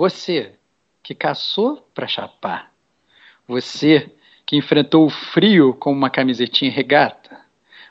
[0.00, 0.52] Você
[1.02, 2.72] que caçou para chapar.
[3.46, 4.10] Você
[4.46, 7.38] que enfrentou o frio com uma camisetinha regata.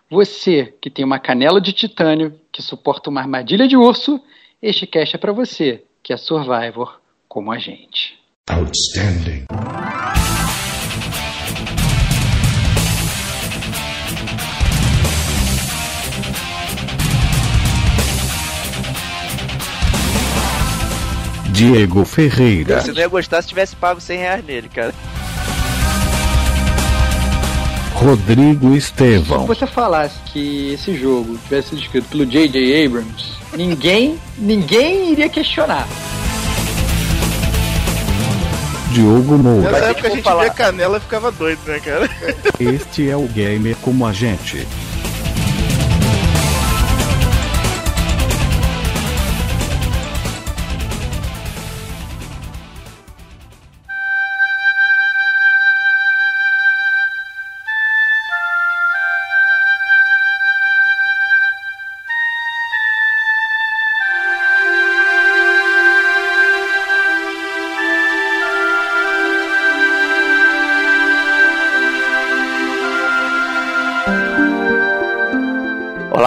[0.09, 4.19] Você que tem uma canela de titânio que suporta uma armadilha de urso.
[4.59, 8.19] Este cast é para você que é Survivor como a gente.
[8.49, 9.45] Outstanding.
[21.59, 22.79] Diego Ferreira.
[22.79, 24.93] Você não ia gostar se tivesse pago 100 reais nele, cara.
[27.95, 29.41] Rodrigo Estevão.
[29.41, 32.85] Se você falasse que esse jogo tivesse sido escrito pelo J.J.
[32.85, 35.85] Abrams, ninguém, ninguém iria questionar.
[38.93, 39.69] Diogo Moura.
[39.69, 40.43] Nessa época a gente falar...
[40.43, 42.09] via canela e ficava doido, né, cara?
[42.57, 44.65] Este é o Gamer como a gente.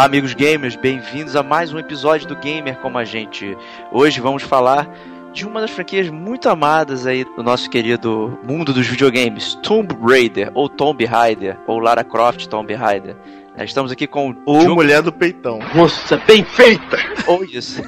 [0.03, 3.57] Olá, amigos gamers, bem-vindos a mais um episódio do Gamer como a gente.
[3.93, 4.93] Hoje vamos falar
[5.33, 10.51] de uma das franquias muito amadas aí do nosso querido mundo dos videogames, Tomb Raider,
[10.55, 13.17] ou Tomb Raider, ou Lara Croft Tomb Raider.
[13.59, 14.75] Estamos aqui com o Diogo...
[14.75, 15.61] Mulher do Peitão.
[15.73, 16.99] Moça bem feita!
[17.29, 17.81] Ou isso.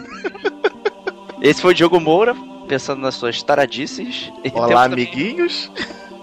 [1.43, 2.37] Esse foi o Diogo Moura,
[2.69, 4.33] pensando nas suas taradices.
[4.53, 5.69] Olá, amiguinhos.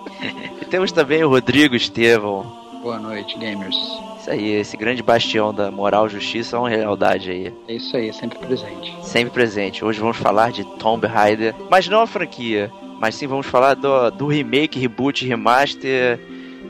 [0.61, 2.49] e temos também o Rodrigo Estevão.
[2.81, 3.75] Boa noite, gamers.
[4.21, 7.53] Isso aí, esse grande bastião da moral, justiça e realidade aí.
[7.67, 8.95] É isso aí, sempre presente.
[9.01, 9.83] Sempre presente.
[9.83, 14.11] Hoje vamos falar de Tomb Raider, mas não a franquia, mas sim vamos falar do,
[14.11, 16.19] do remake, reboot, remaster.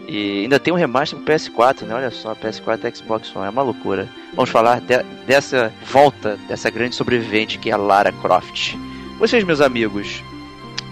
[0.07, 1.93] E ainda tem um remaster pro PS4, né?
[1.93, 4.07] Olha só, PS4 e Xbox One, é uma loucura.
[4.33, 8.77] Vamos falar de, dessa volta, dessa grande sobrevivente que é a Lara Croft.
[9.19, 10.23] Vocês, meus amigos,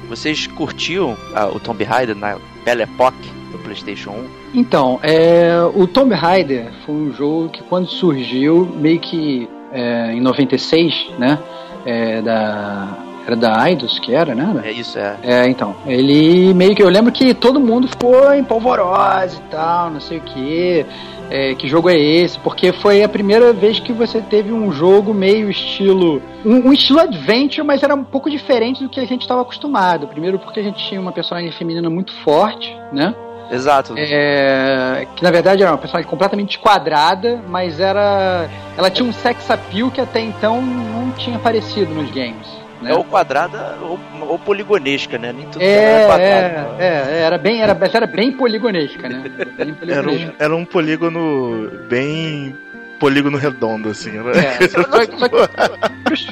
[0.09, 3.39] vocês curtiam uh, o Tomb Raider na Belle Époque?
[3.51, 4.59] do PlayStation 1?
[4.59, 10.21] Então, é, o Tomb Raider foi um jogo que quando surgiu, meio que é, em
[10.21, 11.39] 96, né?
[11.85, 12.97] É, da,
[13.29, 14.61] era da Eidos que era, né?
[14.63, 15.15] É isso, é.
[15.23, 15.75] É, então.
[15.85, 16.81] Ele meio que.
[16.81, 20.85] Eu lembro que todo mundo ficou em polvorosa e tal, não sei o que.
[21.29, 22.39] É, que jogo é esse?
[22.39, 26.21] Porque foi a primeira vez que você teve um jogo meio estilo.
[26.43, 30.07] Um, um estilo adventure, mas era um pouco diferente do que a gente estava acostumado.
[30.07, 33.13] Primeiro porque a gente tinha uma personagem feminina muito forte, né?
[33.51, 33.93] Exato.
[33.97, 38.47] É, que na verdade era uma personagem completamente quadrada, mas era.
[38.77, 42.58] Ela tinha um sex appeal que até então não tinha aparecido nos games.
[42.81, 42.91] Né?
[42.91, 45.33] É ou quadrada ou, ou, poligonesca, né?
[45.33, 46.81] Nem tudo é, era quadrado.
[46.81, 49.23] É, é, era bem, era, era bem poligonesca, né?
[49.57, 49.89] Bem poligonesca.
[49.99, 52.55] Era, um, era um polígono bem
[52.99, 54.31] polígono redondo, assim, né?
[54.59, 55.35] É, só, só, só que
[56.13, 56.27] os,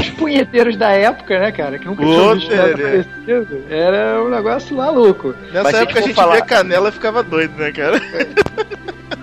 [0.00, 2.52] os, punheteiros da época, né, cara, que nunca tinham visto
[3.70, 5.34] era um negócio maluco.
[5.52, 6.36] Nessa Mas época a gente falar...
[6.36, 8.00] via canela e ficava doido, né, cara?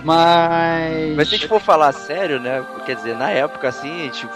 [0.04, 1.16] Mas...
[1.16, 4.26] Mas se a gente for falar sério, né, quer dizer, na época, assim, a gente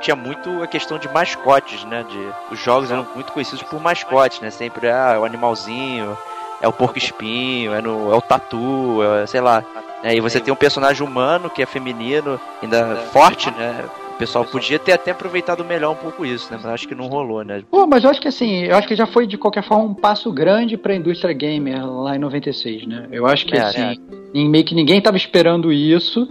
[0.00, 2.28] tinha muito a questão de mascotes, né, de...
[2.52, 6.16] Os jogos eram muito conhecidos por mascotes, né, sempre, ah, o animalzinho
[6.64, 9.64] é o porco espinho, é, no, é o tatu, é, sei lá.
[10.02, 13.84] É, e você tem um personagem humano que é feminino, ainda forte, né?
[14.14, 16.58] O pessoal podia ter até aproveitado melhor um pouco isso, né?
[16.62, 17.62] Mas acho que não rolou, né?
[17.70, 19.94] Pô, mas eu acho que assim, eu acho que já foi de qualquer forma um
[19.94, 23.08] passo grande para a indústria gamer lá em 96, né?
[23.10, 24.00] Eu acho que é, assim,
[24.34, 24.44] é.
[24.44, 26.28] meio que ninguém tava esperando isso.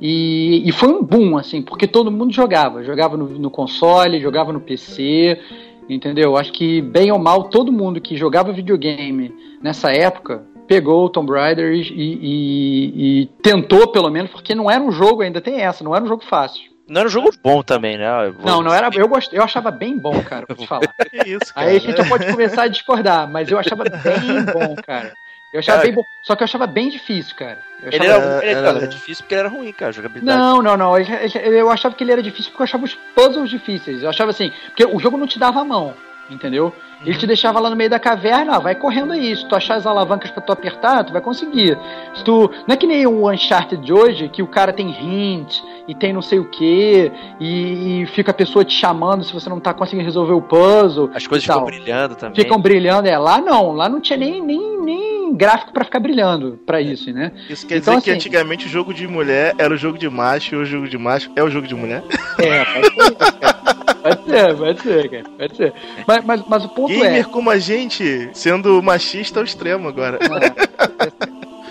[0.00, 2.84] E, e, foi um boom, assim, porque todo mundo jogava.
[2.84, 5.40] Jogava no, no console, jogava no PC,
[5.88, 6.36] entendeu?
[6.36, 11.32] Acho que, bem ou mal, todo mundo que jogava videogame nessa época pegou o Tomb
[11.32, 15.84] Raider e, e, e, tentou, pelo menos, porque não era um jogo, ainda tem essa,
[15.84, 16.76] não era um jogo fácil.
[16.88, 18.06] Não era um jogo bom também, né?
[18.38, 18.46] Vou...
[18.46, 18.88] Não, não era.
[18.94, 20.92] Eu, gost, eu achava bem bom, cara, pra te falar.
[21.10, 21.68] que isso, cara.
[21.68, 25.12] Aí a gente pode começar a discordar, mas eu achava bem bom, cara.
[25.56, 26.04] Eu achava cara, bem bom.
[26.22, 27.58] Só que eu achava bem difícil, cara.
[27.82, 30.38] Ele, era, ele era, era, difícil porque ele era ruim, cara, jogabilidade.
[30.38, 30.98] Não, não, não.
[30.98, 31.04] Eu,
[31.52, 34.02] eu achava que ele era difícil porque eu achava os puzzles difíceis.
[34.02, 35.94] Eu achava assim, porque o jogo não te dava a mão
[36.30, 36.72] entendeu?
[37.04, 39.36] Ele te deixava lá no meio da caverna, vai correndo aí.
[39.36, 41.78] Se tu achar as alavancas pra tu apertar, tu vai conseguir.
[42.14, 42.50] Se tu.
[42.66, 46.12] Não é que nem o Uncharted de hoje, que o cara tem hint e tem
[46.12, 49.72] não sei o que, e, e, fica a pessoa te chamando se você não tá
[49.72, 51.10] conseguindo resolver o puzzle.
[51.14, 52.34] As coisas ficam brilhando também.
[52.34, 53.16] Ficam brilhando, é.
[53.16, 57.32] Lá não, lá não tinha nem, nem, nem gráfico para ficar brilhando para isso, né?
[57.48, 60.08] Isso quer então, dizer assim, que antigamente o jogo de mulher era o jogo de
[60.08, 62.02] macho e o jogo de macho é o jogo de mulher?
[62.38, 62.64] É,
[64.02, 65.24] pode ser, pode ser, pode ser, cara.
[65.36, 65.72] Pode ser.
[66.06, 67.24] Mas, mas, mas o ponto Gamer é.
[67.24, 70.18] como a gente, sendo machista ao extremo agora.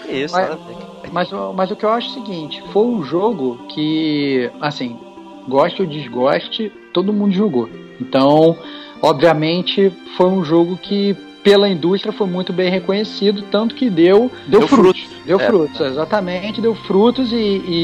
[0.05, 0.85] Que isso, Mas-.
[1.11, 4.99] Mas, mas o que eu acho é o seguinte: foi um jogo que, assim,
[5.47, 7.69] goste ou desgoste, todo mundo jogou.
[7.99, 8.57] Então,
[9.01, 11.15] obviamente, foi um jogo que
[11.45, 15.07] pela indústria foi muito bem reconhecido, tanto que deu, deu, Deu frutos.
[15.25, 15.45] Deu É.
[15.45, 17.35] frutos, exatamente, deu frutos e,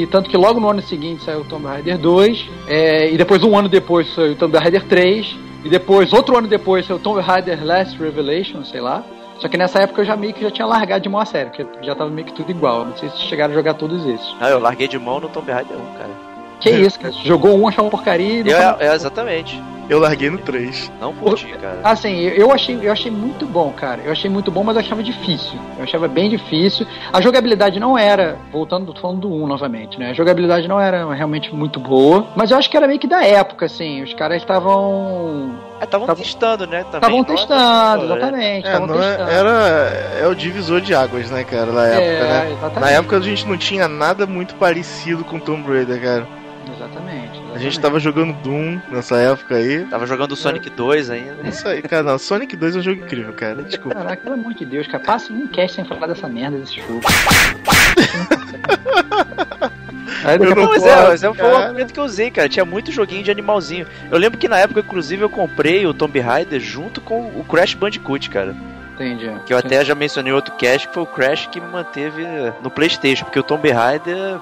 [0.02, 3.44] e tanto que logo no ano seguinte saiu o Tomb Raider 2, é, e depois
[3.44, 7.00] um ano depois saiu o Tomb Raider 3, e depois, outro ano depois, saiu o
[7.00, 9.04] Tomb Raider Last Revelation, sei lá.
[9.38, 11.52] Só que nessa época eu já meio que já tinha largado de mão a sério,
[11.52, 12.84] porque já tava meio que tudo igual.
[12.86, 14.36] Não sei se chegaram a jogar todos esses.
[14.40, 16.10] Não, eu larguei de mão no Tomb Raider 1, cara.
[16.60, 17.12] Que isso, cara?
[17.24, 19.60] Jogou um, achou uma porcaria e Eu, foi- é, exatamente.
[19.92, 20.90] Eu larguei no 3.
[21.02, 21.80] Não curti, cara.
[21.84, 24.02] Assim, eu eu achei, eu achei muito bom, cara.
[24.06, 25.60] Eu achei muito bom, mas eu achava difícil.
[25.78, 26.88] Eu achava bem difícil.
[27.12, 30.12] A jogabilidade não era, voltando, tô falando do 1 novamente, né?
[30.12, 33.22] A jogabilidade não era realmente muito boa, mas eu acho que era meio que da
[33.26, 34.02] época, assim.
[34.02, 35.56] Os caras estavam.
[35.82, 36.82] Estavam Tava- testando, né?
[36.82, 38.16] Estavam é- testando, né?
[38.16, 38.68] exatamente.
[38.68, 39.30] É, é, testando.
[39.30, 39.52] era.
[40.22, 42.52] É o divisor de águas, né, cara, na época, É, né?
[42.54, 42.80] exatamente.
[42.80, 46.28] Na época a gente não tinha nada muito parecido com Tomb Raider, cara.
[46.74, 47.41] Exatamente.
[47.62, 49.86] A gente tava jogando Doom nessa época aí.
[49.86, 51.48] Tava jogando o Sonic 2 ainda.
[51.48, 53.62] Isso aí, cara, não, Sonic 2 é um jogo incrível, cara.
[53.62, 54.00] Desculpa.
[54.00, 55.04] Caraca, pelo amor de Deus, cara.
[55.04, 57.02] Passa um cast sem falar dessa merda desse jogo.
[60.24, 61.66] Aí Eu não Pois é, mas é, foi o cara.
[61.66, 62.50] argumento que eu usei, cara.
[62.50, 63.86] Tinha muito joguinho de animalzinho.
[64.10, 67.76] Eu lembro que na época, inclusive, eu comprei o Tomb Raider junto com o Crash
[67.76, 68.56] Bandicoot, cara.
[68.94, 69.32] Entendi.
[69.46, 72.24] Que eu até já mencionei outro cast, que foi o Crash que me manteve
[72.62, 73.26] no Playstation.
[73.26, 74.40] Porque o Tomb Raider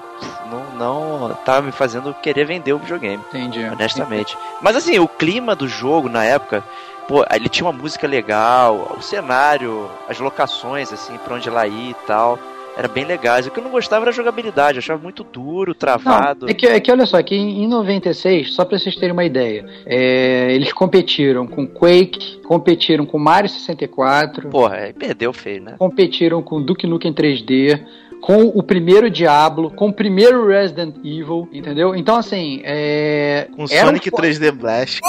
[0.50, 3.22] não, não tava me fazendo querer vender o videogame.
[3.28, 3.64] Entendi.
[3.64, 4.36] honestamente.
[4.60, 6.64] Mas assim, o clima do jogo na época,
[7.06, 11.90] pô, ele tinha uma música legal, o cenário, as locações, assim, pra onde ela ia
[11.90, 12.38] e tal.
[12.80, 13.46] Era bem legais.
[13.46, 16.46] O que eu não gostava era a jogabilidade, eu achava muito duro, travado.
[16.46, 19.12] Não, é, que, é que olha só, que em em 96, só pra vocês terem
[19.12, 25.62] uma ideia, é, eles competiram com Quake, competiram com Mario 64, Porra, aí perdeu feio,
[25.62, 25.74] né?
[25.78, 27.84] competiram com Duke Nukem 3D,
[28.20, 31.94] com o primeiro Diablo, com o primeiro Resident Evil, entendeu?
[31.94, 33.48] Então, assim, é.
[33.56, 35.00] Com era um Sonic fo- 3D Blast.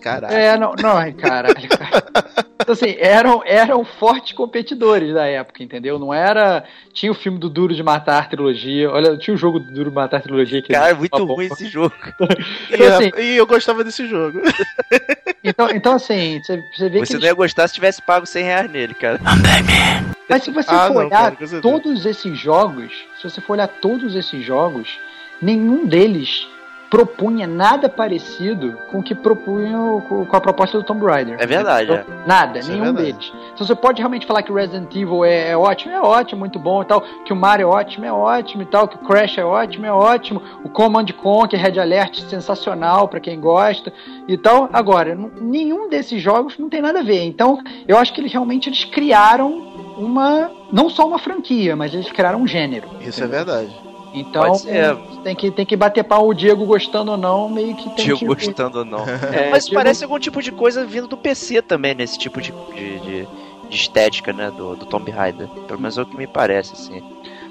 [0.00, 0.34] Caralho.
[0.34, 2.02] É, não, não, ai, caralho, cara.
[2.62, 5.98] Então, assim, eram, eram fortes competidores da época, entendeu?
[5.98, 6.64] Não era.
[6.92, 8.90] Tinha o filme do Duro de Matar trilogia.
[8.90, 11.46] Olha, tinha o jogo do Duro de Matar trilogia que Cara, é muito uma ruim
[11.46, 11.94] esse jogo.
[12.70, 14.40] E, Então, assim, e eu gostava desse jogo.
[15.42, 17.20] então, então, assim, você, você vê Você que.
[17.20, 19.18] não ia gostar se tivesse pago 100 reais nele, cara.
[20.28, 22.59] Mas se você Ah, for não, olhar cara, todos esses jogos,
[23.16, 24.98] se você for olhar todos esses jogos,
[25.40, 26.46] nenhum deles
[26.90, 31.36] propunha nada parecido com o que propunha o- com a proposta do Tomb Raider.
[31.38, 33.12] É verdade, Então, Nada, Isso é nenhum verdade.
[33.12, 33.32] deles.
[33.54, 36.58] Então você pode realmente falar que o Resident Evil é, é ótimo, é ótimo, muito
[36.58, 39.38] bom e tal, que o Mario é ótimo, é ótimo e tal, que o Crash
[39.38, 43.92] é ótimo, é ótimo, o Command Conquer, Red Alert, sensacional pra quem gosta
[44.26, 44.68] e tal.
[44.72, 47.22] Agora, nenhum desses jogos não tem nada a ver.
[47.24, 49.50] Então, eu acho que eles realmente eles criaram
[49.96, 52.88] uma, não só uma franquia, mas eles criaram um gênero.
[53.00, 53.70] Isso é verdade.
[54.12, 54.96] Então, Pode ser.
[55.22, 58.18] tem que, tem que bater pau o Diego gostando ou não, meio que tem Diego
[58.18, 58.24] que...
[58.26, 59.04] gostando ou não.
[59.32, 62.52] É, Mas Diego- parece algum tipo de coisa vindo do PC também, nesse tipo de,
[62.74, 63.28] de, de-
[63.68, 64.50] de estética, né?
[64.56, 65.46] Do, do Tomb Raider.
[65.68, 67.02] Pelo menos é o que me parece, assim.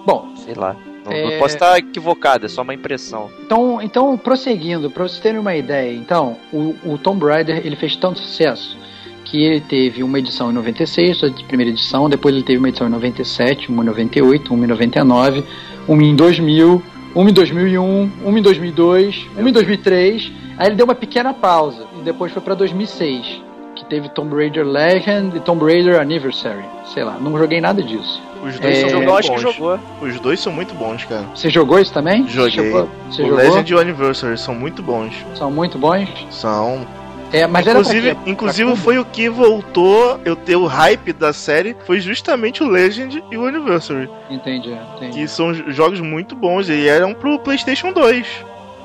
[0.05, 0.75] Bom, Sei lá.
[1.05, 1.23] Não, É.
[1.31, 3.29] não posso estar equivocado, é só uma impressão.
[3.45, 7.95] Então, então prosseguindo, para vocês terem uma ideia, então, o, o Tomb Raider ele fez
[7.95, 8.77] tanto sucesso
[9.23, 12.87] que ele teve uma edição em 96, a primeira edição, depois ele teve uma edição
[12.87, 15.43] em 97, uma em 98, uma em 99,
[15.89, 16.81] uma em 2000,
[17.15, 20.31] uma em 2001, uma em 2002, uma em 2003.
[20.57, 23.41] Aí ele deu uma pequena pausa e depois foi para 2006,
[23.75, 26.63] que teve Tomb Raider Legend e Tomb Raider Anniversary.
[26.93, 28.21] Sei lá, não joguei nada disso.
[28.45, 29.55] Os dois É, são Jogou, muito acho que bons.
[29.55, 29.79] jogou.
[30.01, 31.25] Os dois são muito bons, cara.
[31.35, 32.25] Você jogou isso também?
[32.27, 32.51] Joguei.
[32.51, 32.89] Você jogou?
[33.09, 33.37] Você o jogou?
[33.37, 35.13] Legend e o Anniversary são muito bons.
[35.35, 36.07] São muito bons.
[36.29, 36.85] São.
[37.31, 41.31] É, mas inclusive, pra inclusive Pra foi o que voltou eu ter o hype da
[41.31, 41.75] série.
[41.85, 44.09] Foi justamente o Legend e o Anniversary.
[44.29, 45.19] Entendi, entendi.
[45.19, 48.25] Que são jogos muito bons e eram pro PlayStation 2.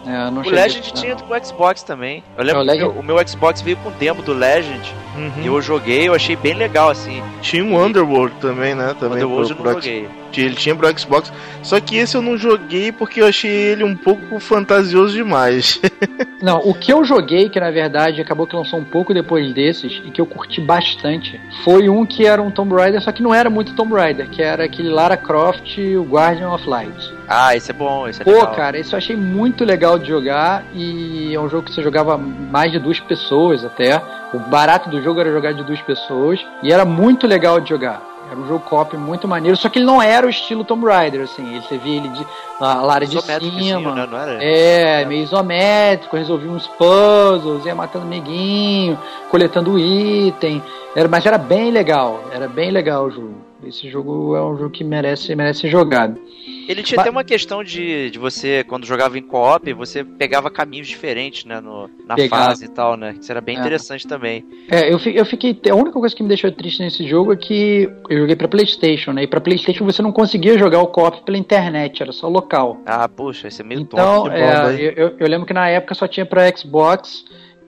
[0.07, 2.23] É, O Legend a- tinha com o Xbox também.
[2.37, 4.35] Eu lembro É, o que Legend- o meu, o meu Xbox veio com demo do
[4.35, 4.95] Legend.
[5.17, 5.43] Uhum.
[5.43, 7.23] E eu joguei, eu achei bem legal, assim.
[7.41, 8.95] Tinha um Underworld também, né?
[8.99, 10.09] Também Underworld eu pro- não pro joguei.
[10.37, 11.33] Ele tinha pro Xbox.
[11.63, 15.81] Só que esse eu não joguei porque eu achei ele um pouco fantasioso demais.
[16.43, 20.03] Não, o que eu joguei, que na verdade acabou que lançou um pouco depois desses,
[20.05, 23.33] e que eu curti bastante, foi um que era um Tomb Raider, só que não
[23.33, 27.15] era muito Tomb Raider, que era aquele Lara Croft, o Guardian of Light.
[27.27, 28.53] Ah, esse é bom, esse é Pô, legal.
[28.55, 32.19] cara, esse eu achei muito legal de jogar, e é um jogo que você jogava
[32.19, 34.03] mais de duas pessoas até.
[34.35, 38.15] O barato do jogo era jogar de duas pessoas, e era muito legal de jogar.
[38.31, 41.23] Era um jogo co-op muito maneiro, só que ele não era o estilo Tomb Raider,
[41.23, 41.61] assim.
[41.61, 42.27] Você via ele de
[42.59, 43.95] a Lara de cima.
[43.95, 44.07] Né?
[44.11, 44.43] Não era?
[44.43, 48.99] É, é, meio isométrico, resolvia uns puzzles, ia matando amiguinho,
[49.31, 50.63] coletando item.
[50.97, 53.44] Era, mas era bem legal, era bem legal o jogo.
[53.67, 56.21] Esse jogo é um jogo que merece, merece ser jogado.
[56.69, 60.89] Ele tinha até uma questão de, de você, quando jogava em co-op, você pegava caminhos
[60.89, 62.45] diferentes, né, no, na pegava.
[62.45, 63.15] fase e tal, né?
[63.21, 63.61] Isso era bem é.
[63.61, 64.45] interessante também.
[64.71, 65.59] É, eu, eu fiquei.
[65.71, 69.13] A única coisa que me deixou triste nesse jogo é que eu joguei pra PlayStation,
[69.13, 69.25] né?
[69.25, 72.81] E pra PlayStation você não conseguia jogar o co-op pela internet, era só local.
[72.87, 74.35] Ah, puxa, isso é meio então, tonto.
[74.35, 77.25] Então, é, eu, eu lembro que na época só tinha pra Xbox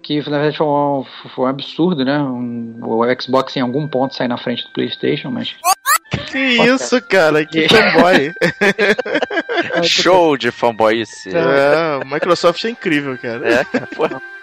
[0.07, 2.17] que na verdade foi um, foi um absurdo, né?
[2.19, 5.57] Um, o Xbox em algum ponto sai na frente do PlayStation, mas.
[6.31, 7.45] Que isso, cara?
[7.45, 8.33] Que fanboy.
[9.83, 11.31] Show de fanboyice.
[11.35, 13.49] É, o Microsoft é incrível, cara.
[13.49, 13.67] É,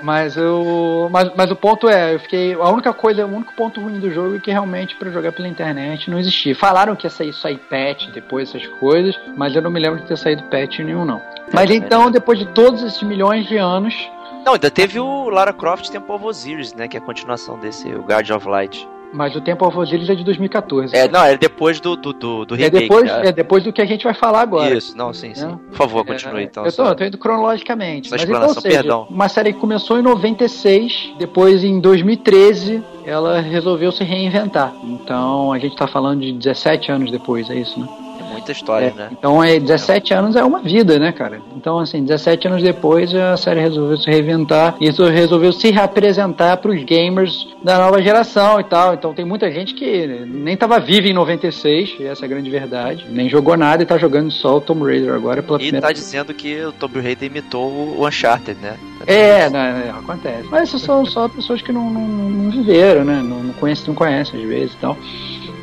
[0.02, 2.54] mas, o, mas, mas o ponto é, eu fiquei.
[2.54, 5.48] A única coisa, o único ponto ruim do jogo é que realmente para jogar pela
[5.48, 6.54] internet não existia.
[6.54, 10.08] Falaram que ia sair só patch depois, essas coisas, mas eu não me lembro de
[10.08, 11.22] ter saído patch nenhum, não.
[11.54, 13.96] Mas então, depois de todos esses milhões de anos,
[14.46, 16.88] não, ainda teve o Lara Croft Temple of Osiris, né?
[16.88, 18.88] Que é a continuação desse, o Guardian of Light.
[19.14, 20.96] Mas o Temple of Osiris é de 2014.
[20.96, 22.78] É, não, é depois do, do, do, do é remake.
[22.78, 23.22] É depois, né?
[23.26, 24.76] é depois do que a gente vai falar agora.
[24.76, 25.56] Isso, não, sim, sim.
[25.70, 26.66] Por favor, continue é, então.
[26.66, 28.10] Eu tô, eu tô indo cronologicamente.
[28.10, 29.08] Mas então, seja, perdão.
[29.08, 34.74] Uma série que começou em 96, depois em 2013 ela resolveu se reinventar.
[34.84, 37.88] Então a gente tá falando de 17 anos depois, é isso, né?
[38.34, 39.10] Muita história, é, né?
[39.12, 41.42] Então, é, 17 anos é uma vida, né, cara?
[41.56, 46.72] Então, assim, 17 anos depois a série resolveu se reinventar e resolveu se reapresentar para
[46.72, 48.94] os gamers da nova geração e tal.
[48.94, 53.06] Então, tem muita gente que nem tava viva em 96, essa é a grande verdade,
[53.10, 55.90] nem jogou nada e tá jogando só o Tomb Raider agora pela e primeira E
[55.90, 58.78] tá dizendo que o Tomb Raider imitou o Uncharted, né?
[59.06, 60.48] É, não, não, não, acontece.
[60.50, 63.22] Mas isso são só pessoas que não, não, não viveram, né?
[63.22, 64.98] Não, não conhecem, não conhecem às vezes e tal.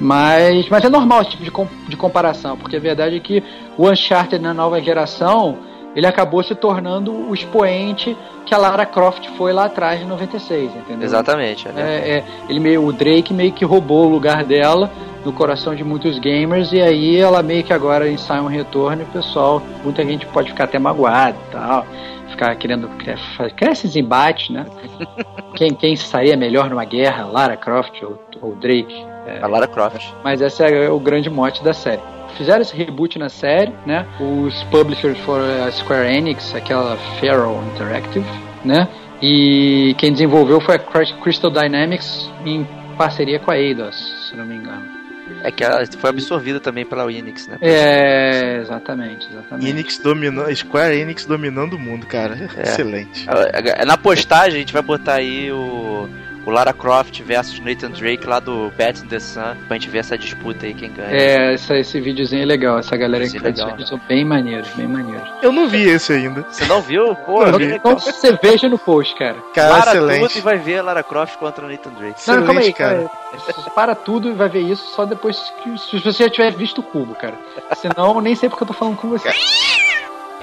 [0.01, 3.43] Mas, mas é normal esse tipo de, com, de comparação, porque a verdade é que
[3.77, 5.59] o Uncharted na nova geração
[5.95, 8.17] ele acabou se tornando o expoente
[8.47, 11.05] que a Lara Croft foi lá atrás em 96, entendeu?
[11.05, 11.69] Exatamente.
[11.69, 14.91] É, é, é, ele meio, o Drake meio que roubou o lugar dela
[15.25, 19.05] no coração de muitos gamers e aí ela meio que agora ensaia um retorno e
[19.05, 21.87] o pessoal, muita gente pode ficar até magoado e tal,
[22.31, 24.65] ficar querendo criar esses embates, né?
[25.55, 29.10] quem, quem sairia melhor numa guerra, Lara Croft ou, ou Drake?
[29.27, 30.13] É, a Lara Croft.
[30.25, 32.03] Mas esse é o grande mote da série.
[32.37, 34.07] Fizeram esse reboot na série, né?
[34.19, 38.25] Os publishers foram a Square Enix, aquela Feral Interactive,
[38.65, 38.89] né?
[39.21, 44.57] E quem desenvolveu foi a Crystal Dynamics em parceria com a Eidos, se não me
[44.57, 45.01] engano.
[45.43, 47.57] É que ela foi absorvida também pela Enix, né?
[47.61, 49.69] É, exatamente, exatamente.
[49.69, 52.51] Enix dominando, Square Enix dominando o mundo, cara.
[52.57, 52.63] É.
[52.63, 53.27] Excelente.
[53.87, 56.09] Na postagem a gente vai botar aí o
[56.47, 59.99] o Lara Croft versus Nathan Drake lá do Bat in the Sun, pra gente ver
[59.99, 61.11] essa disputa aí, quem ganha.
[61.11, 64.87] É, essa, esse videozinho é legal, essa galera que faz vídeos são bem maneiros, bem
[64.87, 65.29] maneiros.
[65.43, 66.45] Eu não vi esse ainda.
[66.51, 67.15] Você não viu?
[67.27, 69.37] Pô, não, então você veja no post, cara.
[69.55, 70.29] Cara, para excelente.
[70.29, 72.19] tudo e vai ver Lara Croft contra o Nathan Drake.
[72.19, 73.11] Excelente, não, calma aí, cara.
[73.33, 76.79] Você para tudo e vai ver isso só depois que se você já tiver visto
[76.79, 77.35] o cubo, cara.
[77.77, 79.31] Senão, nem sei porque eu tô falando com você.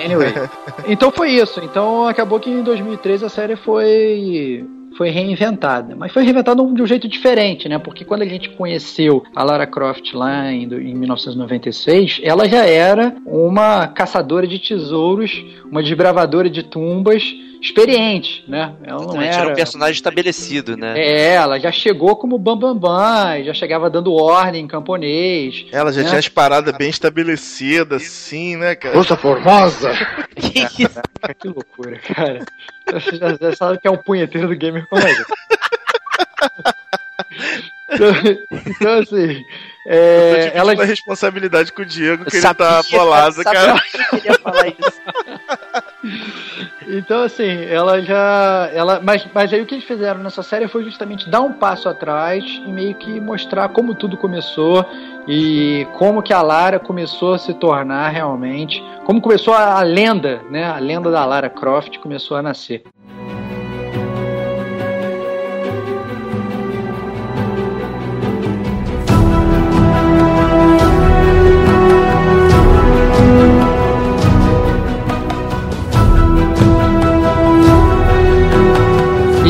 [0.03, 0.33] Anyway.
[0.85, 1.59] Então foi isso.
[1.61, 4.65] Então acabou que em 2013 a série foi
[4.97, 5.95] foi reinventada.
[5.95, 7.77] Mas foi reinventada de um jeito diferente, né?
[7.77, 13.15] Porque quando a gente conheceu a Lara Croft lá em, em 1996, ela já era
[13.25, 17.23] uma caçadora de tesouros, uma desbravadora de tumbas,
[17.61, 18.73] experiente, né?
[18.83, 19.35] Ela não era...
[19.35, 20.99] era um personagem estabelecido, né?
[20.99, 25.65] É, ela já chegou como Bambambam, Bam, Bam, já chegava dando ordem em camponês.
[25.71, 26.07] Ela já né?
[26.07, 28.95] tinha as paradas bem estabelecidas, assim, né, cara?
[28.95, 29.91] Moça formosa!
[30.35, 30.65] que,
[31.39, 32.45] que loucura, cara.
[32.91, 35.15] Você já, já sabe que é um punheteiro do gamer como é.
[37.89, 38.11] Então,
[38.67, 39.43] então, assim.
[39.89, 43.81] É, ela a responsabilidade com o Diego, que ele tá bolado, cara.
[44.11, 45.01] Eu queria falar isso.
[46.89, 48.69] Então, assim, ela já.
[48.73, 51.89] Ela, mas, mas aí o que eles fizeram nessa série foi justamente dar um passo
[51.89, 54.85] atrás e meio que mostrar como tudo começou
[55.27, 58.81] e como que a Lara começou a se tornar realmente.
[59.03, 60.63] Como começou a, a lenda, né?
[60.63, 62.83] A lenda da Lara Croft começou a nascer.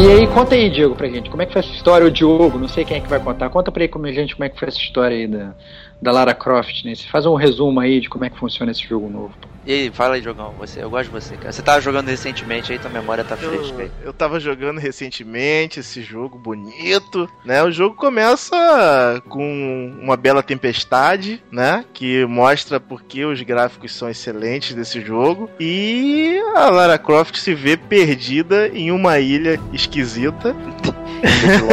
[0.08, 1.30] ये conta aí, Diego, pra gente.
[1.30, 2.08] Como é que foi essa história?
[2.08, 3.50] O Diogo, não sei quem é que vai contar.
[3.50, 5.54] Conta pra aí como, gente como é que foi essa história aí da,
[6.02, 6.96] da Lara Croft, né?
[6.96, 9.34] Você faz um resumo aí de como é que funciona esse jogo novo.
[9.68, 11.52] E aí, fala aí, Jogão, você, eu gosto de você, cara.
[11.52, 13.92] Você tava jogando recentemente aí, tua memória tá fresca aí.
[14.02, 17.62] Eu tava jogando recentemente esse jogo bonito, né?
[17.62, 21.84] O jogo começa com uma bela tempestade, né?
[21.94, 25.50] Que mostra porque os gráficos são excelentes desse jogo.
[25.60, 30.56] E a Lara Croft se vê perdida em uma ilha esquisita visita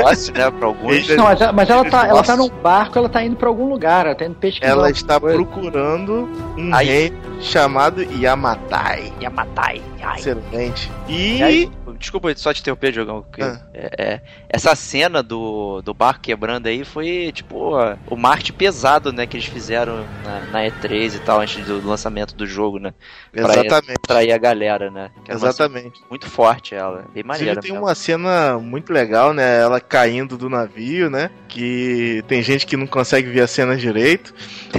[0.03, 0.51] Lost, né?
[0.51, 1.09] Pra alguns.
[1.09, 4.07] Não, mas, mas ela, tá, ela tá num barco, ela tá indo pra algum lugar,
[4.07, 4.71] ela tá indo pesquisar.
[4.73, 6.87] Ela está procurando um Aí.
[6.87, 9.13] rei chamado Yamatai.
[9.21, 9.83] Yamatai.
[10.03, 10.19] Ai.
[10.19, 10.91] Excelente.
[11.09, 13.23] E, E aí, desculpa só te interromper, Jogão.
[13.23, 13.59] porque, Ah.
[13.73, 14.21] é, é,
[14.51, 17.75] essa cena do, do barco quebrando aí foi, tipo,
[18.09, 22.35] o marketing pesado, né, que eles fizeram na, na E3 e tal, antes do lançamento
[22.35, 22.93] do jogo, né?
[23.33, 23.99] Pra exatamente.
[24.05, 25.11] atrair a galera, né?
[25.27, 26.01] Cena Exatamente.
[26.11, 27.61] muito forte ela, bem maneira.
[27.61, 27.87] tem mesmo.
[27.87, 29.61] uma cena muito legal, né?
[29.61, 31.31] Ela caindo do navio, né?
[31.49, 34.33] Que tem gente que não consegue ver a cena direito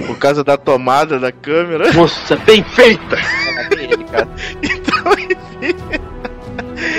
[0.08, 1.92] por causa da tomada da câmera.
[1.94, 3.16] Nossa, bem feita!
[4.64, 5.76] Então, enfim.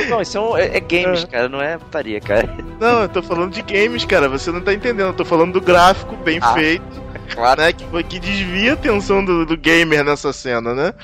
[0.09, 2.49] Não, isso é, um- é- é games, cara, não é putaria, cara.
[2.81, 4.29] Não, eu tô falando de games, cara.
[4.29, 5.09] Você não tá entendendo.
[5.09, 6.55] Eu tô falando do gráfico bem Ah.
[6.55, 6.85] feito,
[7.35, 7.63] Claro.
[7.63, 7.73] né?
[7.73, 10.95] Que, que desvia a atenção do, do gamer nessa cena, né?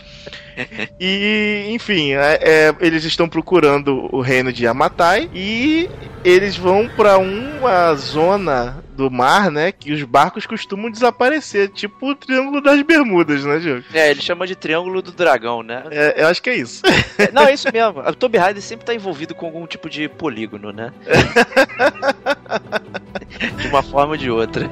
[1.00, 5.88] E, enfim, é- é, eles estão procurando o reino de Yamatai e
[6.23, 9.72] eles vão pra uma zona do mar, né?
[9.72, 13.84] Que os barcos costumam desaparecer, tipo o Triângulo das Bermudas, né, Diego?
[13.92, 15.84] É, ele chama de Triângulo do Dragão, né?
[15.90, 16.82] É, eu acho que é isso.
[17.18, 18.00] É, Não, é isso mesmo.
[18.00, 20.92] A Tomb Raider sempre tá envolvido com algum tipo de polígono, né?
[23.61, 24.70] de uma forma ou de outra.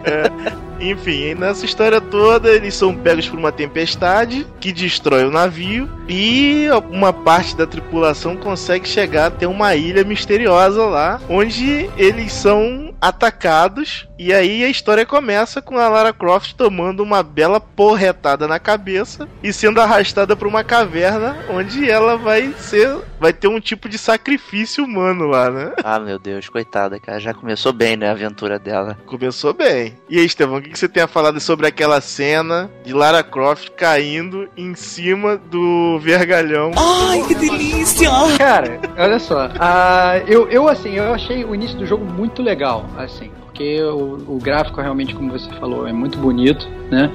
[0.80, 5.88] Enfim, e nessa história toda eles são pegos por uma tempestade que destrói o navio
[6.08, 12.89] e uma parte da tripulação consegue chegar até uma ilha misteriosa lá, onde eles são
[13.00, 18.59] atacados e aí a história começa com a Lara Croft tomando uma bela porretada na
[18.59, 23.88] cabeça e sendo arrastada para uma caverna onde ela vai ser vai ter um tipo
[23.88, 25.72] de sacrifício humano lá, né?
[25.84, 27.20] Ah, meu Deus, coitada, cara.
[27.20, 28.98] Já começou bem, né, a aventura dela.
[29.04, 29.94] Começou bem.
[30.08, 33.22] E aí, Estevão, o que que você tem a falar sobre aquela cena de Lara
[33.22, 36.72] Croft caindo em cima do vergalhão?
[38.38, 39.50] Cara, olha só.
[39.58, 43.30] ah, eu, eu, assim, eu achei o início do jogo muito legal, assim.
[43.44, 47.10] Porque o, o gráfico, realmente, como você falou, é muito bonito, né?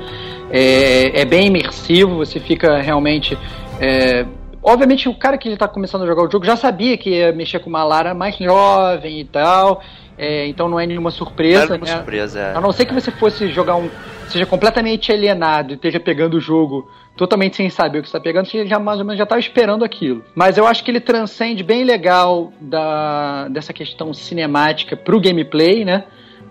[0.52, 3.36] É, é bem imersivo, você fica realmente...
[3.80, 4.26] é,
[4.66, 7.60] obviamente, o cara que está começando a jogar o jogo já sabia que ia mexer
[7.60, 9.82] com uma Lara mais jovem e tal.
[10.18, 11.96] é, então não é nenhuma surpresa, Era uma né?
[11.98, 12.40] surpresa.
[12.40, 12.56] é.
[12.56, 13.90] A não ser que você fosse jogar um.
[14.28, 18.46] seja completamente alienado e esteja pegando o jogo totalmente sem saber o que está pegando,
[18.48, 20.22] você já mais ou menos já estava esperando aquilo.
[20.36, 26.04] Mas eu acho que ele transcende bem legal da, dessa questão cinemática pro gameplay, né?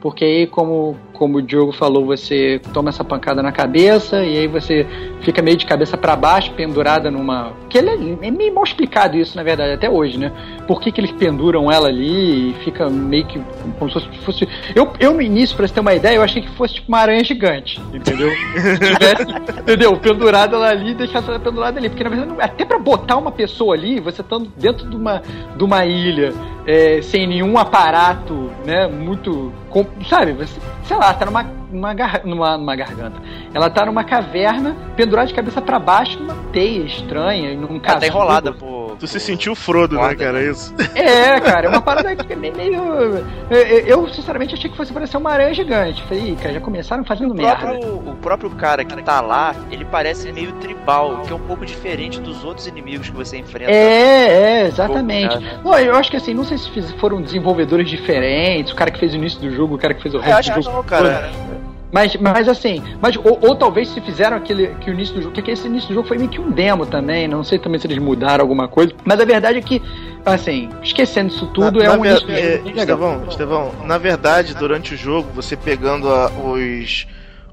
[0.05, 4.47] Porque aí, como, como o Diogo falou, você toma essa pancada na cabeça e aí
[4.47, 4.87] você
[5.23, 7.55] fica meio de cabeça para baixo, pendurada numa.
[7.71, 10.31] Que é, é meio mal explicado isso, na verdade, até hoje, né?
[10.67, 13.41] Por que, que eles penduram ela ali e fica meio que
[13.79, 14.47] como se fosse.
[14.75, 16.99] Eu, eu no início, pra você ter uma ideia, eu achei que fosse tipo uma
[16.99, 18.29] aranha gigante, entendeu?
[18.61, 19.97] Se tivesse, entendeu?
[19.97, 21.89] Pendurada ela ali e deixasse ela pendurada ali.
[21.89, 25.23] Porque na verdade, até pra botar uma pessoa ali, você estando dentro de uma,
[25.57, 26.35] de uma ilha,
[26.67, 28.87] é, sem nenhum aparato, né?
[28.87, 29.51] Muito.
[29.71, 30.33] com- sabe?
[30.33, 33.21] Você, sei lá, tá numa, numa, numa, numa garganta.
[33.53, 38.01] Ela tá numa caverna, pendurada de cabeça pra baixo, numa teia estranha, num Ela casulo.
[38.01, 38.74] tá enrolada por.
[38.99, 40.33] Tu se sentiu Frodo, né, Foda, cara?
[40.41, 40.51] né?
[40.51, 40.75] Isso.
[40.95, 42.55] É, cara, é uma parada que é meio.
[42.57, 46.03] meio- eu, eu, sinceramente, achei que fosse parecer uma aranha gigante.
[46.05, 47.57] Falei, "Ih, cara, já começaram fazendo O merda.
[47.67, 51.65] próprio, o próprio cara que tá lá, ele parece meio tribal, que é um pouco
[51.67, 53.71] diferente dos outros inimigos que você enfrenta.
[53.71, 55.29] É, é, exatamente.
[55.29, 55.61] Pouco, né?
[55.65, 59.13] Não, eu acho que assim, não sei se foram desenvolvedores diferentes, o cara que fez
[59.13, 60.77] o início do jogo, o cara que fez o É, resto acho do jogo.
[60.77, 61.31] não, cara.
[61.95, 65.33] Mas, mas assim, mas, ou, ou talvez se fizeram aquele que o início do jogo,
[65.33, 67.87] porque esse início do jogo foi meio que um demo também, não sei também se
[67.87, 69.81] eles mudaram alguma coisa, mas a verdade é que,
[70.27, 72.79] assim, esquecendo isso tudo, Na- é na um ver- início é, jogo legal.
[72.81, 77.07] Estevão, Estevão, na verdade, durante o jogo, você pegando a- os.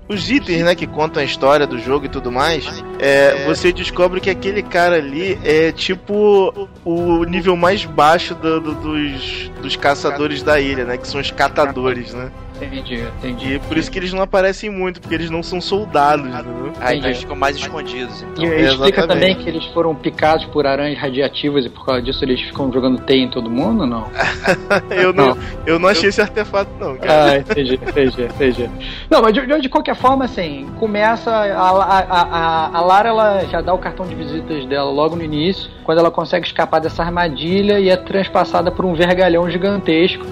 [0.10, 4.19] Os itens, né, que contam a história do jogo e tudo mais, é, você descobre
[4.19, 10.43] que aquele cara ali é tipo o nível mais baixo do- do- dos, dos caçadores
[10.43, 10.97] da ilha, né?
[10.97, 12.30] Que são os catadores, né?
[12.65, 13.54] Entendi, entendi.
[13.56, 16.71] E por isso que eles não aparecem muito, porque eles não são soldados, entendeu?
[16.80, 18.21] Aí eles ficam mais escondidos.
[18.24, 18.43] Então.
[18.43, 19.08] E É, explica exatamente.
[19.08, 23.00] também que eles foram picados por aranhas radiativas e por causa disso eles ficam jogando
[23.02, 24.08] teia em todo mundo, não?
[24.91, 27.32] Eu não, eu não achei esse artefato, não, cara.
[27.32, 28.69] Ah, entendi, entendi, entendi.
[29.10, 31.32] Não, mas de, de- de qualquer forma, assim, começa.
[31.32, 35.24] A, a, a, a Lara ela já dá o cartão de visitas dela logo no
[35.24, 40.26] início, quando ela consegue escapar dessa armadilha e é transpassada por um vergalhão gigantesco.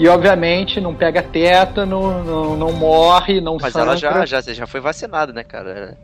[0.00, 3.90] E obviamente não pega tétano, não, não morre, não Mas sangra.
[3.90, 5.94] ela já, já, já foi vacinada, né, cara?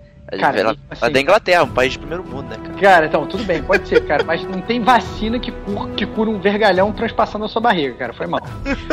[0.41, 2.75] Cara, ela, assim, ela é da Inglaterra, um país de primeiro mundo, né, cara?
[2.81, 6.29] Cara, então, tudo bem, pode ser, cara, mas não tem vacina que, cur, que cura
[6.31, 8.13] um vergalhão transpassando a sua barriga, cara.
[8.13, 8.41] Foi mal.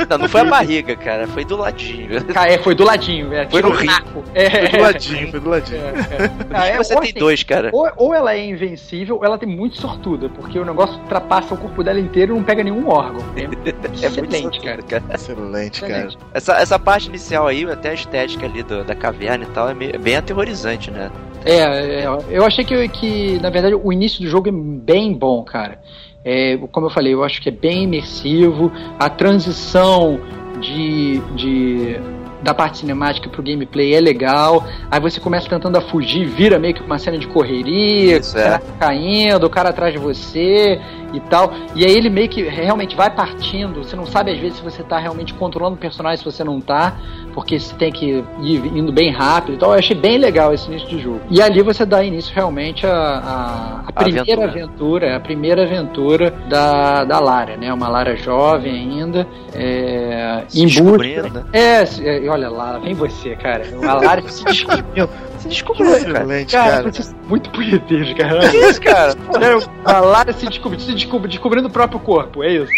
[0.10, 2.24] Não, não foi a barriga, cara, foi do ladinho.
[2.26, 3.88] Cara, é, foi do ladinho, é, Foi tirou no o rim.
[3.88, 4.24] naco.
[4.36, 5.82] É, Foi do ladinho, foi do ladinho.
[5.82, 6.32] É, é.
[6.54, 7.70] Ah, é, Você ou tem assim, dois, cara.
[7.74, 11.58] Ou, ou ela é invencível, ou ela tem muito sortuda, porque o negócio ultrapassa o
[11.58, 13.24] corpo dela inteiro e não pega nenhum órgão.
[13.36, 13.44] É,
[14.04, 14.84] É muito excelente, sortudo, cara.
[14.84, 15.04] cara.
[15.14, 16.10] Excelente, cara.
[16.34, 19.74] Essa, essa parte inicial aí, até a estética ali do- da caverna e tal, é,
[19.74, 21.10] meio- é bem aterrorizante, né?
[21.46, 25.44] É, é, eu achei que, que, na verdade, o início do jogo é bem bom,
[25.44, 25.80] cara.
[26.24, 28.72] É, como eu falei, eu acho que é bem imersivo.
[28.98, 30.20] A transição
[30.62, 32.00] de, de
[32.42, 34.66] da parte cinemática pro gameplay é legal.
[34.92, 38.42] Aí você começa tentando a fugir, vira meio que uma cena de correria, Isso, o
[38.42, 40.80] cara caindo, o cara atrás de você
[41.14, 41.54] e tal.
[41.76, 43.84] E aí ele meio que realmente vai partindo.
[43.84, 46.60] Você não sabe às vezes se você tá realmente controlando o personagem, se você não
[46.60, 46.98] tá,
[47.34, 49.72] porque você tem que ir indo bem rápido e tal.
[49.74, 51.22] Eu achei bem legal esse início de jogo.
[51.30, 55.16] E ali você dá início realmente a, a, a primeira aventura.
[55.16, 57.72] a primeira aventura da, da Lara, né?
[57.74, 61.30] Uma Lara jovem ainda, é, Se em busca.
[61.30, 61.46] né?
[61.54, 63.64] É, é, olha lá, vem você, cara.
[63.88, 65.10] A Lara se descobriu.
[65.44, 65.98] Se descobriu, cara.
[66.00, 67.06] Excelente, Cara, cara.
[67.28, 68.50] muito punheteiros, cara.
[68.50, 69.14] Que isso, cara?
[69.34, 72.72] Sério, a Lara se descobriu, se descobriu, descobrindo o próprio corpo, é isso.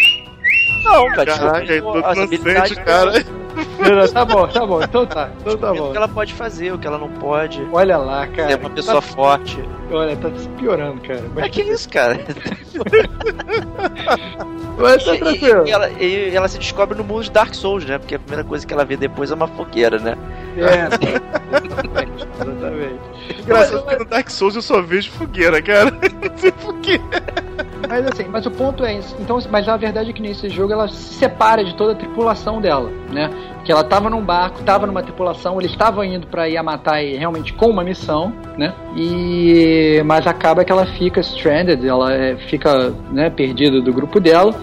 [0.84, 3.12] Não, cara, Caraca, as habilidades cara.
[3.78, 5.90] Não, não, Tá bom, tá bom, então tá, então tá descobrindo o bom.
[5.92, 7.66] que ela pode fazer, o que ela não pode.
[7.72, 8.48] Olha lá, cara.
[8.50, 9.56] Ser uma pessoa forte.
[9.56, 11.22] Tá, olha, tá se piorando, cara.
[11.34, 12.18] Mas Mas, que isso, cara?
[14.78, 15.66] mas tá E- tranquilo.
[15.66, 17.98] E, ela, e ela se descobre no mundo de Dark Souls, né?
[17.98, 20.16] Porque a primeira coisa que ela vê depois é uma fogueira, né?
[20.56, 20.88] É,
[21.66, 23.42] exatamente, exatamente.
[23.42, 25.90] Engraçado que no Dark Souls eu só vejo fogueira, cara.
[25.90, 27.00] Não sei porquê.
[27.88, 29.16] Mas assim, mas o ponto é isso.
[29.20, 32.60] Então, mas a verdade é que nesse jogo ela se separa de toda a tripulação
[32.60, 33.30] dela, né?
[33.54, 37.66] Porque ela tava num barco, tava numa tripulação, eles estavam indo pra Yamatai realmente com
[37.66, 38.74] uma missão, né?
[38.96, 44.54] E mas acaba que ela fica stranded, ela é, fica, né, perdida do grupo dela.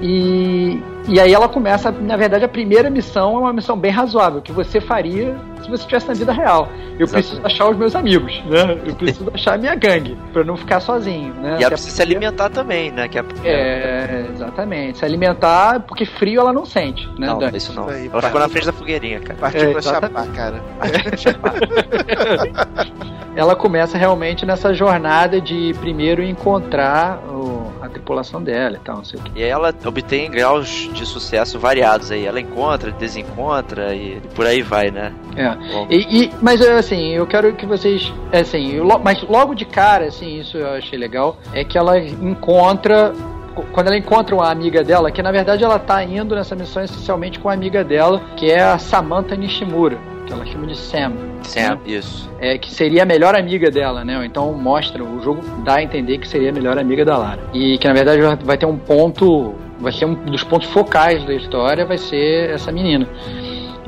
[0.00, 4.40] E, e aí ela começa, na verdade, a primeira missão é uma missão bem razoável,
[4.40, 5.36] que você faria
[5.68, 6.68] se você estivesse na vida real.
[6.98, 7.10] Eu Exatamente.
[7.12, 8.78] preciso achar os meus amigos, né?
[8.84, 11.50] Eu preciso achar a minha gangue, pra eu não ficar sozinho, né?
[11.50, 13.08] E Até ela precisa se alimentar também, né?
[13.08, 14.98] Que é, é, exatamente.
[14.98, 17.26] Se alimentar, porque frio ela não sente, né?
[17.28, 17.56] Não, Dani?
[17.56, 17.88] isso não.
[17.88, 19.38] Aí, Ela ficou na frente da fogueirinha, cara.
[19.38, 20.14] Partiu É, pra exatamente.
[20.14, 20.62] chapar, cara.
[23.36, 29.04] Ela começa realmente nessa jornada de primeiro encontrar o- a tripulação dela e tal, não
[29.04, 29.30] sei o quê.
[29.36, 32.26] E aí ela obtém graus de sucesso variados aí.
[32.26, 35.12] Ela encontra, desencontra e por aí vai, né?
[35.36, 35.56] É.
[35.90, 38.12] E, e- mas assim, eu quero que vocês.
[38.32, 43.12] Assim, eu mas logo de cara, assim, isso eu achei legal, é que ela encontra.
[43.72, 47.40] Quando ela encontra uma amiga dela, que na verdade ela tá indo nessa missão essencialmente
[47.40, 51.12] com a amiga dela, que é a Samantha Nishimura, que ela chama de Sam.
[51.42, 52.30] Sam, isso.
[52.38, 54.24] é, que seria a melhor amiga dela, né?
[54.24, 57.40] Então mostra, o jogo dá a entender que seria a melhor amiga da Lara.
[57.52, 61.34] E que na verdade vai ter um ponto, vai ser um dos pontos focais da
[61.34, 63.08] história, vai ser essa menina.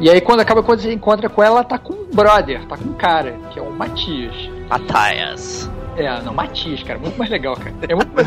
[0.00, 2.76] E aí quando acaba quando você encontra com ela, ela tá com um brother, tá
[2.76, 4.34] com um cara, que é o Matias.
[4.68, 5.70] Mataias.
[5.96, 7.74] É, não, Matias, cara, muito mais legal, cara.
[7.88, 8.26] É muito mais.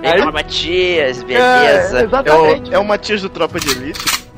[0.00, 2.00] Vem Aí- Matias, É, beleza.
[2.00, 2.70] É exatamente.
[2.70, 4.29] o, é o Matias do Tropa de Elite.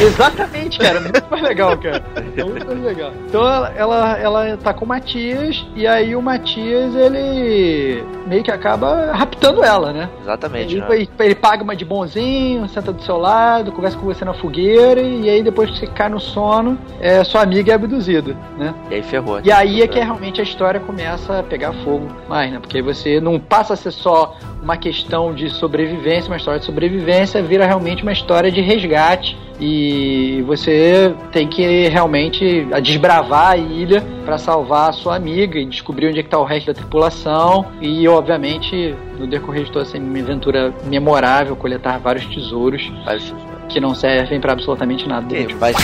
[0.00, 1.00] Exatamente, cara.
[1.00, 2.04] Muito mais legal, cara.
[2.36, 3.12] É muito mais legal.
[3.26, 8.50] Então ela, ela, ela tá com o Matias e aí o Matias ele meio que
[8.50, 10.08] acaba raptando ela, né?
[10.22, 10.86] Exatamente, Ele, né?
[10.90, 15.00] ele, ele paga uma de bonzinho, senta do seu lado, conversa com você na fogueira
[15.00, 18.74] e aí depois que você cai no sono, é, sua amiga é abduzida, né?
[18.90, 19.40] E aí ferrou.
[19.42, 22.58] E aí é que realmente a história começa a pegar fogo mais, né?
[22.60, 26.66] Porque aí você não passa a ser só uma questão de sobrevivência, uma história de
[26.66, 34.02] sobrevivência, vira realmente uma história de resgate e você tem que realmente desbravar a ilha
[34.24, 37.66] para salvar a sua amiga e descobrir onde é que tá o resto da tripulação
[37.80, 43.34] e obviamente no decorrer de toda essa aventura memorável coletar vários tesouros Mas,
[43.68, 45.26] que não servem para absolutamente nada.
[45.26, 45.76] que, mas,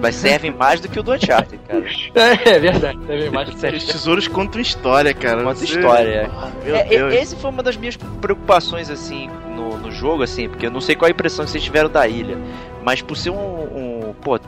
[0.00, 1.84] mas servem mais do que o do Uncharted, cara.
[2.14, 5.42] É, é verdade, servem mais que Os tesouros contam história, cara.
[5.44, 7.12] Conta história, Ah, Meu É, Deus.
[7.12, 10.80] e- esse foi uma das minhas preocupações, assim, no, no jogo, assim, porque eu não
[10.80, 12.38] sei qual a impressão que vocês tiveram da ilha.
[12.82, 14.38] Mas por ser um, um pô,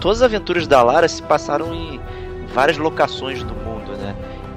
[0.00, 2.00] todas as aventuras da Lara se passaram em
[2.54, 4.14] várias locações do mundo, né?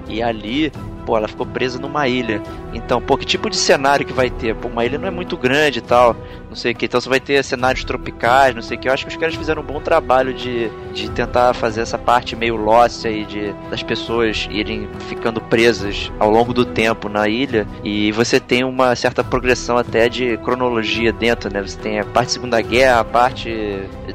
[0.07, 2.41] E ali pô, ela ficou presa numa ilha.
[2.73, 4.55] Então, pô, que tipo de cenário que vai ter?
[4.55, 6.15] Pô, uma ilha não é muito grande e tal,
[6.51, 6.85] não sei o que.
[6.85, 8.89] Então você vai ter cenários tropicais, não sei o que.
[8.89, 12.35] Eu acho que os caras fizeram um bom trabalho de, de tentar fazer essa parte
[12.35, 17.65] meio lost aí, de, das pessoas irem ficando presas ao longo do tempo na ilha.
[17.85, 21.61] E você tem uma certa progressão até de cronologia dentro, né?
[21.61, 23.49] Você tem a parte da Segunda Guerra, a parte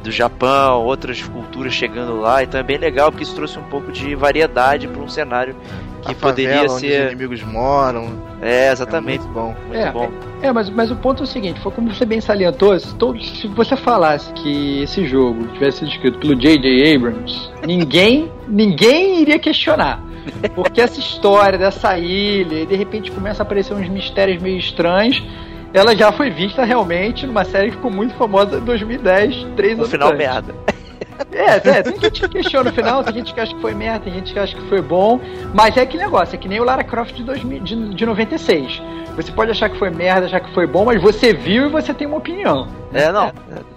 [0.03, 2.43] do Japão, outras culturas chegando lá.
[2.43, 5.57] Então é bem legal porque isso trouxe um pouco de variedade para um cenário
[6.07, 6.71] que poderia ser.
[6.71, 8.36] Onde os inimigos moram.
[8.43, 9.25] É, exatamente.
[9.25, 9.55] É muito bom.
[9.67, 10.11] Muito é, bom.
[10.43, 13.23] É, mas, mas o ponto é o seguinte: foi como você bem salientou, se, todo,
[13.23, 16.95] se você falasse que esse jogo tivesse sido escrito pelo J.J.
[16.95, 20.03] Abrams, ninguém, ninguém iria questionar.
[20.55, 25.23] Porque essa história dessa ilha, e de repente começa a aparecer uns mistérios meio estranhos
[25.77, 29.83] ela já foi vista realmente numa série que ficou muito famosa em 2010, três no
[29.83, 30.19] anos final antes.
[30.19, 30.55] merda.
[31.33, 34.01] É, é, tem gente que questiona no final, tem gente que acha que foi merda,
[34.01, 35.21] tem gente que acha que foi bom,
[35.55, 38.83] mas é aquele negócio, é que nem o Lara Croft de, 2000, de, de 96.
[39.17, 41.95] Você pode achar que foi merda, achar que foi bom, mas você viu e você
[41.95, 42.69] tem uma opinião.
[42.93, 43.33] É, não.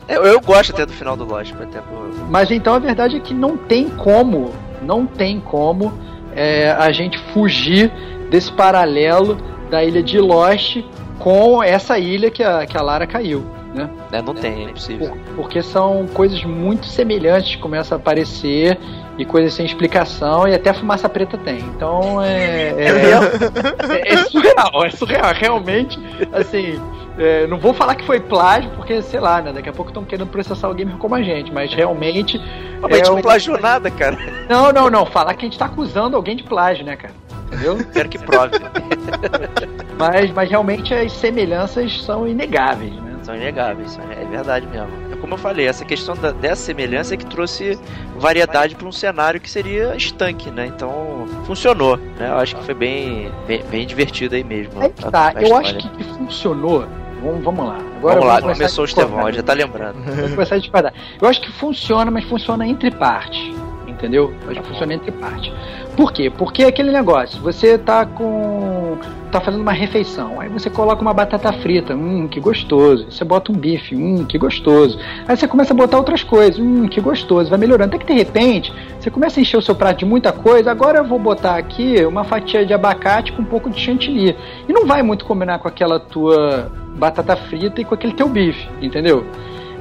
[0.07, 2.09] Eu, eu gosto até do final do Lost, até por...
[2.29, 5.93] Mas então a verdade é que não tem como, não tem como
[6.35, 7.89] é, a gente fugir
[8.29, 9.37] desse paralelo
[9.69, 10.83] da ilha de Lost
[11.19, 13.45] com essa ilha que a, que a Lara caiu.
[13.83, 13.89] Né?
[14.11, 15.09] É, não tem, é impossível.
[15.09, 18.77] Por- porque são coisas muito semelhantes que começam a aparecer
[19.17, 21.59] e coisas sem explicação e até fumaça preta tem.
[21.59, 22.87] Então é, é,
[24.09, 25.33] é- é surreal, é surreal.
[25.33, 25.99] Realmente,
[26.33, 26.79] assim,
[27.17, 29.51] é, não vou falar que foi plágio, porque sei lá, né?
[29.53, 32.37] Daqui a pouco estão querendo processar o gamer como a gente, mas realmente.
[32.81, 34.17] Ah, mas a gente é não plagiou nada, cara.
[34.49, 35.05] Não, não, não.
[35.05, 37.13] Falar que a gente tá acusando alguém de plágio, né, cara?
[37.47, 37.77] Entendeu?
[37.91, 38.51] Quero que prove.
[39.97, 43.08] Mas, mas realmente as semelhanças são inegáveis, né?
[43.29, 44.89] São inegáveis, é verdade mesmo.
[45.13, 47.77] É como eu falei, essa questão da- dessa semelhança é que trouxe
[48.17, 50.65] variedade para um cenário que seria estanque, né?
[50.65, 52.27] Então funcionou, né?
[52.29, 54.81] Eu acho que foi bem, bem, bem divertido aí mesmo.
[54.81, 56.87] Aí a- tá, a eu acho que, funcionou.
[57.21, 57.77] Vamos, vamos lá.
[57.97, 58.85] Agora Vamos lá, começar começou o.
[58.85, 60.01] Estevão, já tá lembrando.
[60.01, 60.93] Vou começar a discordar.
[61.21, 63.53] Eu acho que funciona, mas funciona entre partes.
[63.99, 64.33] Entendeu?
[64.47, 65.51] Que funciona entre partes.
[65.97, 66.29] Por quê?
[66.29, 68.97] Porque é aquele negócio, você tá com.
[69.29, 73.11] tá fazendo uma refeição, aí você coloca uma batata frita, hum, que gostoso.
[73.11, 74.97] Você bota um bife, hum, que gostoso.
[75.27, 77.49] Aí você começa a botar outras coisas, hum, que gostoso.
[77.49, 77.93] Vai melhorando.
[77.93, 80.71] Até que de repente, você começa a encher o seu prato de muita coisa.
[80.71, 84.33] Agora eu vou botar aqui uma fatia de abacate com um pouco de chantilly.
[84.65, 88.65] E não vai muito combinar com aquela tua batata frita e com aquele teu bife,
[88.81, 89.25] entendeu?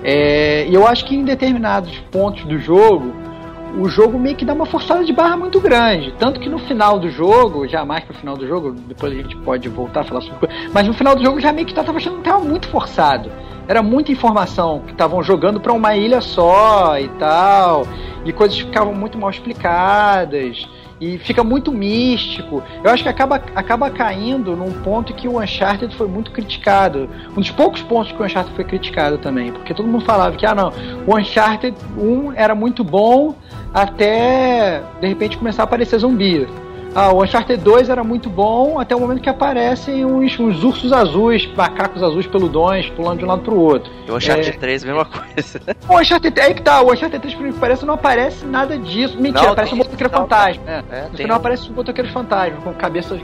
[0.03, 3.28] É, E eu acho que em determinados pontos do jogo,
[3.77, 6.15] o jogo meio que dá uma forçada de barra muito grande.
[6.19, 9.37] Tanto que no final do jogo, já mais pro final do jogo, depois a gente
[9.37, 12.19] pode voltar a falar sobre mas no final do jogo já meio que tava achando
[12.19, 13.31] que tava muito forçado.
[13.67, 17.87] Era muita informação que estavam jogando pra uma ilha só e tal,
[18.25, 20.67] e coisas ficavam muito mal explicadas.
[21.01, 22.61] E fica muito místico.
[22.83, 27.09] Eu acho que acaba, acaba caindo num ponto que o Uncharted foi muito criticado.
[27.37, 29.53] Um dos poucos pontos que o Uncharted foi criticado também.
[29.53, 30.73] Porque todo mundo falava que, ah não,
[31.07, 33.37] o Uncharted 1 era muito bom
[33.73, 36.47] até de repente começar a aparecer zumbi.
[36.95, 40.91] Ah, o Uncharted 2 era muito bom até o momento que aparecem uns, uns ursos
[40.93, 43.93] azuis, macacos azuis peludões, pulando de um lado pro outro.
[44.07, 44.43] Eu achava É.
[44.43, 45.61] de três, mesma coisa.
[45.89, 49.17] O Uncharted, aí que tá, o Uncharted 3, por que parece, não aparece nada disso.
[49.21, 50.63] Mentira, Não, aparece um motoqueiro não, fantasma.
[50.65, 50.83] né?
[50.91, 53.19] É, No tem final um- aparece um motoqueiro fantasma com cabeça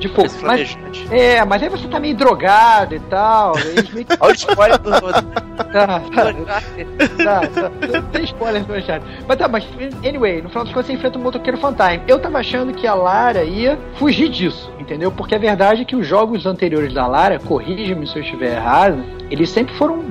[0.00, 0.26] de fogo.
[0.26, 0.76] esse Mas,
[1.10, 3.54] é, mas aí você tá meio drogado e tal.
[3.92, 5.22] meio Olha o spoiler do, do tá,
[5.72, 6.00] tá,
[7.22, 9.24] tá, tá, tem spoiler do Uncharted.
[9.28, 9.66] Mas tá, mas
[10.04, 12.02] anyway, no final das contas você enfrenta um motoqueiro fantasma.
[12.08, 15.12] Eu tava achando que a Lara ia fugir disso, entendeu?
[15.12, 19.04] Porque a verdade é que os jogos anteriores da Lara, corrija-me se eu estiver errado,
[19.30, 20.02] eles sempre foram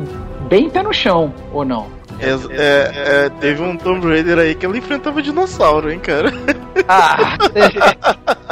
[0.47, 1.99] bem pé no chão, ou não?
[2.19, 6.31] É, é, é, teve um Tomb Raider aí que ela enfrentava dinossauro, hein, cara?
[6.87, 7.37] Ah!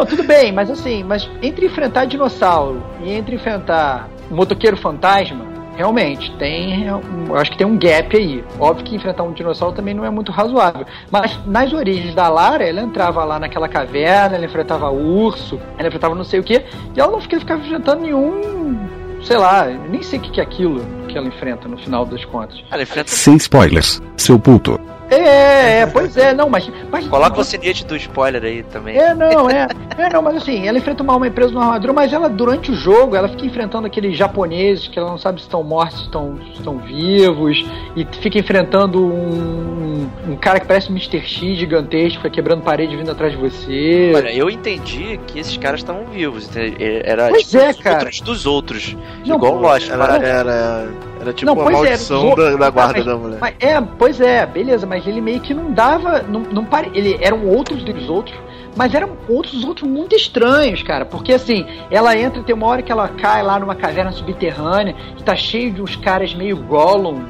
[0.00, 5.44] Não, tudo bem, mas assim, mas entre enfrentar dinossauro e entre enfrentar um motoqueiro fantasma,
[5.76, 6.86] realmente tem.
[6.86, 8.42] Eu acho que tem um gap aí.
[8.58, 10.86] Óbvio que enfrentar um dinossauro também não é muito razoável.
[11.10, 16.14] Mas nas origens da Lara, ela entrava lá naquela caverna, ela enfrentava urso, ela enfrentava
[16.14, 16.64] não sei o que,
[16.96, 18.78] e ela não ficava, enfrentando nenhum.
[19.22, 22.24] Sei lá, nem sei o que que é aquilo que ela enfrenta no final das
[22.24, 22.58] contas.
[22.70, 23.10] Cara, enfrenta.
[23.10, 24.80] Sem spoilers, seu puto.
[25.10, 26.70] É, é, pois é, não, mas.
[26.90, 28.96] mas Coloca o sinete do spoiler aí também.
[28.96, 29.66] É, não, é.
[29.98, 32.74] É, não, mas assim, ela enfrenta uma alma presa numa armadura, mas ela, durante o
[32.74, 36.38] jogo, ela fica enfrentando aqueles japoneses que ela não sabe se estão mortos, se estão,
[36.46, 37.64] se estão vivos,
[37.96, 41.20] e fica enfrentando um, um cara que parece um Mr.
[41.20, 44.12] X gigantesco, fica quebrando parede vindo atrás de você.
[44.14, 46.48] Olha, eu entendi que esses caras estavam vivos.
[46.48, 47.00] entendeu?
[47.04, 47.96] Era Pois tipo, é, os cara.
[47.98, 48.96] outros dos outros.
[49.26, 49.90] Não, igual o Lost.
[49.90, 50.88] Era, era
[51.20, 53.38] Era tipo Não, uma pois é, maldição zo- da, da guarda mas- da mulher.
[53.40, 56.22] Mas, é, pois é, beleza, mas ele meio que não dava.
[56.22, 56.90] Não, não pare...
[56.94, 58.34] Ele eram outros dos outros,
[58.74, 61.04] mas eram outros outros muito estranhos, cara.
[61.04, 65.22] Porque assim, ela entra, tem uma hora que ela cai lá numa caverna subterrânea, que
[65.22, 67.22] tá cheio de uns caras meio Gollum,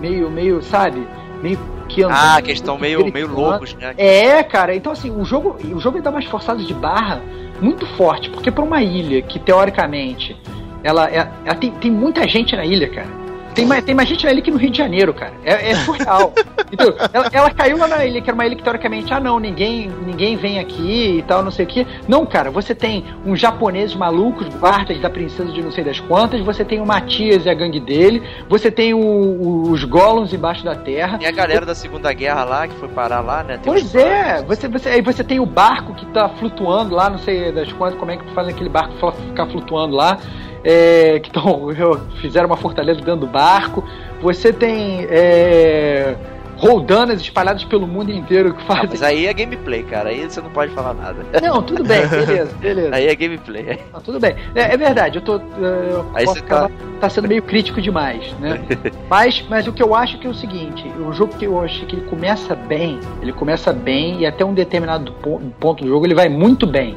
[0.00, 1.06] meio, meio, sabe?
[1.42, 3.92] Meio que andando, Ah, que estão meio, meio loucos, né?
[3.98, 7.20] É, cara, então assim, o jogo, o jogo dá umas forçadas de barra
[7.60, 10.34] muito forte, porque pra uma ilha que teoricamente
[10.82, 13.23] ela, é- ela tem, tem muita gente na ilha, cara.
[13.54, 15.32] Tem mais, tem mais gente na ilha que no Rio de Janeiro, cara.
[15.44, 16.32] É, é surreal.
[16.72, 16.96] Entendeu?
[17.12, 19.88] Ela, ela caiu lá na ilha, que era uma ilha que teoricamente, ah não, ninguém,
[20.04, 21.86] ninguém vem aqui e tal, não sei o que.
[22.08, 26.40] Não, cara, você tem uns japoneses malucos, guardas da princesa de não sei das quantas,
[26.40, 30.64] você tem o Matias e a gangue dele, você tem o- o- os Gollums embaixo
[30.64, 31.18] da terra.
[31.18, 33.54] Tem a galera da Segunda Guerra lá, que foi parar lá, né?
[33.58, 34.46] Tem Pois é, planos.
[34.48, 37.98] você, você, aí você tem o barco que tá flutuando lá, não sei das quantas,
[37.98, 38.94] como é que faz aquele barco
[39.28, 40.18] ficar flutuando lá,
[40.64, 41.68] é, que tão,
[42.20, 43.84] fizeram uma fortaleza dentro do barco.
[44.22, 46.14] Você tem é,
[46.56, 48.88] roldanas espalhadas pelo mundo inteiro que Ah, fazem.
[48.90, 50.08] mas aí é gameplay, cara.
[50.08, 51.18] Aí você não pode falar nada.
[51.42, 52.94] Não, tudo bem, beleza, beleza.
[52.94, 53.78] Aí é gameplay.
[54.04, 54.34] Tudo bem.
[54.54, 55.34] É, é verdade, eu tô.
[55.58, 58.60] Eu Aí você tá- tá sendo meio crítico demais, né?
[59.10, 61.84] mas, mas o que eu acho que é o seguinte, o jogo que eu acho
[61.84, 66.06] que ele começa bem, ele começa bem e até um determinado po- ponto do jogo
[66.06, 66.96] ele vai muito bem,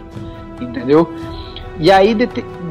[0.62, 1.12] entendeu?
[1.80, 2.16] E aí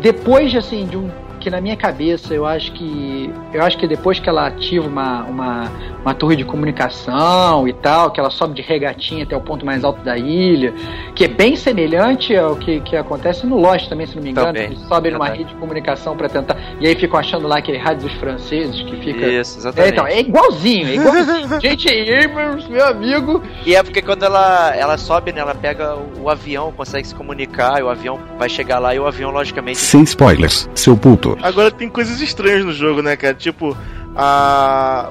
[0.01, 1.11] de- depois assim de um
[1.47, 5.23] que na minha cabeça eu acho que eu acho que depois que ela ativa uma,
[5.27, 9.65] uma, uma torre de comunicação e tal, que ela sobe de regatinha até o ponto
[9.65, 10.75] mais alto da ilha,
[11.15, 14.49] que é bem semelhante ao que, que acontece no Lost também, se não me engano,
[14.49, 17.79] Também, eles sobem numa rede de comunicação para tentar e aí ficam achando lá aquele
[17.79, 19.93] rádio dos franceses que fica Isso, é, exatamente.
[19.93, 21.61] então, é igualzinho, é igualzinho.
[21.63, 22.25] J.J.
[22.25, 23.41] Abrams, meu amigo.
[23.65, 25.43] E é porque quando ela, ela sobe, né?
[25.43, 28.99] Ela pega o, o avião, consegue se comunicar, e o avião vai chegar lá e
[28.99, 29.79] o avião, logicamente.
[29.79, 31.36] Sem spoilers, seu puto.
[31.43, 33.35] Agora tem coisas estranhas no jogo, né, cara?
[33.35, 33.77] Tipo,
[34.17, 35.09] a,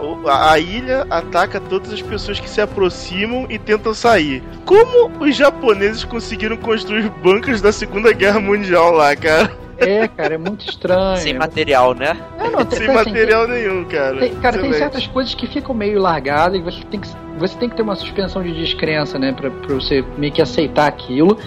[0.51, 4.41] a, ilha ataca todas as pessoas que se aproximam e tentam sair.
[4.65, 9.51] Como os japoneses conseguiram construir bunkers da Segunda Guerra Mundial lá, cara?
[9.77, 11.17] É, cara, é muito estranho.
[11.17, 12.17] Sem material, né?
[12.39, 14.17] É, não, tem- Sem assim, material nenhum, cara.
[14.17, 14.77] Tem, cara, tem Excelente.
[14.77, 17.95] certas coisas que ficam meio largadas e você tem que, você tem que ter uma
[17.95, 19.33] suspensão de descrença, né?
[19.33, 21.37] Pra, pra você meio que aceitar aquilo.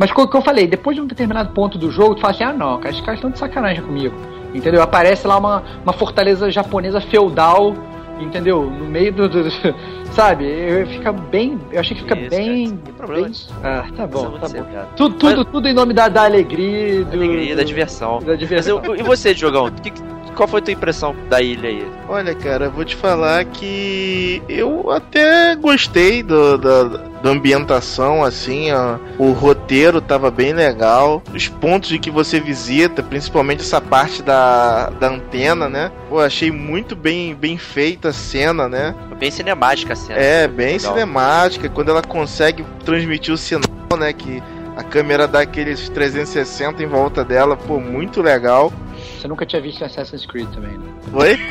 [0.00, 2.42] Mas como que eu falei, depois de um determinado ponto do jogo, tu fala assim,
[2.44, 4.16] ah não, cara, esses caras estão de sacanagem comigo.
[4.54, 4.80] Entendeu?
[4.82, 7.74] Aparece lá uma, uma fortaleza japonesa feudal,
[8.18, 8.62] entendeu?
[8.64, 9.28] No meio do.
[9.28, 9.50] do- do-
[10.12, 10.44] sabe?
[10.46, 11.60] Eu, fica bem.
[11.70, 12.68] Eu achei que fica Isso, bem.
[12.70, 14.72] cara, sem problema bem- ah, tá bom, Precisa tá ser, bom.
[14.72, 14.88] cara.
[14.96, 18.18] Tudo, tudo, tudo em nome da, da alegria, do, Alegria, da diversão.
[18.20, 18.80] da Mas diversão.
[18.82, 19.70] eu- e você, Diogão?
[19.70, 19.92] Que-
[20.36, 21.86] qual foi a tua impressão da ilha aí?
[22.08, 26.84] Olha, cara, eu vou te falar que eu até gostei do, da,
[27.22, 28.96] da ambientação, assim, ó.
[29.18, 31.22] O roteiro tava bem legal.
[31.34, 35.90] Os pontos de que você visita, principalmente essa parte da, da antena, né?
[36.08, 38.94] Pô, achei muito bem, bem feita a cena, né?
[39.18, 40.18] Bem cinemática a cena.
[40.18, 40.92] É, bem Legal.
[40.94, 41.68] cinemática.
[41.68, 44.12] Quando ela consegue transmitir o sinal, né?
[44.12, 44.42] Que
[44.76, 48.72] a câmera dá aqueles 360 em volta dela, pô, muito legal.
[49.18, 50.86] Você nunca tinha visto Assassin's Creed também, né?
[51.12, 51.38] Oi?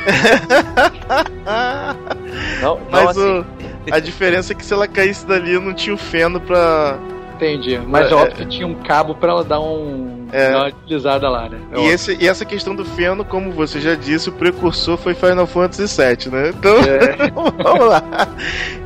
[2.61, 3.39] Não, não Mas assim.
[3.39, 3.45] o,
[3.91, 6.97] a diferença é que se ela caísse dali, eu não tinha o feno pra.
[7.35, 7.79] Entendi.
[7.87, 10.18] Mas É, óbvio que tinha um cabo pra ela dar um.
[10.31, 10.55] É.
[10.55, 11.59] uma utilizada lá, né?
[11.71, 15.13] É E, esse, e essa questão do feno, como você já disse, o precursor foi
[15.13, 16.49] Final Fantasy VII, né?
[16.49, 17.31] Então, É.
[17.63, 18.03] vamos lá.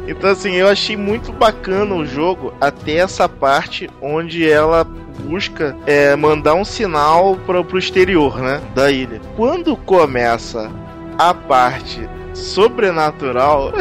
[0.08, 6.15] Então, assim, eu achei muito bacana o jogo até essa parte onde ela busca é,
[6.15, 8.62] mandar um sinal para pro exterior, né?
[8.73, 9.21] Da ilha.
[9.36, 10.71] Quando começa
[11.17, 13.71] a parte sobrenatural,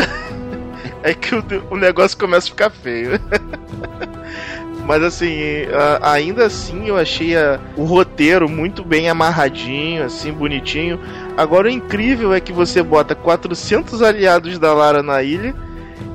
[1.02, 3.12] é que o, o negócio começa a ficar feio.
[4.86, 5.38] Mas assim,
[6.02, 10.98] ainda assim eu achei a- o roteiro muito bem amarradinho, assim, bonitinho.
[11.36, 15.54] Agora o incrível é que você bota 400 aliados da Lara na ilha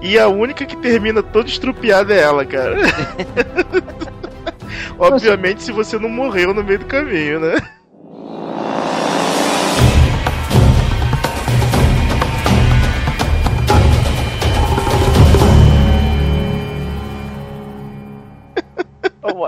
[0.01, 2.75] e a única que termina toda estrupiada é ela, cara.
[4.99, 7.55] Obviamente se você não morreu no meio do caminho, né?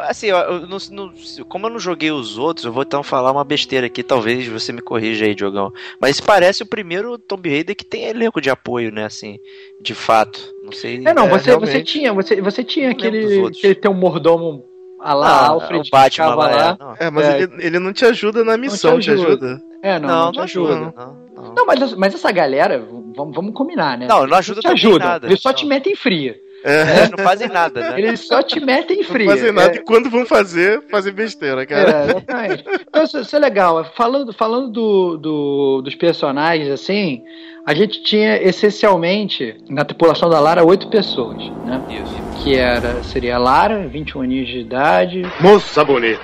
[0.10, 1.14] Assim, ó, eu não- não-
[1.48, 4.74] como eu não joguei os outros, eu vou então falar uma besteira aqui, talvez você
[4.74, 5.72] me corrija aí, Diogão.
[6.02, 9.38] Mas parece o primeiro Tomb Raider que tem elenco de apoio, né, assim,
[9.80, 10.40] de fato.
[10.64, 11.04] Não sei.
[11.06, 14.66] É, não, É, você, você tinha, você, você tinha Não aquele, aquele teu mordomo
[15.00, 16.48] a lá, Ah, Alfred, o Batman lá.
[16.48, 16.78] lá.
[16.80, 16.96] é, não.
[17.00, 17.42] É, mas É.
[17.44, 19.28] Ele, ele não te ajuda na missão, te te ajuda.
[19.30, 19.62] ajuda?
[19.84, 20.74] É, não, Não, não, te não ajuda.
[20.74, 20.94] ajuda.
[20.98, 21.54] Não, não.
[21.54, 22.80] Não, mas, mas essa galera,
[23.16, 24.08] vamos, vamos combinar, né?
[24.08, 25.06] Não, não ajuda te também ajuda.
[25.06, 25.28] nada.
[25.28, 25.56] Eles só Não.
[25.56, 26.36] te metem fria.
[26.64, 26.98] É.
[26.98, 28.00] Eles não fazem nada, né?
[28.00, 29.28] Eles só te metem frio.
[29.28, 29.76] Não fazem nada é.
[29.76, 31.90] e quando vão fazer, fazem besteira, cara.
[31.90, 32.66] É, exatamente.
[32.88, 33.86] Então, isso, isso, é legal.
[33.96, 37.24] Falando, falando do, do, dos personagens, assim,
[37.66, 41.82] a gente tinha essencialmente na tripulação da Lara oito pessoas, né?
[41.90, 42.44] Isso.
[42.44, 45.22] Que era, seria a Lara, 21 anos de idade.
[45.40, 46.22] Moça bonita.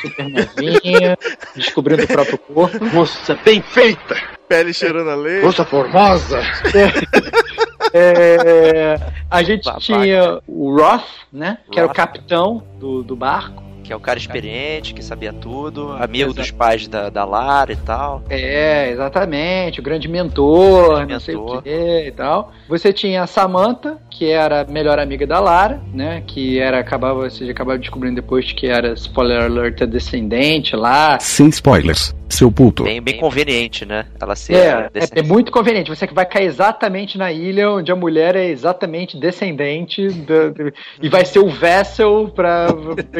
[0.00, 1.18] Super novinha,
[1.54, 2.84] descobrindo o próprio corpo.
[2.86, 4.16] Moça bem feita.
[4.48, 5.42] Pele cheirando a lei.
[5.42, 6.38] Moça formosa.
[6.38, 7.47] É,
[9.30, 9.80] a gente Babaca.
[9.84, 11.58] tinha o Roth, né?
[11.70, 11.78] Que Roth.
[11.78, 16.34] era o capitão do, do barco que é o cara experiente, que sabia tudo, amigo
[16.34, 18.22] dos pais da, da Lara e tal.
[18.28, 21.20] É, exatamente, o grande mentor, grande não mentor.
[21.22, 22.52] sei o que e tal.
[22.68, 26.22] Você tinha a Samantha, que era a melhor amiga da Lara, né?
[26.26, 31.18] Que era, acabava, você acabava descobrindo depois que era, spoiler alert, descendente lá.
[31.18, 32.84] Sem spoilers seu puto.
[32.84, 34.06] Bem, bem conveniente, né?
[34.20, 35.90] Ela ser é, é, é, muito conveniente.
[35.90, 40.72] Você que vai cair exatamente na ilha onde a mulher é exatamente descendente do, do,
[41.02, 42.68] e vai ser o vessel para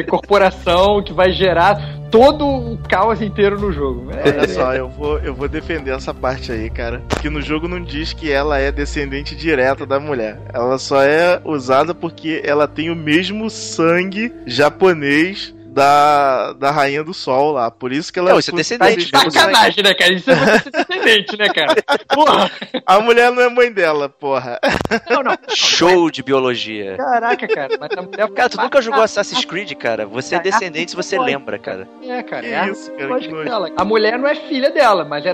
[0.07, 0.58] corporação
[1.05, 4.11] que vai gerar todo o caos inteiro no jogo.
[4.11, 7.01] É, Olha só, eu vou, eu vou defender essa parte aí, cara.
[7.21, 10.39] Que no jogo não diz que ela é descendente direta da mulher.
[10.53, 17.13] Ela só é usada porque ela tem o mesmo sangue japonês da, da Rainha do
[17.13, 17.69] Sol lá.
[17.69, 18.31] Por isso que ela.
[18.31, 19.11] Não, isso é descendente.
[19.11, 20.13] Tá de sacanagem, né, cara?
[20.13, 21.75] Isso é descendente, né, cara?
[22.13, 22.51] Porra.
[22.85, 24.59] A mulher não é mãe dela, porra.
[25.09, 25.37] Não, não.
[25.49, 26.97] Show de biologia.
[26.97, 27.77] Caraca, cara.
[27.79, 30.05] Mas a mulher cara, tu nunca jogou Assassin's Creed, cara?
[30.05, 31.87] Você é descendente se você lembra, cara.
[32.03, 32.45] É, cara.
[32.45, 33.19] É isso, cara.
[33.19, 35.33] Que a mulher não é filha dela, mas é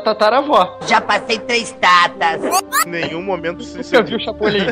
[0.00, 0.78] tataravó.
[0.86, 2.40] Já passei três tatas.
[2.86, 4.66] Nenhum momento se Você viu o Chapolin?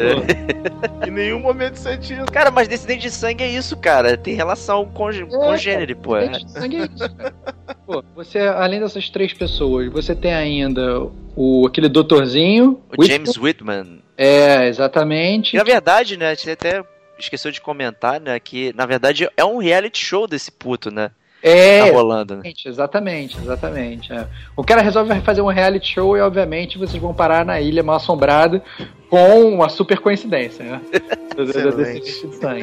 [0.00, 1.06] É.
[1.06, 2.30] Em nenhum momento sentido.
[2.30, 4.16] Cara, mas descendente de sangue é isso, cara.
[4.16, 6.16] Tem relação com, é, com gênero, pô.
[6.16, 7.34] Descendente de sangue é isso, cara.
[7.86, 12.80] Pô, você, além dessas três pessoas, você tem ainda o, aquele doutorzinho.
[12.96, 13.08] O Whitman.
[13.08, 14.02] James Whitman.
[14.16, 15.56] É, exatamente.
[15.56, 16.84] E, na verdade, né, você até
[17.18, 21.10] esqueceu de comentar, né, que na verdade é um reality show desse puto, né?
[21.42, 22.52] É, tá rolando, né?
[22.64, 24.12] Exatamente, exatamente.
[24.12, 24.26] É.
[24.54, 27.96] O cara resolve fazer um reality show e, obviamente, vocês vão parar na ilha mal
[27.96, 28.62] assombrada
[29.10, 30.80] com uma super coincidência, né?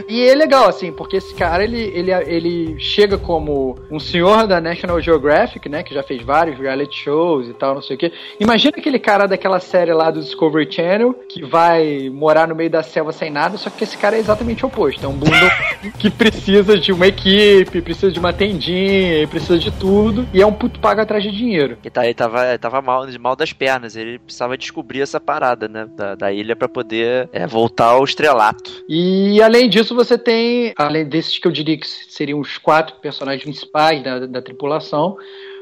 [0.08, 4.62] e é legal, assim, porque esse cara, ele, ele, ele chega como um senhor da
[4.62, 5.84] National Geographic, né?
[5.84, 8.12] Que já fez vários reality shows e tal, não sei o quê.
[8.40, 12.84] Imagina aquele cara daquela série lá do Discovery Channel, que vai morar no meio da
[12.84, 15.06] selva sem nada, só que esse cara é exatamente o oposto.
[15.06, 15.50] É um bundle
[16.00, 20.54] que precisa de uma equipe, precisa de uma tendinha, precisa de tudo, e é um
[20.54, 21.78] puto pago atrás de dinheiro.
[21.84, 25.88] E tá, ele tava, tava mal, mal das pernas, ele precisava descobrir essa parada, né?
[25.96, 28.84] Da, da ilha para poder é, voltar ao estrelato.
[28.88, 33.44] E além disso, você tem, além desses que eu diria que seriam os quatro personagens
[33.44, 35.18] principais da, da tripulação,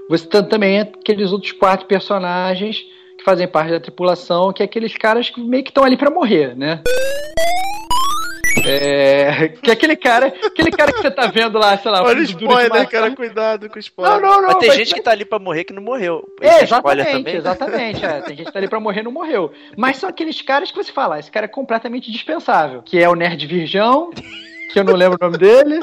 [0.09, 2.85] você tem também aqueles outros quatro personagens
[3.17, 6.11] que fazem parte da tripulação, que é aqueles caras que meio que estão ali para
[6.11, 6.81] morrer, né?
[8.65, 12.03] É, que é aquele cara, aquele cara que você tá vendo lá, sei lá.
[12.03, 14.19] Olha o spoiler, cara, cuidado com o spoiler.
[14.19, 14.47] Não, não, não.
[14.47, 16.27] Mas tem mas, gente que tá ali pra morrer que não morreu.
[16.41, 18.05] É, exatamente, exatamente.
[18.05, 19.51] É, tem gente que tá ali pra morrer e não morreu.
[19.77, 22.81] Mas são aqueles caras que você fala, esse cara é completamente dispensável.
[22.81, 24.09] Que é o nerd virgão.
[24.73, 25.79] que eu não lembro o nome dele.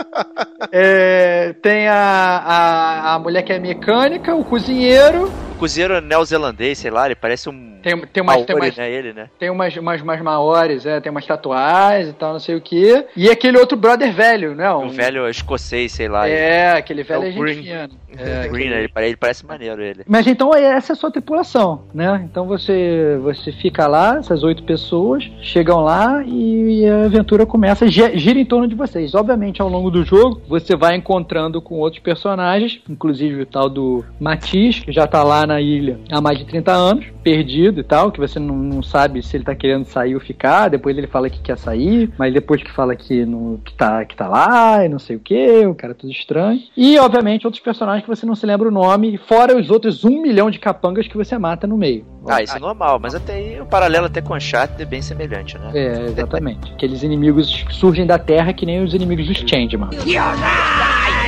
[0.71, 7.07] É, tem a, a, a mulher que é mecânica, o cozinheiro cozinheiro neozelandês, sei lá,
[7.07, 7.79] ele parece um.
[7.81, 8.35] Tem, tem umas.
[8.35, 9.31] Maori, tem umas, né, ele, né?
[9.39, 13.05] Tem umas, umas, umas maores, é, tem umas tatuagens e tal, não sei o que.
[13.17, 14.73] E aquele outro brother velho, né?
[14.75, 14.87] Um...
[14.87, 16.29] O velho escocês, sei lá.
[16.29, 16.79] É, ele.
[16.79, 17.91] aquele velho é, é fina.
[18.19, 18.75] É, Green, aquele...
[18.75, 20.03] ele, ele, parece maneiro ele.
[20.07, 22.21] Mas então essa é a sua tripulação, né?
[22.25, 28.39] Então você, você fica lá, essas oito pessoas chegam lá e a aventura começa, gira
[28.39, 29.15] em torno de vocês.
[29.15, 34.05] Obviamente, ao longo do jogo, você vai encontrando com outros personagens, inclusive o tal do
[34.19, 38.11] Matiz, que já tá lá na ilha há mais de 30 anos, perdido e tal,
[38.11, 40.69] que você não, não sabe se ele tá querendo sair ou ficar.
[40.69, 44.17] Depois ele fala que quer sair, mas depois que fala que, no, que, tá, que
[44.17, 46.61] tá lá e não sei o que, o cara é tudo estranho.
[46.77, 50.21] E, obviamente, outros personagens que você não se lembra o nome, fora os outros um
[50.21, 52.05] milhão de capangas que você mata no meio.
[52.27, 55.59] Ah, isso é normal, mas até aí o paralelo até com Uncharted é bem semelhante,
[55.59, 55.71] né?
[55.75, 56.73] É, exatamente.
[56.73, 59.91] Aqueles inimigos que surgem da Terra que nem os inimigos dos Changeman.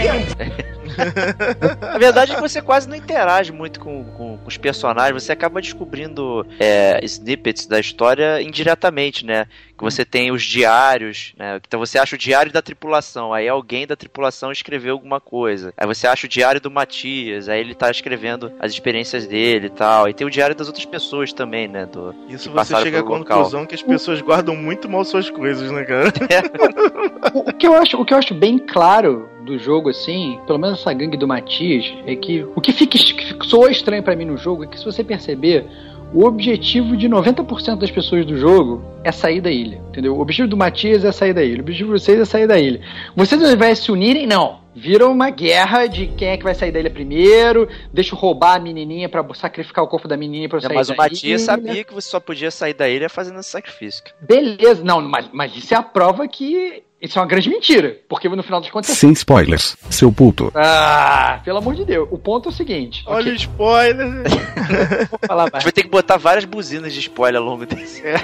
[1.94, 5.32] a verdade é que você quase não interage muito com, com, com os personagens, você
[5.32, 9.46] acaba descobrindo é, snippets da história indiretamente, né?
[9.76, 11.60] Que você tem os diários, né?
[11.66, 15.72] Então você acha o diário da tripulação, aí alguém da tripulação escreveu alguma coisa.
[15.76, 19.70] Aí você acha o diário do Matias, aí ele tá escrevendo as experiências dele e
[19.70, 20.08] tal.
[20.08, 21.86] E tem o diário das outras pessoas também, né?
[21.86, 23.66] Do, Isso você chega à conclusão local.
[23.66, 26.12] que as pessoas guardam muito mal suas coisas, né, cara?
[26.24, 27.36] É.
[27.36, 30.58] o, o, que eu acho, o que eu acho bem claro do jogo, assim, pelo
[30.58, 34.24] menos essa gangue do Matias, é que o que, fica, que soou estranho para mim
[34.24, 35.66] no jogo é que se você perceber,
[36.12, 40.16] o objetivo de 90% das pessoas do jogo é sair da ilha, entendeu?
[40.16, 42.58] O objetivo do Matias é sair da ilha, o objetivo de vocês é sair da
[42.58, 42.80] ilha.
[43.16, 44.62] Vocês ao invés de se unirem, não.
[44.76, 48.56] Vira uma guerra de quem é que vai sair da ilha primeiro, deixa eu roubar
[48.56, 50.96] a menininha para sacrificar o corpo da menininha pra eu É, sair mas da o
[50.96, 51.38] Matias ilha.
[51.38, 54.02] sabia que você só podia sair da ilha fazendo esse sacrifício.
[54.20, 58.30] Beleza, não, mas, mas isso é a prova que isso é uma grande mentira, porque
[58.30, 60.50] no final das contas é Sem spoilers, seu puto.
[60.54, 62.08] Ah, pelo amor de Deus.
[62.10, 63.04] O ponto é o seguinte.
[63.06, 64.08] Olha ok, o spoiler.
[65.10, 65.64] vou falar A gente mais.
[65.64, 68.00] vai ter que botar várias buzinas de spoiler ao longo desse.
[68.06, 68.16] É.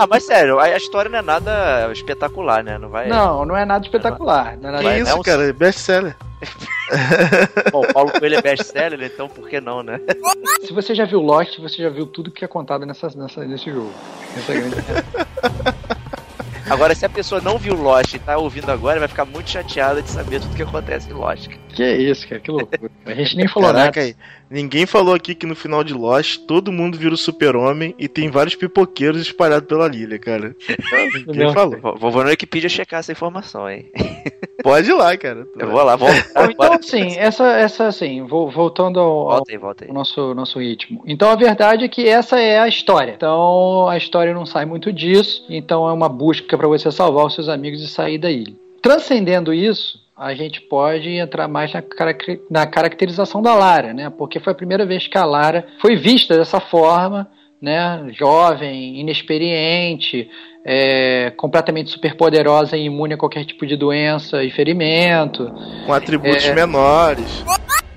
[0.00, 2.78] ah, mas sério, a história não é nada espetacular, né?
[2.78, 3.08] Não vai.
[3.08, 4.56] Não, não é nada espetacular.
[4.56, 5.52] Não é nada Que isso, é um- cara?
[5.52, 6.16] Best-seller.
[7.70, 10.00] Bom, o Paulo Coelho é best-seller, então por que não, né?
[10.62, 13.70] Se você já viu Lost, você já viu tudo que é contado nessa, nessa, nesse
[13.70, 13.92] jogo.
[14.36, 14.76] Essa é grande...
[16.68, 20.02] Agora, se a pessoa não viu Lost e tá ouvindo agora, vai ficar muito chateada
[20.02, 21.48] de saber tudo que acontece em Lost.
[21.72, 22.90] Que isso, cara, que loucura.
[23.06, 24.12] A gente nem falou Caraca, nada.
[24.12, 24.16] aí,
[24.50, 28.30] ninguém falou aqui que no final de Lost todo mundo vira o super-homem e tem
[28.30, 30.54] vários pipoqueiros espalhados pela ilha, cara.
[31.26, 31.52] Ninguém Não.
[31.52, 31.78] falou.
[31.80, 33.90] Vou, vou na Wikipedia checar essa informação, hein?
[34.62, 35.46] Pode ir lá, cara.
[35.58, 36.08] Eu vou lá, vou.
[36.08, 39.90] Então, assim, essa, essa assim, vou, voltando ao, ao Volta aí, volta aí.
[39.90, 41.02] o nosso, nosso ritmo.
[41.06, 43.12] Então a verdade é que essa é a história.
[43.16, 45.44] Então a história não sai muito disso.
[45.50, 48.54] Então é uma busca para você salvar os seus amigos e sair da ilha.
[48.80, 51.82] Transcendendo isso, a gente pode entrar mais na,
[52.48, 54.08] na caracterização da Lara, né?
[54.08, 57.28] Porque foi a primeira vez que a Lara foi vista dessa forma,
[57.60, 58.06] né?
[58.12, 60.30] Jovem, inexperiente,
[60.64, 65.52] é, completamente superpoderosa e imune a qualquer tipo de doença e ferimento.
[65.86, 66.54] Com atributos É.
[66.54, 67.44] menores.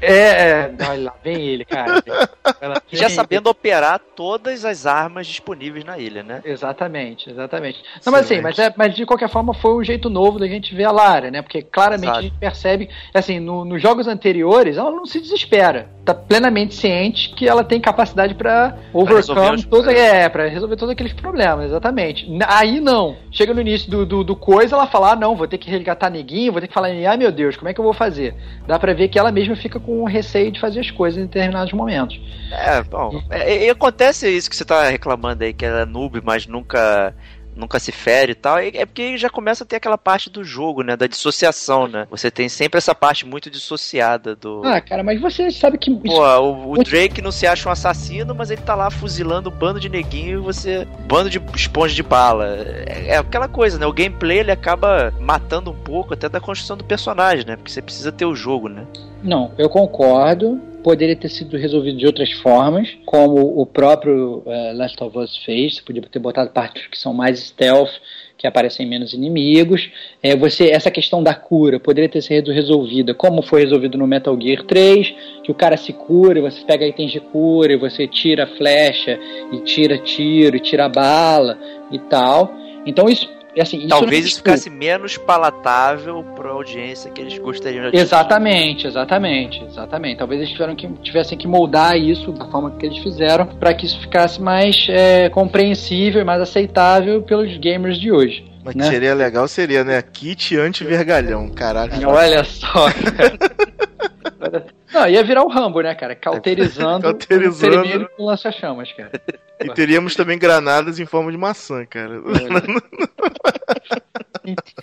[0.01, 2.03] É, é, olha lá, vem ele, cara.
[2.61, 6.41] Ela E já vem- sabendo operar todas as armas disponíveis na ilha, né?
[6.45, 7.81] Exatamente, exatamente.
[8.05, 10.73] Não, mas assim, mas, é- mas de qualquer forma foi um jeito novo da gente
[10.75, 11.41] ver a Lara, né?
[11.41, 12.19] Porque claramente Exato.
[12.19, 15.89] a gente percebe, assim, no- nos jogos anteriores, ela não se desespera.
[16.05, 19.99] Tá plenamente ciente que ela tem capacidade pra resolver overcome problemas.
[19.99, 22.27] é, para resolver todos aqueles problemas, exatamente.
[22.47, 23.15] Aí não.
[23.31, 26.11] Chega no início do, do, do coisa, ela fala: ah, não, vou ter que resgatar
[26.11, 28.35] neguinho, vou ter que falar, ai meu Deus, como é que eu vou fazer?
[28.67, 31.71] Dá pra ver que ela mesma fica com receio de fazer as coisas em determinados
[31.71, 32.19] momentos.
[32.51, 33.21] É, bom.
[33.29, 37.13] é, e acontece isso que você tá reclamando aí, que ela é noob, mas nunca.
[37.55, 40.83] Nunca se fere e tal, é porque já começa a ter aquela parte do jogo,
[40.83, 40.97] né?
[40.97, 42.05] Da dissociação, né?
[42.09, 44.61] Você tem sempre essa parte muito dissociada do.
[44.65, 45.89] Ah, cara, mas você sabe que.
[45.91, 49.53] Pô, o, o Drake não se acha um assassino, mas ele tá lá fuzilando um
[49.53, 50.85] bando de neguinho e você.
[51.07, 52.57] bando de esponja de bala.
[52.87, 53.85] É, é aquela coisa, né?
[53.85, 57.55] O gameplay ele acaba matando um pouco até da construção do personagem, né?
[57.55, 58.85] Porque você precisa ter o jogo, né?
[59.23, 60.59] Não, eu concordo.
[60.85, 65.77] Poderia ter sido resolvido de outras formas, como o próprio eh, Last of Us fez.
[65.77, 67.89] Você podia ter botado partes que são mais stealth,
[68.37, 69.89] que aparecem menos inimigos.
[70.21, 74.39] Eh, você, essa questão da cura poderia ter sido resolvida, como foi resolvido no Metal
[74.39, 78.45] Gear 3, que o cara se cura, você pega itens de cura, e você tira
[78.45, 79.19] flecha,
[79.51, 81.57] e tira tiro, e tira bala
[81.91, 82.53] e tal.
[82.85, 83.27] Então isso,
[83.61, 87.97] assim, isso Talvez isso ficasse menos palatável pra audiência que eles gostariam de.
[87.97, 90.17] Exatamente, exatamente, exatamente.
[90.17, 93.85] Talvez eles tiveram que, tivessem que moldar isso da forma que eles fizeram para que
[93.85, 98.45] isso ficasse mais é, compreensível e mais aceitável pelos gamers de hoje.
[98.63, 98.83] Mas né?
[98.83, 100.01] que seria legal seria, né?
[100.01, 101.95] Kit anti-vergalhão, caraca.
[102.07, 104.65] Olha só, cara.
[104.95, 106.15] Não, ia virar o Rambo, né, cara?
[106.15, 107.79] Cauterizando, Cauterizando.
[107.79, 109.11] um vermelho com lança-chamas, cara.
[109.59, 112.21] E teríamos também granadas em forma de maçã, cara.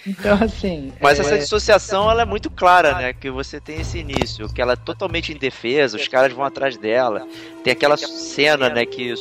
[0.06, 0.92] Então, assim.
[1.00, 3.12] Mas é, essa dissociação ela é muito clara, né?
[3.14, 7.26] Que você tem esse início, que ela é totalmente indefesa, os caras vão atrás dela.
[7.64, 9.14] Tem aquela cena, né, que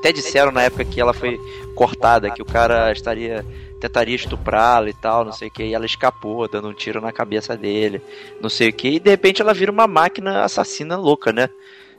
[0.00, 1.38] até disseram na época que ela foi
[1.74, 3.44] cortada, que o cara estaria
[3.80, 7.12] tentaria estuprá-la e tal, não sei o que, e ela escapou, dando um tiro na
[7.12, 8.00] cabeça dele,
[8.40, 11.50] não sei o que, e de repente ela vira uma máquina assassina louca, né?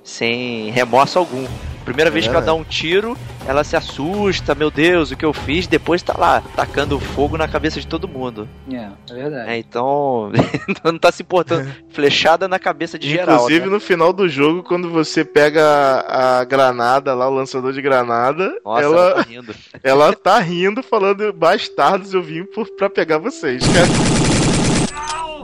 [0.08, 1.46] Sem remorso algum.
[1.84, 5.34] Primeira vez que ela dá um tiro, ela se assusta, meu Deus, o que eu
[5.34, 5.68] fiz?
[5.68, 8.48] Depois tá lá, tacando fogo na cabeça de todo mundo.
[8.72, 9.50] É, é verdade.
[9.50, 10.32] É, então,
[10.84, 11.70] não tá se importando.
[11.90, 13.36] Flechada na cabeça de geral.
[13.36, 13.72] Inclusive, né?
[13.72, 18.54] no final do jogo, quando você pega a, a granada lá, o lançador de granada,
[18.64, 19.56] Nossa, ela, ela tá rindo.
[19.84, 24.28] ela tá rindo, falando, bastardos, eu vim por, pra pegar vocês, cara.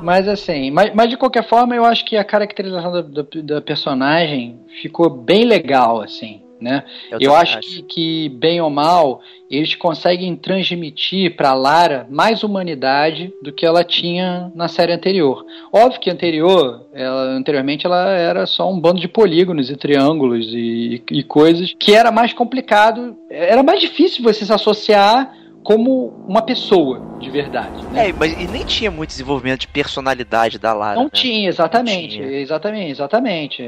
[0.04, 3.62] Mas assim, mas, mas de qualquer forma, eu acho que a caracterização da, da, da
[3.62, 6.84] personagem ficou bem legal, assim, né?
[7.10, 13.34] Eu, também acho, Que, que, bem ou mal, eles conseguem transmitir pra Lara mais humanidade
[13.42, 15.46] do que ela tinha na série anterior.
[15.72, 21.02] Óbvio que anterior, ela, anteriormente ela era só um bando de polígonos e triângulos e,
[21.12, 25.34] e coisas que era mais complicado, era mais difícil você se associar
[25.64, 27.82] como uma pessoa de verdade.
[27.90, 28.10] Né?
[28.10, 30.96] É, mas e nem tinha muito desenvolvimento de personalidade da Lara.
[30.96, 31.10] Não né?
[31.14, 32.40] tinha, exatamente, Não tinha.
[32.42, 33.64] exatamente, exatamente.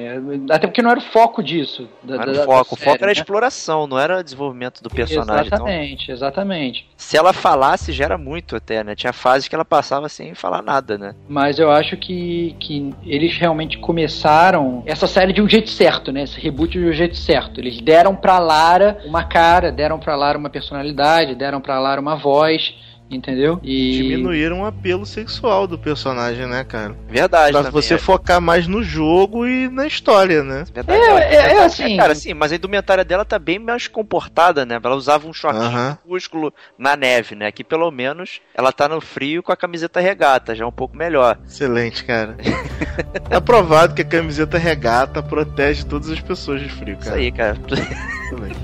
[0.52, 1.88] Até porque não era o foco disso.
[2.04, 3.20] Da, Não era o foco, o série, foco era a né?
[3.22, 5.48] exploração, não era desenvolvimento do personagem.
[5.48, 6.90] Então, Exatamente, exatamente.
[6.98, 8.94] se ela falasse, já era muito até, né?
[8.96, 11.16] Tinha fases que ela passava sem falar nada, né?
[11.30, 16.24] Mas eu acho que, que eles realmente começaram essa série de um jeito certo, né?
[16.24, 17.60] Esse reboot de um jeito certo.
[17.62, 22.16] Eles deram pra Lara uma cara, deram pra Lara uma personalidade, deram pra Lara uma
[22.16, 22.74] voz,
[23.12, 23.60] entendeu?
[23.62, 26.96] E Diminuíram o apelo sexual do personagem, né, cara?
[27.08, 27.52] Verdade.
[27.52, 27.98] Pra você é.
[28.00, 30.64] focar mais no jogo e na história, né?
[30.74, 33.88] Verdade, É, não, é, é assim- Cara, sim, mas a indumentária dela tá bem mais
[33.88, 34.80] comportada, né?
[34.84, 35.98] Ela usava um shortinho Aham.
[36.04, 37.46] minúsculo na neve, né?
[37.46, 40.98] Aqui pelo menos ela tá no frio com a camiseta regata, já é um pouco
[40.98, 41.38] melhor.
[41.46, 42.36] Excelente, cara.
[43.30, 47.18] é provado que a camiseta regata protege todas as pessoas de frio, Isso cara.
[47.22, 47.56] aí, cara.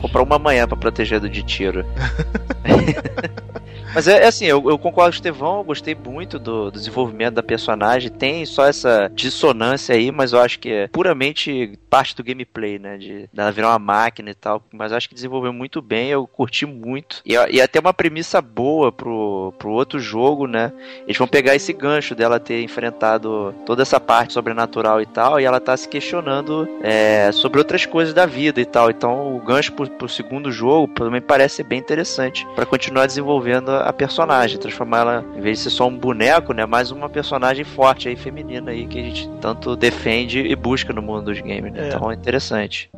[0.01, 1.85] Comprar uma manhã pra proteger do de tiro.
[3.93, 6.71] Mas é, é assim, eu, eu concordo com o Estevão, eu gostei muito do, do
[6.71, 8.09] desenvolvimento da personagem.
[8.09, 12.97] Tem só essa dissonância aí, mas eu acho que é puramente parte do gameplay, né?
[12.97, 14.63] De dela virar uma máquina e tal.
[14.71, 17.21] Mas eu acho que desenvolveu muito bem, eu curti muito.
[17.25, 20.71] E, e até uma premissa boa pro, pro outro jogo, né?
[21.05, 25.43] Eles vão pegar esse gancho dela ter enfrentado toda essa parte sobrenatural e tal, e
[25.43, 28.89] ela tá se questionando é, sobre outras coisas da vida e tal.
[28.89, 33.80] Então o gancho pro, pro segundo jogo também parece ser bem interessante pra continuar desenvolvendo
[33.81, 37.63] a personagem, transformar ela, em vez de ser só um boneco, né, mais uma personagem
[37.63, 41.71] forte aí, feminina aí, que a gente tanto defende e busca no mundo dos games,
[41.71, 41.85] né?
[41.85, 41.87] É.
[41.89, 42.89] Então é interessante.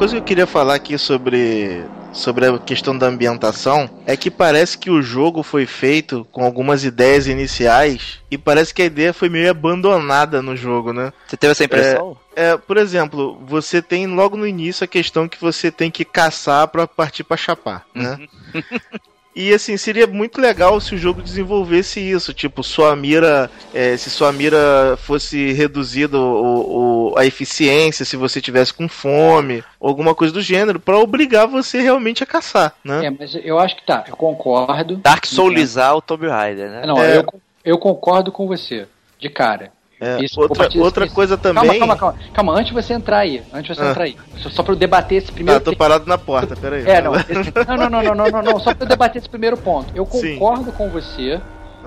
[0.00, 4.78] Coisa que eu queria falar aqui sobre, sobre a questão da ambientação é que parece
[4.78, 9.28] que o jogo foi feito com algumas ideias iniciais e parece que a ideia foi
[9.28, 11.12] meio abandonada no jogo, né?
[11.26, 12.16] Você teve essa impressão?
[12.34, 16.66] É, por exemplo, você tem logo no início a questão que você tem que caçar
[16.68, 18.26] pra partir pra chapar, né?
[19.34, 24.10] E assim, seria muito legal se o jogo desenvolvesse isso, tipo, sua mira, é, se
[24.10, 30.32] sua mira fosse reduzida o, o- a eficiência, se você tivesse com fome, alguma coisa
[30.34, 33.06] do gênero, pra obrigar você realmente a caçar, né?
[33.06, 34.96] É, mas eu acho que tá, eu concordo.
[34.96, 36.82] Dark Soulizar o Tomb Raider, né?
[36.84, 37.16] Não, É.
[37.18, 37.24] eu,
[37.64, 38.86] eu concordo com você,
[39.18, 39.72] de cara.
[40.00, 41.78] É, Isso, outra outra coisa Calma, também.
[41.78, 43.90] calma, calma, calma, antes de você entrar aí, antes de você Ah.
[43.90, 46.86] entrar aí, só, só pra eu debater esse primeiro Ah, tô parado na porta, peraí.
[46.88, 47.34] É, não, esse-
[47.68, 49.92] não, não, não, não, não, não, não, só pra eu debater esse primeiro ponto.
[49.94, 50.38] Eu Sim.
[50.38, 51.38] concordo com você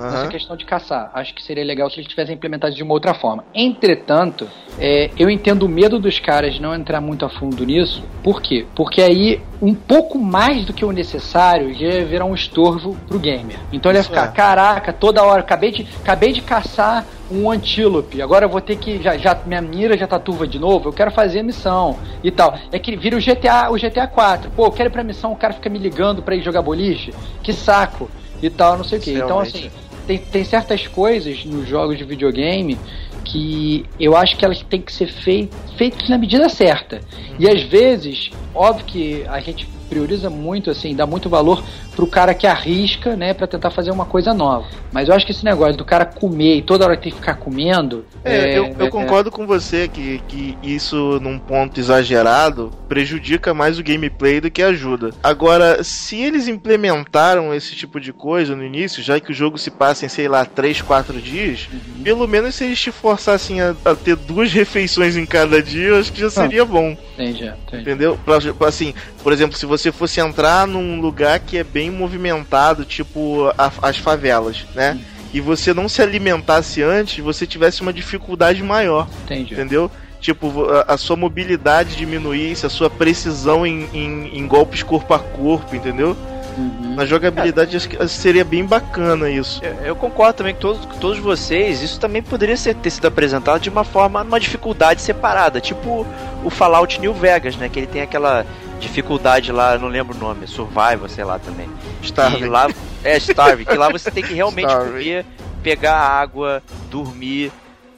[0.04, 0.30] nessa Aham.
[0.30, 1.12] questão de caçar.
[1.14, 3.44] Acho que seria legal se eles tivessem implementado de uma outra forma.
[3.54, 4.48] Entretanto,
[4.80, 8.04] é, eu entendo o medo dos caras de não entrar muito a fundo nisso.
[8.24, 8.66] Por quê?
[8.76, 13.20] Porque aí um pouco mais do que o necessário já ia virar um estorvo pro
[13.20, 13.58] gamer.
[13.72, 14.32] Então ele ia ficar, é.
[14.32, 19.02] caraca, toda hora, acabei de, acabei de caçar um antílope, agora eu vou ter que,
[19.02, 22.30] já, já minha mira já tá turva de novo, eu quero fazer a missão e
[22.30, 22.58] tal.
[22.72, 24.52] É que vira o GTA, o GTA 4.
[24.52, 27.14] Pô, eu quero ir pra missão, o cara fica me ligando pra ir jogar boliche.
[27.42, 28.10] Que saco.
[28.42, 29.14] E tal, não sei o que.
[29.14, 29.72] Então, assim,
[30.08, 32.78] tem, tem certas coisas nos jogos de videogame
[33.24, 37.02] que eu acho que elas têm que ser fei feitas na medida certa.
[37.40, 41.64] E às vezes, óbvio que a gente prioriza muito, assim, dá muito valor
[41.96, 44.68] pro cara que arrisca, né, pra tentar fazer uma coisa nova.
[44.92, 47.36] Mas eu acho que esse negócio do cara comer e toda hora ter que ficar
[47.36, 48.06] comendo.
[48.24, 53.78] É, eu, eu é- concordo com você que, que isso, num ponto exagerado, prejudica mais
[53.80, 55.12] o gameplay do que ajuda.
[55.24, 59.70] Agora, se eles implementaram esse tipo de coisa no início, já que o jogo se
[59.72, 62.04] passa em, sei lá, 3, 4 dias, Uhum.
[62.04, 66.00] pelo menos se eles te forçassem a, a ter duas refeições em cada dia, eu
[66.00, 66.96] acho que já seria bom.
[67.14, 67.82] Entendi, entendi.
[67.82, 68.20] Entendeu?
[68.26, 73.52] Pra, Assim, por exemplo, se você fosse entrar num lugar que é bem movimentado, tipo
[73.58, 75.00] a- as favelas, né?
[75.34, 79.54] E você não se alimentasse antes, você tivesse uma dificuldade maior, entendi.
[79.54, 79.90] entendeu?
[80.22, 85.20] Tipo, a, a sua mobilidade diminuísse, a sua precisão em, em- em golpes corpo a
[85.20, 86.16] corpo, entendeu?
[86.56, 86.94] Uhum.
[86.96, 87.76] Na jogabilidade
[88.08, 89.60] seria bem bacana isso.
[89.66, 91.82] Eu, eu concordo também com todos, com todos vocês.
[91.82, 95.60] Isso também poderia ser, ter sido apresentado de uma forma, numa dificuldade separada.
[95.60, 96.06] Tipo
[96.44, 97.68] o Fallout New Vegas, né?
[97.70, 98.46] Que ele tem aquela
[98.84, 101.70] dificuldade lá, não lembro o nome, Survival, sei lá também.
[102.02, 102.38] Starving.
[102.38, 102.68] Que lá,
[103.04, 104.92] é, Starving, que lá você tem que realmente Starving.
[104.92, 105.26] comer,
[105.64, 107.52] pegar água, dormir.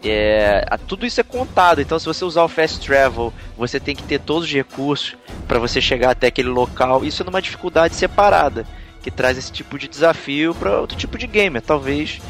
[0.03, 1.81] É, tudo isso é contado.
[1.81, 5.15] Então, se você usar o Fast Travel, você tem que ter todos os recursos
[5.47, 7.03] para você chegar até aquele local.
[7.03, 8.65] Isso é numa dificuldade separada,
[9.01, 11.61] que traz esse tipo de desafio para outro tipo de gamer.
[11.61, 12.21] Talvez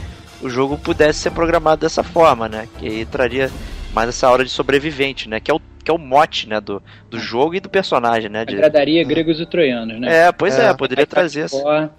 [0.41, 2.67] o jogo pudesse ser programado dessa forma, né?
[2.79, 3.51] Que aí traria
[3.93, 5.39] mais essa hora de sobrevivente, né?
[5.39, 6.81] Que é o que é o mote, né, do,
[7.11, 8.43] do jogo e do personagem, né?
[8.43, 8.55] De...
[8.55, 10.25] Agradaria gregos e troianos, né?
[10.27, 10.73] É, pois é, É.
[10.73, 11.91] poderia trazer essa.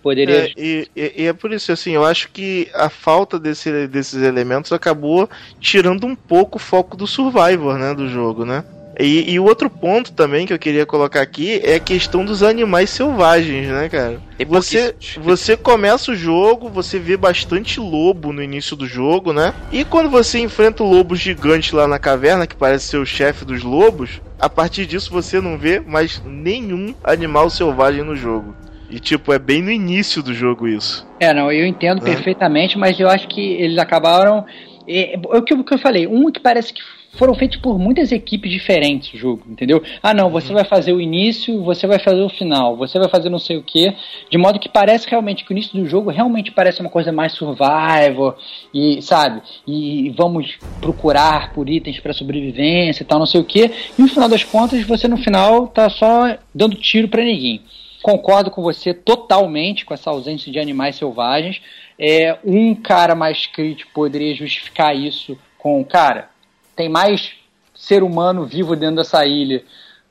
[0.00, 0.46] Poderia.
[0.46, 4.20] É, e, e- e é por isso, assim, eu acho que a falta desse- desses
[4.22, 5.28] elementos acabou
[5.60, 8.64] tirando um pouco o foco do Survivor, né, do jogo, né?
[8.98, 12.42] E, e o outro ponto também que eu queria colocar aqui é a questão dos
[12.42, 14.20] animais selvagens, né, cara?
[14.36, 19.54] Tem Você, você começa o jogo, você vê bastante lobo no início do jogo, né?
[19.72, 23.44] E quando você enfrenta o lobo gigante lá na caverna, que parece ser o chefe
[23.44, 28.54] dos lobos, a partir disso você não vê mais nenhum animal selvagem no jogo.
[28.90, 31.06] E tipo, é bem no início do jogo isso.
[31.18, 32.04] É, não, eu entendo É.
[32.04, 34.44] perfeitamente, mas eu acho que eles acabaram.
[34.86, 36.82] É, é o que, o que eu falei, um que parece que
[37.14, 39.82] foram feitos por muitas equipes diferentes o jogo, entendeu?
[40.02, 43.28] Ah, não, você vai fazer o início, você vai fazer o final, você vai fazer
[43.28, 43.94] não sei o que,
[44.30, 47.32] de modo que parece realmente que o início do jogo realmente parece uma coisa mais
[47.32, 48.36] survival,
[48.72, 49.42] e sabe?
[49.66, 54.08] E vamos procurar por itens para sobrevivência e tal, não sei o que, e no
[54.08, 57.62] final das contas você no final tá só dando tiro para ninguém
[58.02, 61.62] concordo com você totalmente com essa ausência de animais selvagens.
[61.96, 66.31] É, um cara mais crítico poderia justificar isso com, cara,
[66.76, 67.32] tem mais
[67.74, 69.62] ser humano vivo dentro dessa ilha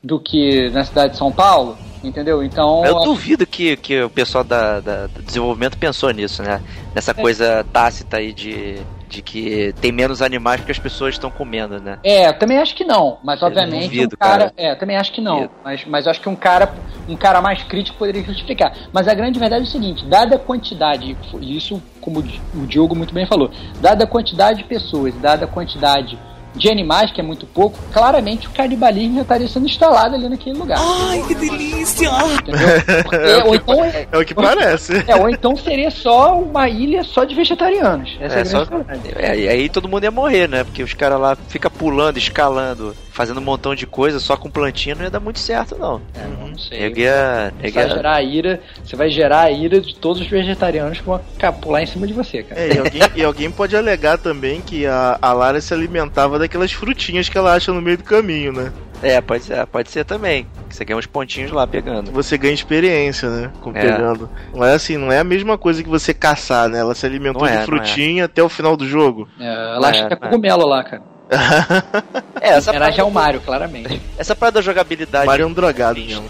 [0.04, 2.44] do que na cidade de São Paulo, entendeu?
[2.44, 6.60] Então, Eu duvido que, que o pessoal da, da- do desenvolvimento pensou nisso, né?
[6.96, 11.80] Nessa coisa tácita aí de, de que tem menos animais porque as pessoas estão comendo,
[11.80, 12.00] né?
[12.04, 14.54] É, eu também acho que não, mas obviamente duvido, um cara, cara.
[14.58, 15.54] é, eu também acho que não, Duvido.
[15.64, 16.74] mas, mas acho que um cara,
[17.08, 18.76] um cara mais crítico poderia justificar.
[18.92, 22.22] Mas a grande verdade é o seguinte, dada a quantidade, e isso como
[22.56, 26.18] o Diogo muito bem falou, dada a quantidade de pessoas, dada a quantidade
[26.56, 30.58] de animais, que é muito pouco, claramente o canibalismo já estaria sendo instalado ali naquele
[30.58, 30.78] lugar.
[30.80, 32.10] Ai, que delícia!
[32.34, 32.68] Entendeu?
[33.04, 35.04] Porque- ou então É o que parece.
[35.08, 38.18] é, ou então seria só uma ilha só de vegetarianos.
[38.20, 38.68] Essa é, É, a só-.
[39.16, 40.64] É, e aí todo mundo ia morrer, né?
[40.64, 44.96] Porque os caras lá ficam pulando, escalando, fazendo um montão de coisa só com plantinha
[44.96, 46.02] não ia dar muito certo, não.
[46.16, 46.80] É, não sei.
[46.80, 50.28] Nego ia, Você vai gerar a ira, você vai gerar a ira de todos os
[50.28, 51.20] vegetarianos que vão
[51.62, 52.60] pular em cima de você, cara.
[52.60, 56.72] É, e alguém, e alguém pode alegar também que a, a Lara se alimentava daquelas
[56.72, 58.72] frutinhas que ela acha no meio do caminho, né?
[59.04, 60.46] É, pode ser, pode ser também.
[60.70, 62.12] Que Você ganha uns pontinhos lá pegando.
[62.12, 63.52] Você ganha experiência, né?
[63.60, 63.82] Com É.
[63.82, 64.30] pegando.
[64.54, 66.80] Não é assim, não é a mesma coisa que você caçar, né?
[66.80, 67.66] Ela se alimentou Não é, de não é.
[67.66, 69.28] frutinha até o final do jogo.
[69.40, 69.46] É,
[69.76, 70.20] ela acha É, que é é.
[70.20, 71.02] cogumelo lá, cara.
[72.42, 74.02] É, essa Homenagem parada, ao Mario, claramente.
[74.18, 75.26] essa parada da jogabilidade.
[75.28, 76.28] Mario é um drogado mesmo.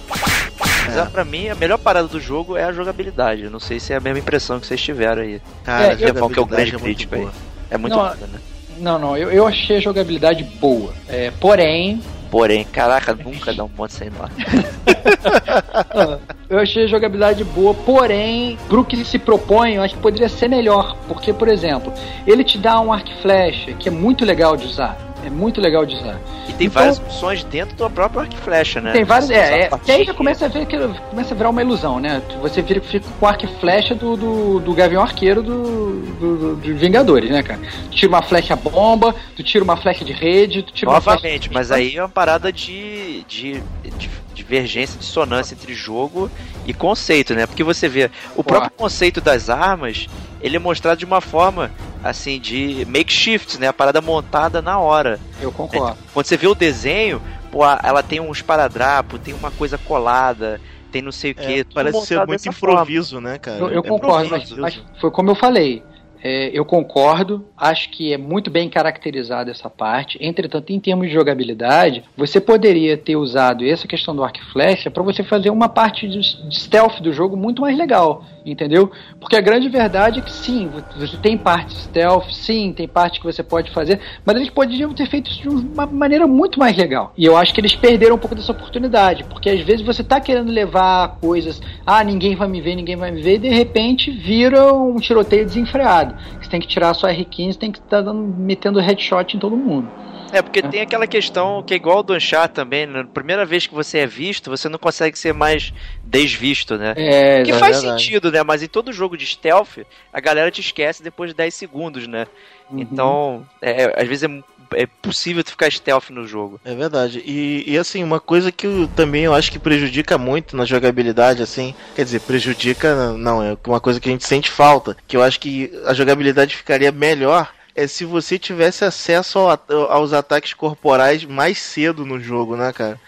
[0.85, 3.49] Mas é, pra mim, a melhor parada do jogo é a jogabilidade.
[3.49, 5.41] Não sei se é a mesma impressão que vocês tiveram aí.
[5.63, 7.21] Cara, É, que é o grande muito crítico aí?
[7.21, 7.33] boa.
[7.69, 8.39] É muito Não, foda, né?
[8.77, 10.93] Não, não, eu, eu achei a jogabilidade boa.
[11.07, 12.01] É, porém,
[12.32, 14.29] Porém, caraca, nunca dá um ponto sem nó.
[16.49, 20.47] eu achei a jogabilidade boa, porém, pro que se propõe, eu acho que poderia ser
[20.47, 20.95] melhor.
[21.09, 21.93] Porque, por exemplo,
[22.25, 25.11] ele te dá um arco flecha que é muito legal de usar.
[25.24, 26.19] É muito legal de usar.
[26.49, 28.91] E tem Então- várias opções dentro do próprio arco e flecha, né?
[28.91, 29.28] Tem vários.
[29.30, 30.78] Só É, é que aí já começa a ver que
[31.09, 32.22] começa a virar uma ilusão, né?
[32.41, 36.55] Você vira, fica com o arco e flecha do, do, do Gavião Arqueiro do, do,
[36.55, 37.59] do- Vingadores, né, cara?
[37.91, 41.17] Tu tira uma flecha bomba, tu tira uma flecha de rede, tu tira uma flecha.
[41.17, 43.61] Novamente, mas aí é uma parada de, de,
[43.97, 46.32] de divergência, dissonância entre jogo
[46.65, 47.45] e conceito, né?
[47.45, 50.07] Porque você vê, o próprio conceito das armas,
[50.41, 51.69] ele é mostrado de uma forma,
[52.03, 53.67] assim, de makeshift, né?
[53.67, 55.19] A parada montada na hora.
[55.41, 55.97] Eu concordo.
[56.13, 57.21] Quando você vê o desenho,
[57.51, 60.59] pô, ela tem uns paradrapos, tem uma coisa colada,
[60.91, 61.59] tem não sei o que.
[61.59, 63.59] É, parece ser muito improviso, né, cara?
[63.59, 65.83] Eu, eu É concordo, mas, mas foi como eu falei.
[66.24, 70.17] É, eu concordo, acho que é muito bem caracterizada essa parte.
[70.22, 74.91] Entretanto, em termos de jogabilidade, você poderia ter usado essa questão do arco e flecha
[74.91, 78.91] para você fazer uma parte de, stealth do jogo muito mais legal, entendeu?
[79.19, 83.26] Porque a grande verdade é que sim, você tem parte stealth, sim, tem parte que
[83.26, 87.13] você pode fazer, mas eles poderiam ter feito isso de uma maneira muito mais legal.
[87.17, 90.19] E eu acho que eles perderam um pouco dessa oportunidade, porque às vezes você tá
[90.19, 94.11] querendo levar coisas, ah, ninguém vai me ver, ninguém vai me ver, e de repente
[94.11, 96.11] vira um tiroteio desenfreado.
[96.41, 99.55] Você tem que tirar a sua R15, tem que estar dando metendo headshot em todo
[99.55, 99.89] mundo.
[100.32, 103.05] É, porque tem aquela questão que é igual ao do Uncharted também, né?
[103.14, 106.93] Primeira vez que você é visto, você não consegue ser mais desvisto, né?
[106.95, 108.01] É, que é faz verdade.
[108.01, 108.41] sentido, né?
[108.41, 109.80] Mas em todo jogo de stealth,
[110.12, 112.28] a galera te esquece depois de 10 segundos, né?
[112.70, 112.80] Uhum.
[112.80, 114.43] Então, é, às vezes é,
[114.74, 116.59] é possível tu ficar stealth no jogo.
[116.63, 117.22] É verdade.
[117.26, 121.41] E, e, assim, uma coisa que eu, também eu acho que prejudica muito na jogabilidade,
[121.43, 125.24] assim, quer dizer, prejudica, não, é uma coisa que a gente sente falta, que eu
[125.24, 131.24] acho que a jogabilidade ficaria melhor é se você tivesse acesso ao aos ataques corporais
[131.24, 132.99] mais cedo no jogo, né, cara?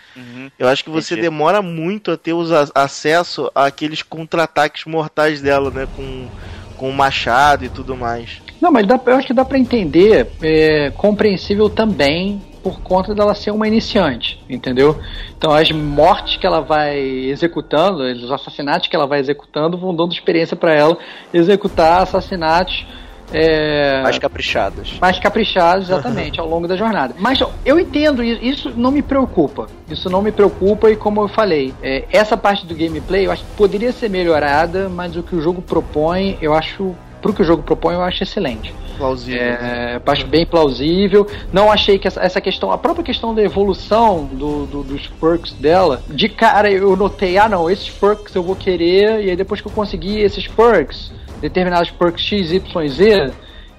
[0.57, 1.27] Eu acho que você Entendi.
[1.29, 6.29] demora muito a ter os a- acesso àqueles contra-ataques mortais dela, né, com
[6.77, 8.41] com o machado e tudo mais.
[8.63, 13.35] Não, mas dá, eu acho que dá pra entender, é compreensível também por conta dela
[13.35, 14.97] ser uma iniciante, entendeu?
[15.37, 20.13] Então as mortes que ela vai executando, os assassinatos que ela vai executando vão dando
[20.13, 20.97] experiência para ela
[21.33, 22.87] executar assassinatos
[23.33, 24.97] é, mais caprichados.
[24.97, 27.15] Mais caprichados, exatamente, ao longo da jornada.
[27.19, 29.67] Mas eu entendo, isso não me preocupa.
[29.89, 33.43] Isso não me preocupa e como eu falei, é, essa parte do gameplay eu acho
[33.43, 37.45] que poderia ser melhorada, mas o que o jogo propõe, eu acho pro que o
[37.45, 38.75] jogo propõe, eu acho excelente.
[38.97, 39.41] Plausível.
[39.41, 41.25] É, acho bem plausível.
[41.51, 45.53] Não achei que essa, essa, questão, a própria questão da evolução do, do, dos perks
[45.53, 49.61] dela, de cara eu notei, ah não, esses perks eu vou querer, e aí depois
[49.61, 53.31] que eu consegui esses perks, determinados perks X, Y, Z,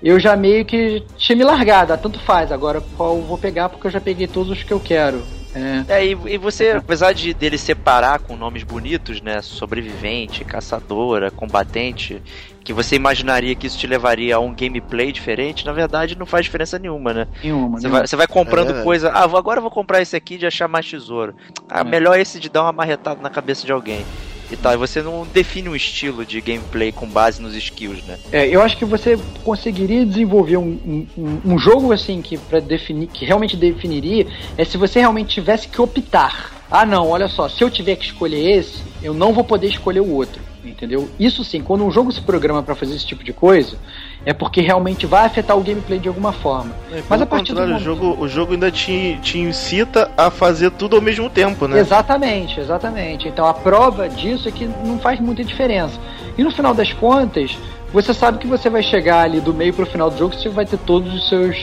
[0.03, 3.69] eu já meio que tinha me largado, ah, tanto faz, agora qual eu vou pegar
[3.69, 5.23] porque eu já peguei todos os que eu quero.
[5.55, 6.01] É.
[6.01, 9.41] é, e, e, você, apesar de dele separar com nomes bonitos, né?
[9.41, 12.21] Sobrevivente, caçadora, combatente,
[12.65, 16.47] que você imaginaria que isso te levaria a um gameplay diferente, na verdade não faz
[16.47, 17.29] diferença nenhuma, né?
[17.43, 17.79] Nenhuma.
[17.79, 18.83] Você, Vai, você vai comprando é.
[18.83, 19.11] coisa.
[19.11, 21.35] Ah, agora eu vou comprar esse aqui de achar mais tesouro.
[21.69, 21.85] Ah, é.
[21.85, 24.05] melhor esse de dar uma marretada na cabeça de alguém
[24.51, 24.73] e tal.
[24.73, 28.19] E você não define um estilo de gameplay com base nos skills, né?
[28.33, 33.09] É, eu acho que você conseguiria desenvolver um, um, um jogo assim que para definir,
[33.09, 36.65] que realmente definiria, é se você realmente tivesse que optar.
[36.71, 40.01] Ah, não, olha só, se eu tiver que escolher esse, eu não vou poder escolher
[40.01, 41.09] o outro entendeu?
[41.19, 43.77] Isso sim, quando um jogo se programa para fazer esse tipo de coisa,
[44.25, 46.75] é porque realmente vai afetar o gameplay de alguma forma.
[46.93, 47.77] É, Mas a partir do momento...
[47.77, 51.79] o jogo, o jogo ainda te, te incita a fazer tudo ao mesmo tempo, né?
[51.79, 53.29] Exatamente, exatamente.
[53.29, 55.99] Então a prova disso é que não faz muita diferença.
[56.37, 57.57] E no final das contas,
[57.93, 60.67] você sabe que você vai chegar ali do meio pro final do jogo, você vai
[60.67, 61.57] ter todos os seus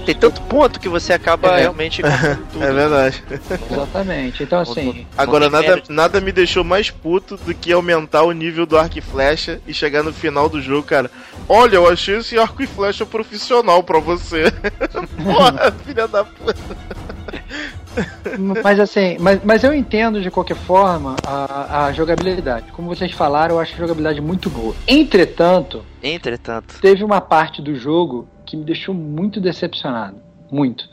[0.00, 1.60] tem tanto ponto que você acaba é.
[1.60, 2.02] realmente
[2.52, 2.64] tudo.
[2.64, 3.22] É verdade.
[3.70, 4.42] Exatamente.
[4.42, 5.06] Então assim.
[5.16, 9.00] Agora nada, nada me deixou mais puto do que aumentar o nível do arco e
[9.00, 11.10] flecha e chegar no final do jogo, cara.
[11.48, 14.44] Olha, eu achei esse arco e flecha profissional pra você.
[15.22, 16.56] Porra, filha da puta.
[18.62, 22.72] mas assim, mas, mas eu entendo de qualquer forma a, a jogabilidade.
[22.72, 24.74] Como vocês falaram, eu acho a jogabilidade muito boa.
[24.86, 30.16] Entretanto, entretanto, teve uma parte do jogo que me deixou muito decepcionado.
[30.50, 30.88] Muito.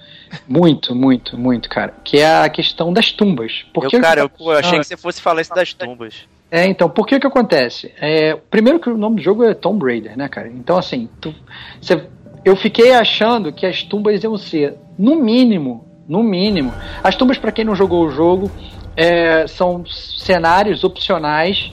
[0.47, 1.93] Muito, muito, muito, cara.
[2.04, 3.64] Que é a questão das tumbas.
[3.74, 6.26] Porque eu, cara, eu, eu achei que você fosse falar isso das tumbas.
[6.51, 7.91] É, então, por que que acontece?
[7.99, 10.47] É, primeiro que o nome do jogo é Tomb Raider, né, cara?
[10.47, 11.34] Então, assim, tu,
[11.82, 12.04] você,
[12.45, 16.72] eu fiquei achando que as tumbas iam ser, no mínimo, no mínimo,
[17.04, 18.51] as tumbas, para quem não jogou o jogo,
[18.95, 21.72] é, são cenários opcionais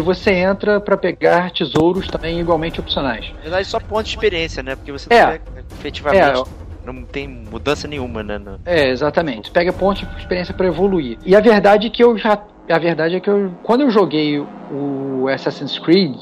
[0.00, 3.30] que você entra para pegar tesouros também igualmente opcionais.
[3.36, 4.74] Na verdade, só ponto de experiência, né?
[4.74, 6.44] Porque você é, pega, efetivamente é,
[6.84, 8.38] não tem mudança nenhuma, né?
[8.38, 8.58] No...
[8.64, 9.50] É, exatamente.
[9.50, 11.18] Pega pontos de experiência para evoluir.
[11.24, 12.42] E a verdade é que eu já.
[12.68, 16.16] A verdade é que eu, quando eu joguei o Assassin's Creed,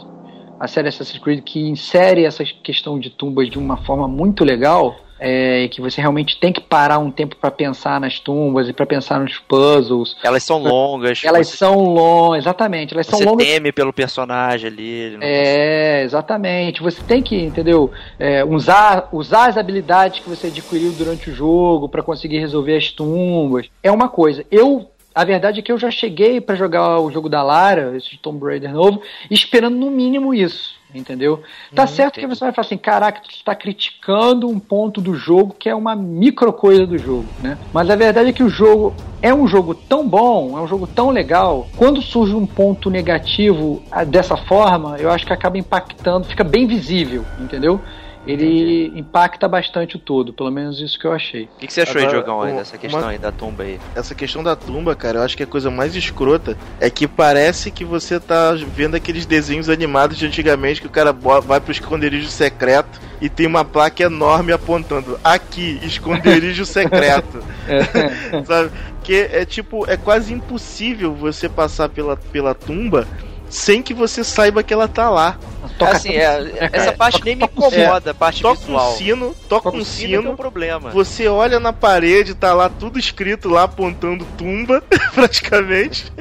[0.59, 4.97] a série Assassin's Creed, que insere essa questão de tumbas de uma forma muito legal,
[5.21, 8.87] é, que você realmente tem que parar um tempo para pensar nas tumbas e para
[8.87, 10.17] pensar nos puzzles.
[10.23, 11.23] Elas são longas.
[11.25, 11.57] Elas você...
[11.57, 12.95] são longas, exatamente.
[12.95, 13.47] Elas você são longas.
[13.47, 15.19] Teme pelo personagem ali.
[15.21, 16.83] É, exatamente.
[16.83, 17.91] Você tem que, entendeu?
[18.19, 22.91] É, usar, usar as habilidades que você adquiriu durante o jogo para conseguir resolver as
[22.91, 23.67] tumbas.
[23.83, 24.45] É uma coisa.
[24.51, 24.89] Eu
[25.19, 28.45] a verdade é que eu já cheguei para jogar o jogo da Lara, esse Tomb
[28.45, 31.43] Raider novo, esperando no mínimo isso entendeu?
[31.75, 32.29] Tá hum, certo entendi.
[32.29, 35.75] que você vai falar assim, caraca, tu está criticando um ponto do jogo que é
[35.75, 37.59] uma micro coisa do jogo, né?
[37.75, 40.87] Mas a verdade é que o jogo é um jogo tão bom, é um jogo
[40.87, 46.27] tão legal, quando surge um ponto negativo ah, dessa forma, eu acho que acaba impactando,
[46.27, 47.81] fica bem visível, entendeu?
[48.29, 49.01] Ele Entendi.
[49.01, 51.45] impacta bastante o todo, pelo menos isso que eu achei.
[51.45, 53.09] O que, que, você achou Agora, aí, Jogão, aí, dessa questão uma...
[53.09, 53.81] aí da tumba aí?
[53.97, 57.71] Essa questão da tumba, cara, eu acho que a coisa mais escrota é que parece
[57.71, 62.29] que você tá vendo aqueles desenhos animados de antigamente que o cara vai pro esconderijo
[62.29, 67.43] secreto e tem uma placa enorme apontando aqui, esconderijo secreto.
[67.67, 68.45] é.
[68.45, 68.71] Sabe?
[69.03, 73.09] Que é tipo, é quase impossível você passar pela, pela tumba
[73.49, 75.39] sem que você saiba que ela tá lá.
[75.79, 78.93] Toca assim, é, essa parte nem me incomoda, a parte toca visual.
[78.93, 80.91] Um sino, toca, um sino, sino é um problema.
[80.91, 84.83] Você olha na parede, tá lá tudo escrito lá apontando tumba,
[85.15, 86.13] praticamente.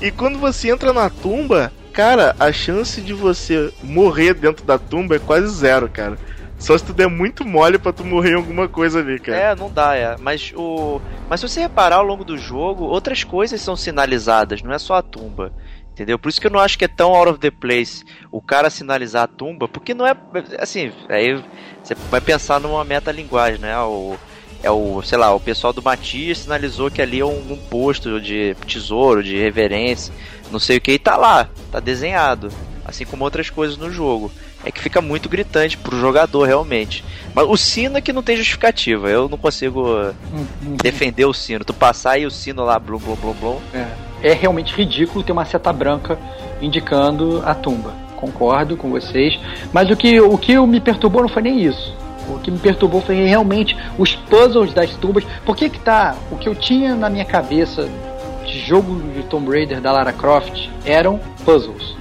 [0.00, 5.16] E quando você entra na tumba, cara, a chance de você morrer dentro da tumba
[5.16, 6.18] é quase zero, cara.
[6.58, 9.38] Só se tu der muito mole pra tu morrer em alguma coisa ali, cara.
[9.38, 10.16] É, não dá, é.
[10.18, 11.00] Mas o.
[11.28, 14.94] Mas se você reparar ao longo do jogo, outras coisas são sinalizadas, não é só
[14.94, 15.52] a tumba.
[15.94, 16.18] Entendeu?
[16.18, 18.68] Por isso que eu não acho que é tão out of the place o cara
[18.68, 20.16] sinalizar a tumba, porque não é.
[20.58, 21.40] Assim, aí
[21.80, 23.78] você vai pensar numa metalinguagem, né?
[23.78, 24.16] O,
[24.60, 28.20] é o, sei lá, o pessoal do Matias sinalizou que ali é um, um, posto
[28.20, 30.12] de tesouro, de reverência,
[30.50, 32.48] não sei o que, e tá lá, tá desenhado.
[32.84, 34.32] Assim como outras coisas no jogo.
[34.64, 37.04] é que fica muito gritante pro jogador realmente.
[37.32, 39.08] Mas o sino é que não tem justificativa.
[39.08, 40.12] Eu não consigo
[40.82, 41.64] defender o sino.
[41.64, 43.60] Tu passar e o sino lá, blum, blum, blum, blum.
[43.72, 43.86] É,
[44.24, 46.18] é realmente ridículo ter uma seta branca
[46.60, 47.92] indicando a tumba.
[48.16, 49.38] Concordo com vocês.
[49.70, 51.94] Mas o que, o que me perturbou não foi nem isso.
[52.28, 55.24] O que me perturbou foi realmente os puzzles das tumbas.
[55.44, 56.16] Por que que tá...
[56.30, 57.86] O que eu tinha na minha cabeça
[58.46, 61.94] de jogo de Tomb Raider da Lara Croft eram puzzles.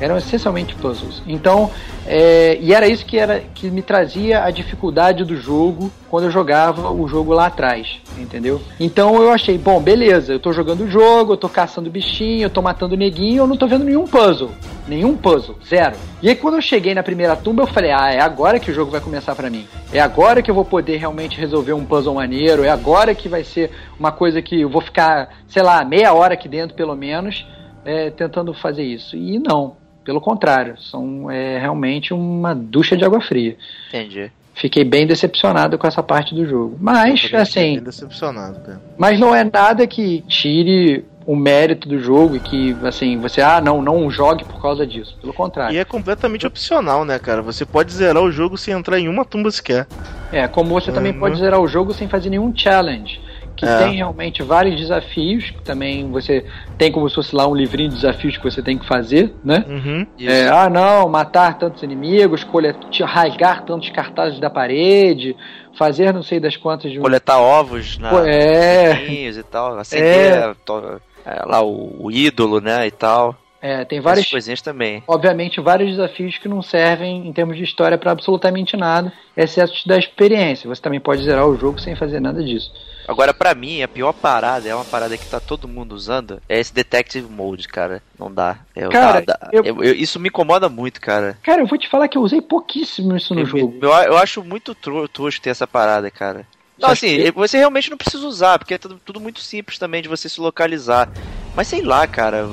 [0.00, 1.22] Eram essencialmente puzzles.
[1.26, 1.70] Então,
[2.06, 6.30] é, e era isso que, era, que me trazia a dificuldade do jogo quando eu
[6.30, 8.60] jogava o jogo lá atrás, entendeu?
[8.78, 12.50] Então eu achei, bom, beleza, eu tô jogando o jogo, eu tô caçando bichinho, eu
[12.50, 14.50] tô matando neguinho, eu não tô vendo nenhum puzzle.
[14.86, 15.96] Nenhum puzzle, zero.
[16.22, 18.74] E aí quando eu cheguei na primeira tumba, eu falei, ah, é agora que o
[18.74, 19.66] jogo vai começar pra mim.
[19.92, 23.42] É agora que eu vou poder realmente resolver um puzzle maneiro, é agora que vai
[23.42, 27.46] ser uma coisa que eu vou ficar, sei lá, meia hora aqui dentro pelo menos,
[27.84, 29.16] é, tentando fazer isso.
[29.16, 33.56] E não, pelo contrário, são é, realmente uma ducha de água fria.
[33.88, 34.30] Entendi.
[34.54, 36.76] Fiquei bem decepcionado com essa parte do jogo.
[36.80, 38.80] Mas, assim, bem decepcionado, cara.
[38.96, 43.60] mas não é nada que tire o mérito do jogo e que, assim, você, ah,
[43.60, 45.16] não, não jogue por causa disso.
[45.20, 45.74] Pelo contrário.
[45.74, 47.40] E é completamente opcional, né, cara?
[47.42, 49.86] Você pode zerar o jogo sem entrar em uma tumba sequer.
[50.30, 51.18] É, como você também Uhum.
[51.20, 53.20] pode zerar o jogo sem fazer nenhum challenge.
[53.56, 53.78] Que É.
[53.78, 56.44] tem realmente vários desafios, que também você
[56.76, 59.64] tem como se fosse lá um livrinho de desafios que você tem que fazer, né?
[59.68, 60.06] Uhum.
[60.20, 65.36] É, ah, não, matar tantos inimigos, colher, te- rasgar tantos cartazes da parede,
[65.78, 67.02] fazer não sei das quantas de um.
[67.02, 72.90] Coletar ovos na é, e tal, acender to- é, lá o, o ídolo, né, e
[72.90, 73.36] tal.
[73.62, 75.02] é, tem Várias várias, coisinhas também.
[75.06, 79.86] obviamente, vários desafios que não servem em termos de história para absolutamente nada, exceto te
[79.88, 80.68] dar experiência.
[80.68, 82.70] Você também pode zerar o jogo sem fazer nada disso.
[83.06, 86.58] Agora, pra mim, a pior parada é uma parada que tá todo mundo usando, é
[86.58, 88.02] esse Detective Mode, cara.
[88.18, 88.58] Não dá.
[88.74, 91.38] Eu- Cara, dá- dá- eu- eu- isso me incomoda muito, cara.
[91.42, 93.78] Cara, eu vou te falar que eu usei pouquíssimo isso no jogo.
[93.82, 96.46] eu, acho muito tosco ter essa parada, cara.
[96.78, 100.02] Não, assim, que- você realmente não precisa usar, porque é tudo, tudo muito simples também
[100.02, 101.08] de você se localizar.
[101.54, 102.44] Mas sei lá, cara,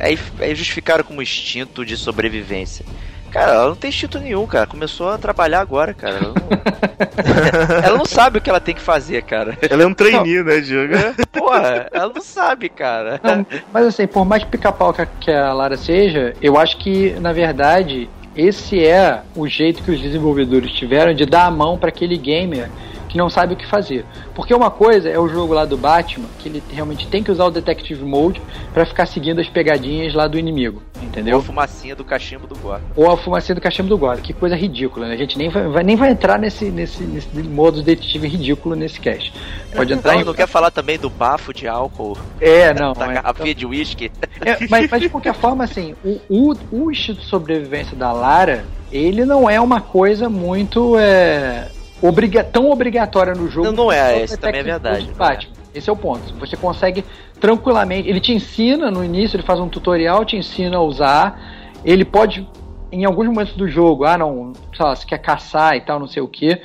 [0.00, 2.84] aí, aí justificaram como instinto de sobrevivência.
[3.30, 4.66] Cara, ela não tem instinto nenhum, cara.
[4.66, 6.16] Começou a trabalhar agora, cara.
[6.16, 6.34] Ela não,
[7.84, 9.56] ela não sabe o que ela tem que fazer, cara.
[9.68, 10.94] Ela é um trainee, né, Diogo?
[11.32, 13.20] Porra, ela não sabe, cara.
[13.22, 17.10] Não, mas assim, por mais pica-pau que, a- que a Lara seja, eu acho que,
[17.20, 21.88] na verdade, esse é o jeito que os desenvolvedores tiveram de dar a mão para
[21.88, 22.68] aquele gamer
[23.10, 24.04] que não sabe o que fazer.
[24.34, 27.44] Porque uma coisa é o jogo lá do Batman, que ele realmente tem que usar
[27.44, 28.40] o Detective Mode
[28.72, 31.42] para ficar seguindo as pegadinhas lá do inimigo, Deu a entendeu?
[31.42, 32.84] fumacinha do cachimbo do Gordon.
[32.94, 35.14] Ou a fumacinha do cachimbo do Gordo, que coisa ridícula, né?
[35.14, 39.32] A gente nem vai, nem vai entrar nesse, nesse, nesse modo detetive ridículo nesse cast.
[39.74, 40.24] Pode entrar Não, em...
[40.24, 42.92] não quer falar também do bafo de álcool É, não.
[42.92, 43.14] da é.
[43.14, 44.12] garrafinha de uísque?
[44.40, 48.64] É, mas, mas de qualquer forma, assim, o, o, o instinto de sobrevivência da Lara,
[48.92, 51.68] ele não é uma coisa muito é,
[52.02, 53.66] obriga tão obrigatória no jogo.
[53.68, 55.60] Não, não é, esse também é verdade, é.
[55.72, 56.34] Esse é o ponto.
[56.34, 57.04] Você consegue
[57.38, 58.08] tranquilamente.
[58.08, 61.40] Ele te ensina no início, ele faz um tutorial, te ensina a usar.
[61.84, 62.46] Ele pode,
[62.90, 66.08] em alguns momentos do jogo, ah, não, sei lá, você quer caçar e tal, não
[66.08, 66.60] sei o que.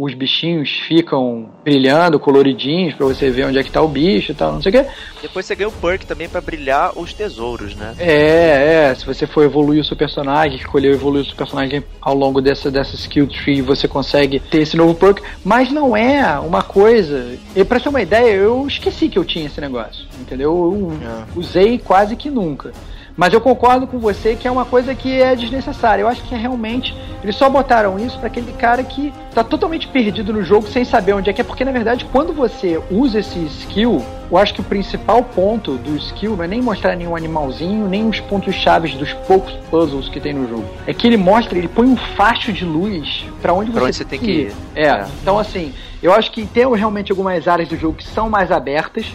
[0.00, 4.34] Os bichinhos ficam brilhando, coloridinhos, pra você ver onde é que tá o bicho e
[4.34, 4.90] tal, não sei o que.
[5.20, 7.96] Depois você ganha o perk também pra brilhar os tesouros, né?
[7.98, 12.14] É, é, se você for evoluir o seu personagem, escolher evoluir o seu personagem ao
[12.14, 16.62] longo dessa, dessa skill tree, você consegue ter esse novo perk, mas não é uma
[16.62, 17.36] coisa.
[17.56, 20.52] E pra ter uma ideia, eu esqueci que eu tinha esse negócio, entendeu?
[20.52, 21.24] Eu É.
[21.34, 22.72] usei quase que nunca.
[23.18, 26.02] Mas eu concordo com você que é uma coisa que é desnecessária.
[26.02, 26.94] Eu acho que é realmente.
[27.20, 31.14] Eles só botaram isso para aquele cara que tá totalmente perdido no jogo sem saber
[31.14, 31.44] onde é que é.
[31.44, 35.96] Porque na verdade, quando você usa esse skill, eu acho que o principal ponto do
[35.96, 40.20] skill não é nem mostrar nenhum animalzinho, nem os pontos chaves dos poucos puzzles que
[40.20, 40.64] tem no jogo.
[40.86, 43.96] É que ele mostra, ele põe um facho de luz para onde Pra você onde
[43.96, 44.52] você tem que ir.
[44.76, 45.06] É, É.
[45.20, 49.06] então assim, eu acho que tem realmente algumas áreas do jogo que são mais abertas.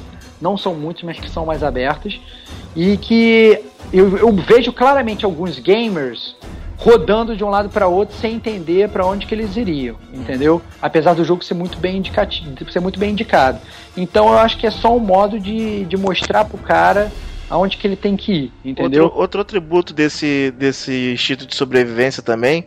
[0.41, 2.19] Não são muitas, mas que são mais abertas.
[2.75, 3.59] E que
[3.91, 6.35] eu, eu vejo claramente alguns gamers
[6.77, 10.61] rodando de um lado para outro sem entender para onde que eles iriam, entendeu?
[10.81, 12.03] Apesar do jogo ser muito bem
[12.69, 13.59] ser muito bem indicado.
[13.95, 17.09] Então eu acho que é só um modo de, de mostrar pro cara
[17.49, 19.03] aonde que ele tem que ir, entendeu?
[19.03, 22.65] Outro, outro atributo desse, desse instinto de sobrevivência também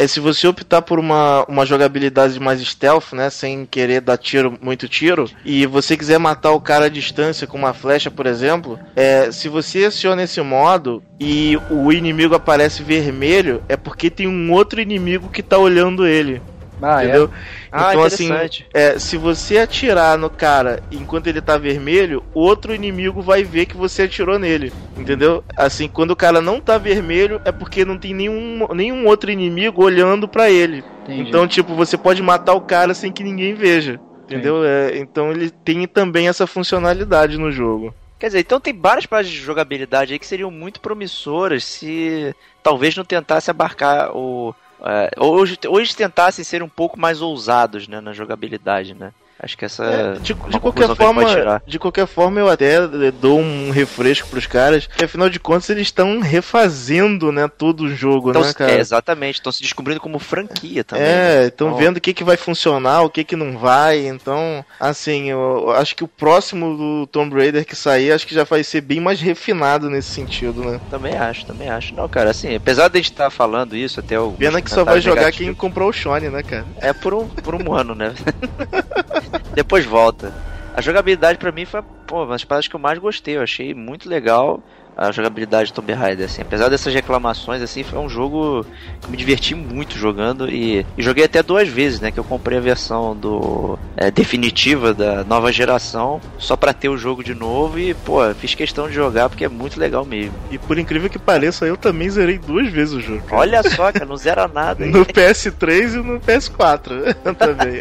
[0.00, 3.28] é se você optar por uma, uma jogabilidade mais stealth, né?
[3.28, 7.58] Sem querer dar tiro, muito tiro, e você quiser matar o cara à distância com
[7.58, 13.62] uma flecha, por exemplo, é, se você aciona esse modo e o inimigo aparece vermelho,
[13.68, 16.40] é porque tem um outro inimigo que tá olhando ele.
[16.82, 17.30] Ah, entendeu?
[17.70, 18.30] Ah, então, assim,
[18.72, 23.76] é, se você atirar no cara enquanto ele tá vermelho, outro inimigo vai ver que
[23.76, 25.44] você atirou nele, entendeu?
[25.56, 29.84] Assim, quando o cara não tá vermelho, é porque não tem nenhum, nenhum outro inimigo
[29.84, 30.82] olhando pra ele.
[31.04, 31.28] Entendi.
[31.28, 34.00] Então, tipo, você pode matar o cara sem que ninguém veja.
[34.24, 34.64] Entendeu?
[34.64, 37.92] É, então ele tem também essa funcionalidade no jogo.
[38.18, 42.94] Quer dizer, então tem várias páginas de jogabilidade aí que seriam muito promissoras se talvez
[42.94, 44.54] não tentasse abarcar o.
[44.82, 49.12] É, hoje, hoje tentassem ser um pouco mais ousados né, na jogabilidade, né?
[49.42, 49.84] Acho que essa.
[49.84, 52.86] É, de, uma de qualquer forma, de qualquer forma, eu até
[53.20, 57.94] dou um refresco pros caras, que afinal de contas eles estão refazendo, né, todo o
[57.94, 58.72] jogo, Então, né, cara?
[58.72, 61.06] é, exatamente, estão se descobrindo como franquia também.
[61.06, 61.08] É,
[61.40, 61.46] né?
[61.46, 64.06] estão Então, vendo o que, que vai funcionar, o que, que não vai.
[64.06, 68.44] Então, assim, eu acho que o próximo do Tomb Raider que sair, acho que já
[68.44, 70.78] vai ser bem mais refinado nesse sentido, né?
[70.90, 71.94] Também acho, também acho.
[71.94, 74.32] Não, cara, assim, apesar de a gente estar falando isso, até o.
[74.32, 76.66] Pena que só vai jogar quem comprou o Shone, né, cara?
[76.78, 78.12] É por um, por um ano, né?
[79.54, 80.32] Depois volta.
[80.74, 83.36] A jogabilidade pra mim foi pô, uma das paradas que eu mais gostei.
[83.36, 84.62] Eu achei muito legal
[85.00, 86.42] a jogabilidade de Tomb Raider, assim.
[86.42, 88.66] Apesar dessas reclamações, assim, foi um jogo
[89.00, 92.10] que me diverti muito jogando e, e joguei até duas vezes, né?
[92.10, 96.98] Que eu comprei a versão do é, definitiva da nova geração só pra ter o
[96.98, 100.34] jogo de novo e, pô, fiz questão de jogar porque é muito legal mesmo.
[100.50, 103.22] E por incrível que pareça, eu também zerei duas vezes o jogo.
[103.22, 103.40] cara.
[103.40, 104.84] Olha só, cara, não zera nada.
[104.84, 107.80] No PS3 e no PS4 também.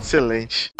[0.00, 0.72] Excelente.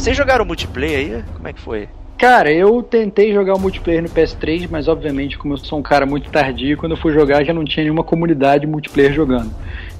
[0.00, 1.24] Vocês jogaram multiplayer aí?
[1.34, 1.86] Como é que foi?
[2.16, 6.06] Cara, eu tentei jogar o multiplayer no PS3, mas obviamente, como eu sou um cara
[6.06, 9.50] muito tardio, quando eu fui jogar já não tinha nenhuma comunidade multiplayer jogando.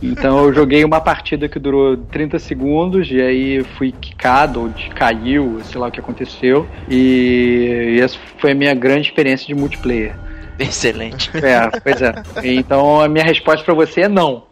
[0.03, 5.61] Então eu joguei uma partida que durou 30 segundos e aí fui quicado ou caiu,
[5.65, 6.67] sei lá o que aconteceu.
[6.89, 10.15] E, essa foi a minha grande experiência de multiplayer.
[10.59, 11.31] Excelente.
[11.37, 12.15] É, pois é.
[12.43, 14.45] Então a minha resposta pra você é não.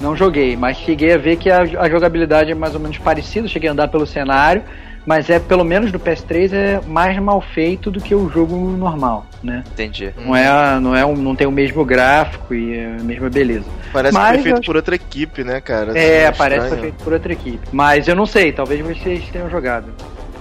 [0.00, 3.48] Não joguei, mas cheguei a ver que a, a jogabilidade é mais ou menos parecida,
[3.48, 4.62] cheguei a andar pelo cenário,
[5.06, 9.24] mas é pelo menos do PS3 é mais mal feito do que o jogo normal,
[9.42, 9.62] né?
[9.72, 10.12] Entendi.
[10.18, 13.64] Não é, não é um, não tem o mesmo gráfico e a mesma beleza.
[13.92, 15.96] Parece Mas que foi feito eu- por outra equipe, né, cara?
[15.96, 17.60] É, Assim, parece que foi feito por outra equipe.
[17.72, 19.86] Mas eu não sei, talvez vocês tenham jogado.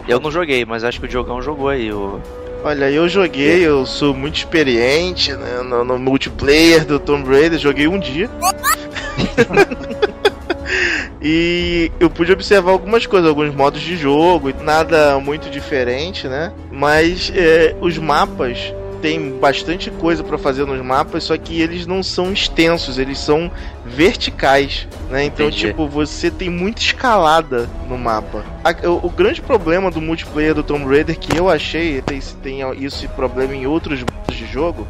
[0.07, 1.91] Eu não joguei, mas acho que o Diogão jogou aí.
[1.91, 2.19] O...
[2.63, 7.87] Olha, eu joguei, eu sou muito experiente né, no, no multiplayer do Tomb Raider, joguei
[7.87, 8.27] um dia.
[11.27, 16.53] e eu pude observar algumas coisas, alguns modos de jogo, nada muito diferente, né?
[16.71, 18.71] Mas é, os mapas
[19.01, 23.51] tem bastante coisa pra fazer nos mapas, só que eles não são extensos, eles são
[23.83, 25.25] verticais, né?
[25.25, 25.67] Então, Entendi.
[25.67, 28.43] tipo, você tem muita escalada no mapa.
[28.63, 32.59] A- o, o grande problema do multiplayer do Tomb Raider que eu achei, tem, tem
[32.83, 34.87] isso e problema em outros modos de jogo,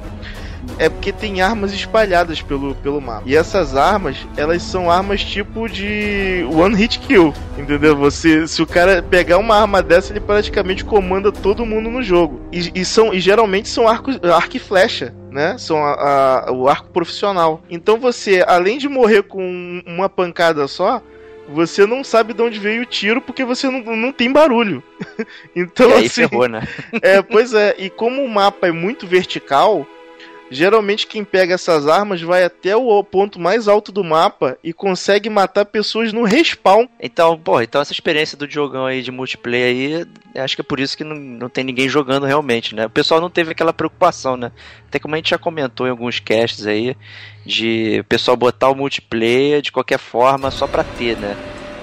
[0.78, 3.24] é porque tem armas espalhadas pelo, pelo mapa.
[3.26, 7.96] E essas armas, elas são armas tipo de one hit kill, entendeu?
[7.96, 12.42] Você, se o cara pegar uma arma dessa, ele praticamente comanda todo mundo no jogo.
[12.52, 15.14] E, e são e geralmente são arcos, arco e flecha.
[15.32, 15.58] Né?
[15.58, 17.62] São a- a- o arco profissional.
[17.70, 21.02] Então você, além de morrer com uma pancada só,
[21.50, 24.82] você não sabe de onde veio o tiro porque você não, não tem barulho.
[25.54, 26.66] então, e aí assim, ferrou, né?
[27.02, 29.86] é, pois é, e como o mapa é muito vertical,
[30.50, 35.30] geralmente quem pega essas armas vai até o ponto mais alto do mapa e consegue
[35.30, 36.88] matar pessoas no respawn.
[37.00, 40.80] Então, pô, então essa experiência do Diogão aí de multiplayer aí, acho que é por
[40.80, 42.86] isso que não, não tem ninguém jogando realmente, né?
[42.86, 44.52] O pessoal não teve aquela preocupação, né?
[44.88, 46.96] Até como a gente já comentou em alguns casts aí,
[47.46, 51.36] de o pessoal botar o multiplayer de qualquer forma só pra ter, né?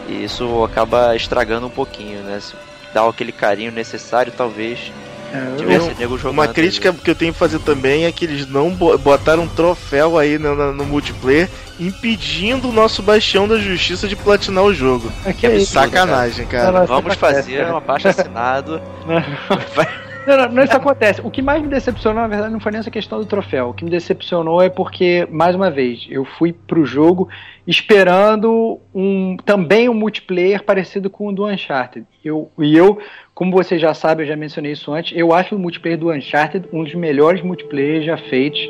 [0.08, 2.40] E isso acaba estragando um pouquinho, né?
[2.40, 2.54] Se
[2.92, 4.92] dá aquele carinho necessário, talvez
[5.32, 6.30] É, eu-.
[6.30, 9.48] Uma crítica que eu tenho que fazer também é que eles não bo- botaram um
[9.48, 11.48] troféu aí no, no- no multiplayer
[11.80, 15.10] impedindo o nosso bastião da justiça de platinar o jogo.
[15.24, 15.72] é que é isso.
[15.72, 16.70] Sacanagem, cara.
[16.72, 17.70] Não, não, Vamos fazer cara.
[17.70, 18.80] uma baixa assinado.
[20.26, 21.20] Não, não, não, isso acontece.
[21.22, 23.70] O que mais me decepcionou, na verdade, não foi nem essa questão do troféu.
[23.70, 27.28] O que me decepcionou é porque, mais uma vez, eu fui pro jogo
[27.66, 32.06] esperando um também um multiplayer parecido com o do Uncharted.
[32.24, 32.98] Eu, e eu,
[33.34, 36.68] como você já sabe, eu já mencionei isso antes, eu acho o multiplayer do Uncharted
[36.72, 38.60] um dos melhores multiplayers já feitos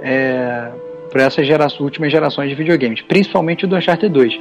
[0.00, 0.70] é,
[1.10, 4.40] por essas gera últimas gerações de videogames, principalmente o do Uncharted 2.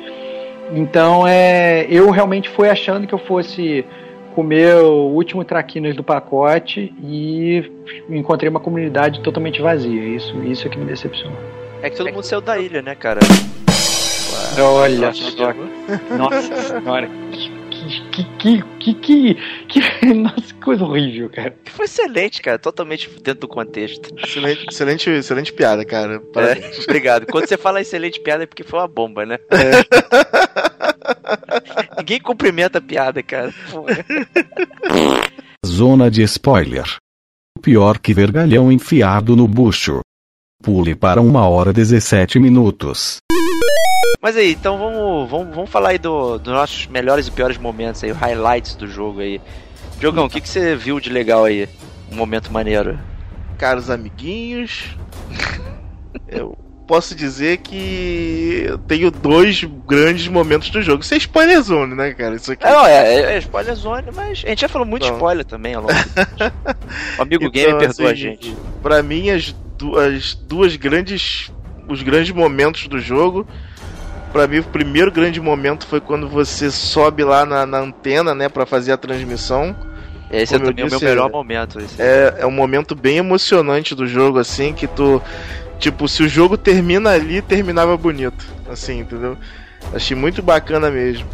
[0.74, 3.86] Então, é, eu realmente fui achando que eu fosse
[4.32, 7.64] comer o último traquinas do pacote e
[8.10, 10.16] encontrei uma comunidade totalmente vazia.
[10.16, 11.38] Isso, isso é que me decepcionou.
[11.82, 13.20] É que todo mundo saiu da ilha, né, cara?
[14.60, 15.54] Olha só.
[16.18, 17.10] Nossa senhora.
[17.32, 19.38] Que, que, que, que,
[19.68, 21.56] que, Nossa, que coisa horrível, cara.
[21.66, 22.60] Foi excelente, cara.
[22.60, 24.14] Totalmente dentro do contexto.
[24.24, 26.22] Excelente, excelente, excelente piada, cara.
[26.36, 27.26] É, obrigado.
[27.26, 29.40] Quando você fala excelente piada é porque foi uma bomba, né?
[29.50, 30.71] É.
[31.98, 33.54] Ninguém cumprimenta a piada, cara.
[35.66, 36.86] Zona de spoiler.
[37.62, 40.00] Pior que vergalhão enfiado no bucho.
[40.64, 43.18] Pule para uma hora 17 minutos.
[44.22, 48.04] Mas aí, então vamos, vamos, vamos falar aí do- dos nossos melhores e piores momentos
[48.04, 49.42] aí, os highlights do jogo aí.
[50.00, 51.68] Diogão, o que, que você viu de legal aí?
[52.12, 53.00] Um momento maneiro.
[53.58, 54.96] Caros amiguinhos,
[56.28, 56.56] eu
[56.92, 61.02] posso dizer que eu tenho dois grandes momentos do jogo.
[61.02, 62.36] Isso é spoiler zone, né, cara?
[62.36, 62.66] Isso aqui.
[62.66, 65.14] É, não, é, é spoiler zone, mas a gente já falou muito Não.
[65.14, 65.94] spoiler também ao longo.
[67.18, 68.58] o amigo Então, Game perdoa a assim, gente.
[68.84, 71.50] Pra mim, as, du- as duas grandes.
[71.88, 73.48] Os grandes momentos do jogo.
[74.34, 78.50] Pra mim, o primeiro grande momento foi quando você sobe lá na, na antena, né,
[78.50, 79.74] pra fazer a transmissão.
[80.30, 81.80] Esse é como eu também o meu disse, melhor momento.
[81.98, 85.22] É, é um momento bem emocionante do jogo, assim, que tu.
[85.82, 88.46] Tipo, se o jogo termina ali, terminava bonito.
[88.70, 89.36] Assim, entendeu?
[89.92, 91.28] Achei muito bacana mesmo.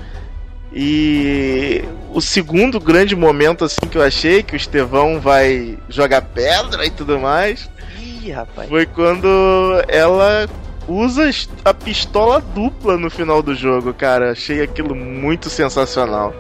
[0.74, 1.84] E
[2.14, 6.90] o segundo grande momento, assim, que eu achei, que o Estevão vai jogar pedra e
[6.90, 7.70] tudo mais,
[8.00, 8.70] Ih, rapaz.
[8.70, 9.28] foi quando
[9.90, 10.48] ela
[10.88, 11.30] usa
[11.66, 14.32] a pistola dupla no final do jogo, cara.
[14.32, 16.34] Achei aquilo muito sensacional.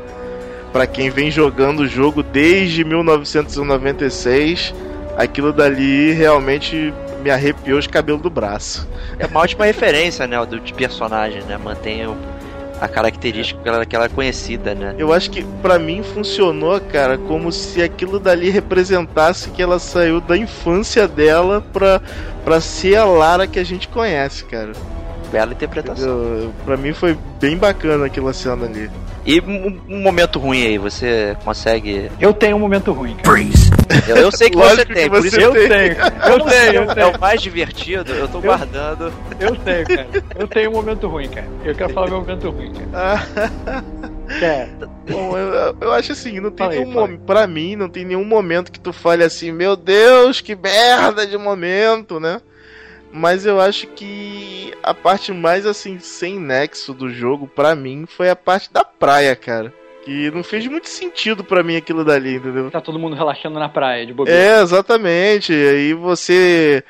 [0.71, 4.73] Pra quem vem jogando o jogo desde 1996,
[5.17, 8.87] aquilo dali realmente me arrepiou os cabelos do braço.
[9.19, 11.57] É uma ótima referência, né, do de personagem, né?
[11.57, 12.15] Mantém o-
[12.79, 14.93] a característica que ela, que ela é conhecida, né?
[14.99, 20.21] Eu acho que pra mim funcionou, cara, como se aquilo dali representasse que ela saiu
[20.21, 21.99] da infância dela pra,
[22.45, 24.73] pra ser a Lara que a gente conhece, cara.
[25.31, 26.53] Bela interpretação.
[26.65, 28.89] Pra mim foi bem bacana aquela cena ali.
[29.27, 32.09] E um, um momento ruim aí, você consegue.
[32.17, 33.37] Eu tenho um momento ruim, cara.
[34.07, 36.91] Eu, eu sei que você tem, que por você isso Eu tenho, eu tenho, eu
[36.91, 39.11] é tenho, o mais divertido, eu tô guardando.
[39.37, 40.07] eu tenho, cara.
[40.39, 41.47] Eu tenho um momento ruim, cara.
[41.65, 43.27] Eu quero falar meu momento ruim, cara.
[44.41, 44.67] É,
[45.09, 47.21] bom, eu, eu acho assim, não tem aí, nenhum momento.
[47.21, 51.37] Pra mim, não tem nenhum momento que tu fale assim, meu Deus, que merda de
[51.37, 52.41] momento, né?
[53.17, 58.29] Mas eu acho que a parte mais assim, sem nexo do jogo, pra mim, foi
[58.29, 59.73] a parte da praia, cara.
[60.05, 62.71] Que não fez muito sentido pra mim aquilo dali, entendeu?
[62.71, 64.39] tá todo mundo relaxando na praia, de bobeira.
[64.39, 65.51] É, exatamente.
[65.51, 66.83] E aí você.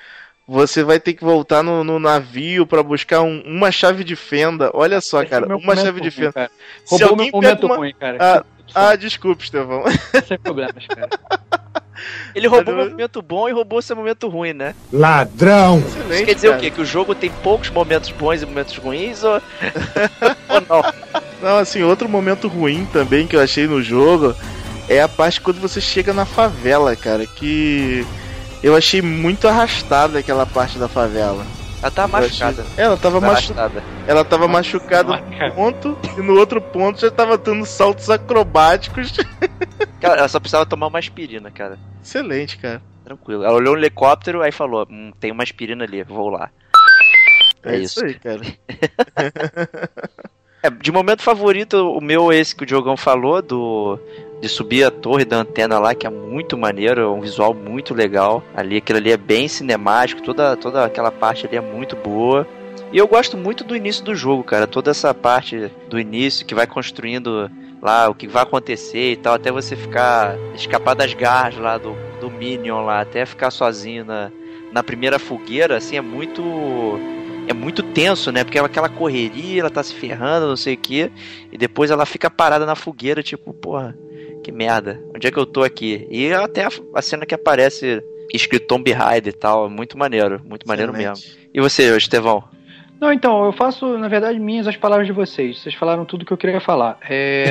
[0.49, 4.71] Você vai ter que voltar no, no navio pra buscar um- uma chave de fenda.
[4.73, 6.31] Olha só, Esse é cara, meu uma chave de ruim, fenda.
[6.33, 6.51] cara.
[6.85, 8.17] Se alguém meu pega momento uma- ruim, cara.
[8.19, 8.43] Ah,
[8.73, 9.83] Ah, desculpe, Estevão.
[10.27, 11.09] Sem problemas, cara.
[12.35, 14.75] Ele roubou um eu- momento bom e roubou seu momento ruim, né?
[14.91, 15.79] Ladrão!
[15.79, 16.25] Isso Excelente.
[16.25, 16.57] quer dizer cara.
[16.59, 16.71] o quê?
[16.71, 19.33] Que o jogo tem poucos momentos bons e momentos ruins ou.
[20.49, 20.93] ou não?
[21.41, 24.35] Não, assim, outro momento ruim também que eu achei no jogo
[24.89, 27.25] é a parte quando você chega na favela, cara.
[27.25, 28.05] Que
[28.63, 31.45] eu achei muito arrastada aquela parte da favela.
[31.81, 32.65] Ela tá Eu machucada.
[32.77, 33.53] Ela tava, Tá machu...
[33.53, 33.83] arrastada.
[34.07, 35.49] ela tava machucada Nossa, cara.
[35.49, 39.13] num ponto e no outro ponto já tava dando saltos acrobáticos.
[40.01, 41.77] Cara, ela só precisava tomar uma aspirina, cara.
[42.03, 42.81] Excelente, cara.
[43.03, 43.43] Tranquilo.
[43.43, 46.49] Ela olhou um helicóptero, aí falou: hum, tem uma aspirina ali, vou lá.
[47.63, 48.05] É, É isso isso.
[48.05, 48.41] aí, cara.
[50.63, 53.99] É, de momento favorito, o meu é esse que o Diogão falou, do
[54.39, 57.93] de subir a torre da antena lá, que é muito maneiro, é um visual muito
[57.93, 58.43] legal.
[58.55, 62.47] Ali, aquilo ali é bem cinemático, toda, toda aquela parte ali é muito boa.
[62.91, 64.65] E eu gosto muito do início do jogo, cara.
[64.65, 67.49] Toda essa parte do início que vai construindo
[67.81, 70.37] lá o que vai acontecer e tal, até você ficar.
[70.55, 74.31] escapar das garras lá do, do Minion lá, até ficar sozinho na,
[74.71, 76.41] na primeira fogueira, assim, é muito.
[77.49, 78.43] É muito tenso, né?
[78.43, 81.09] Porque é aquela correria, ela tá se ferrando, não sei o quê.
[81.49, 83.97] E depois ela fica parada na fogueira, tipo, porra,
[84.43, 85.01] que merda.
[85.15, 86.07] Onde é que eu tô aqui?
[86.09, 88.01] E até a, a cena que aparece
[88.33, 91.27] escrito Tomb Raider e tal, é muito maneiro, muito maneiro Excelente.
[91.27, 91.49] mesmo.
[91.53, 92.43] E você, Estevão?
[92.99, 95.61] Não, então, eu faço, na verdade, minhas as palavras de vocês.
[95.61, 96.97] Vocês falaram tudo que eu queria falar.
[97.07, 97.45] É...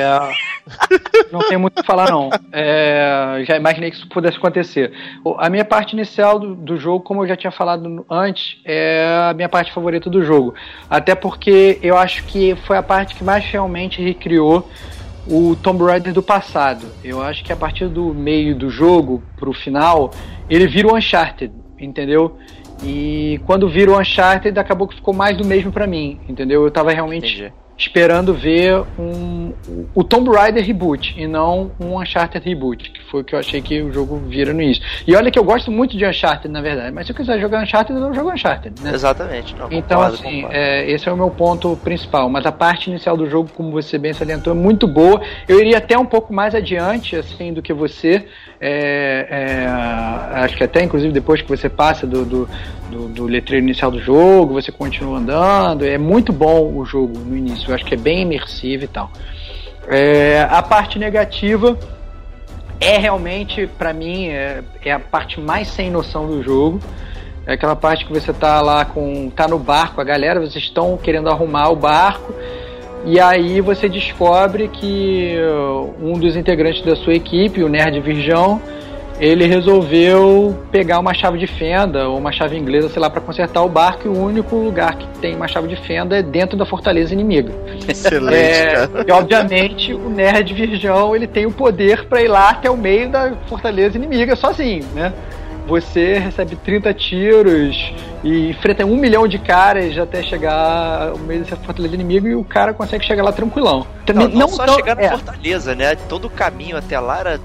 [1.31, 2.31] não tem muito o que falar, não.
[2.51, 3.45] É...
[3.47, 4.93] Já imaginei que isso pudesse acontecer.
[5.39, 9.35] A minha parte inicial do, do jogo, como eu já tinha falado antes, é a
[9.35, 10.53] minha parte favorita do jogo.
[10.91, 14.69] Até porque eu acho que foi a parte que mais realmente recriou
[15.28, 16.86] o Tomb Raider do passado.
[17.03, 20.11] Eu acho que a partir do meio do jogo pro final,
[20.48, 22.36] ele vira o Uncharted, entendeu?
[22.82, 26.65] E quando vira o Uncharted, acabou que ficou mais do mesmo pra mim, entendeu?
[26.65, 27.53] Eu tava realmente Entendi.
[27.77, 29.53] esperando ver um,
[29.94, 33.61] o Tomb Raider reboot e não um Uncharted reboot, que foi o que eu achei
[33.61, 34.83] que o jogo vira no início.
[35.07, 37.62] E olha que eu gosto muito de Uncharted, na verdade, mas se eu quiser jogar
[37.62, 38.93] Uncharted, eu jogo Uncharted, né?
[38.95, 39.55] Exatamente.
[39.55, 40.57] Não, então, concordo, assim, concordo.
[40.57, 42.28] é, esse é o meu ponto principal.
[42.28, 45.20] Mas a parte inicial do jogo, como você bem salientou, é muito boa.
[45.49, 48.27] Eu iria até um pouco mais adiante, assim, do que você.
[48.61, 49.66] É, é,
[50.41, 52.49] acho que até, inclusive, depois que você passa do, do,
[52.91, 55.85] do, do letreiro inicial do jogo, você continua andando.
[55.85, 57.70] É muito bom o jogo no início.
[57.70, 59.11] Eu acho que é bem imersivo e tal.
[59.89, 61.78] É, a parte negativa
[62.81, 66.81] é realmente, para mim, é, é, a parte mais sem noção do jogo.
[67.47, 69.31] É aquela parte que você tá lá com.
[69.31, 72.35] tá no barco, a galera, vocês estão querendo arrumar o barco.
[73.05, 75.36] E aí você descobre que
[76.03, 78.61] um dos integrantes da sua equipe, o Nerd Virgão,
[79.19, 83.63] ele resolveu pegar uma chave de fenda ou uma chave inglesa, sei lá, para consertar
[83.63, 86.67] o barco e o único lugar que tem uma chave de fenda é dentro da
[86.67, 87.53] fortaleza inimiga.
[87.89, 89.05] Excelente, É, cara.
[89.09, 93.09] e obviamente o nerd virgão ele tem o poder para ir lá até o meio
[93.09, 95.13] da fortaleza inimiga sozinho, né?
[95.67, 101.57] Você recebe 30 tiros e enfrenta um milhão de caras até chegar ao meio dessa
[101.57, 103.79] fortaleza inimiga e o cara consegue chegar lá tranquilão.
[103.79, 105.97] Não, Também não, só tão- chegar na é, Fortaleza, né?
[106.09, 107.41] Todo o caminho até lá era.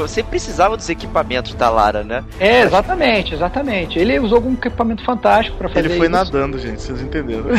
[0.00, 2.24] Você precisava dos equipamentos da Lara, né?
[2.38, 3.98] é, exatamente, exatamente.
[3.98, 6.16] Ele usou algum equipamento fantástico para fazer Ele foi isso.
[6.16, 7.50] nadando, gente, vocês entenderam.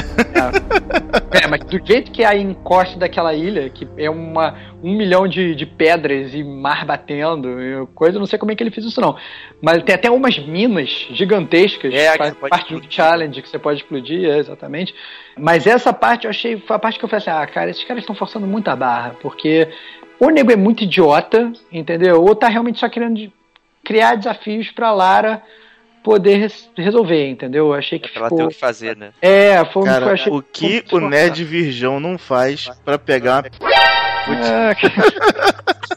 [1.32, 5.28] É, mas do jeito que é a encosta daquela ilha, que é uma, um milhão
[5.28, 8.72] de, de pedras e mar batendo, e coisa, eu não sei como é que ele
[8.72, 9.16] fez isso não.
[9.62, 13.80] Mas tem até umas minas gigantescas, É, que faz parte do challenge que você pode
[13.82, 14.94] explodir, é, exatamente.
[15.38, 17.84] Mas essa parte eu achei, foi a parte que eu falei assim, ah, cara, esses
[17.86, 19.70] caras estão forçando muito a barra, porque
[20.22, 22.22] ou o nego é muito idiota, entendeu?
[22.24, 23.34] Ou tá realmente só querendo de-
[23.84, 25.42] criar desafios pra Lara
[26.04, 27.68] poder res- resolver, entendeu?
[27.68, 28.50] Eu achei que Pra ela ter o ficou...
[28.50, 29.12] que fazer, né?
[29.22, 30.32] É, foi um que eu Cara, achei...
[30.32, 33.52] o que ficou o Nerd Virgão não faz pra pegar É,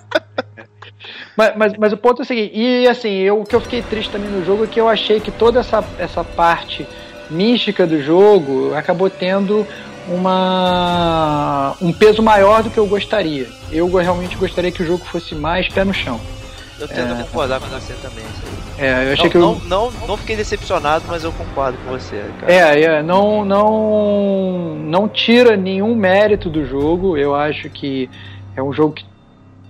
[1.37, 3.83] mas, mas, mas o ponto é o seguinte, e assim, eu, o que eu fiquei
[3.83, 6.87] triste também no jogo é que eu achei que toda essa, essa parte
[7.31, 9.67] mística do jogo acabou tendo
[10.09, 13.49] uma um peso maior do que eu gostaria.
[13.71, 16.21] Eu realmente gostaria que o jogo fosse mais pé no chão.
[16.79, 18.25] Eu tento concordar com você também.
[18.25, 18.43] isso
[18.79, 18.87] aí.
[18.87, 21.91] É, eu achei Não, que eu, não, não, não fiquei decepcionado, mas eu concordo com
[21.91, 22.53] você, cara.
[22.53, 27.17] É, é, não, não, não tira nenhum mérito do jogo.
[27.17, 28.11] Eu acho que
[28.57, 29.05] é um jogo que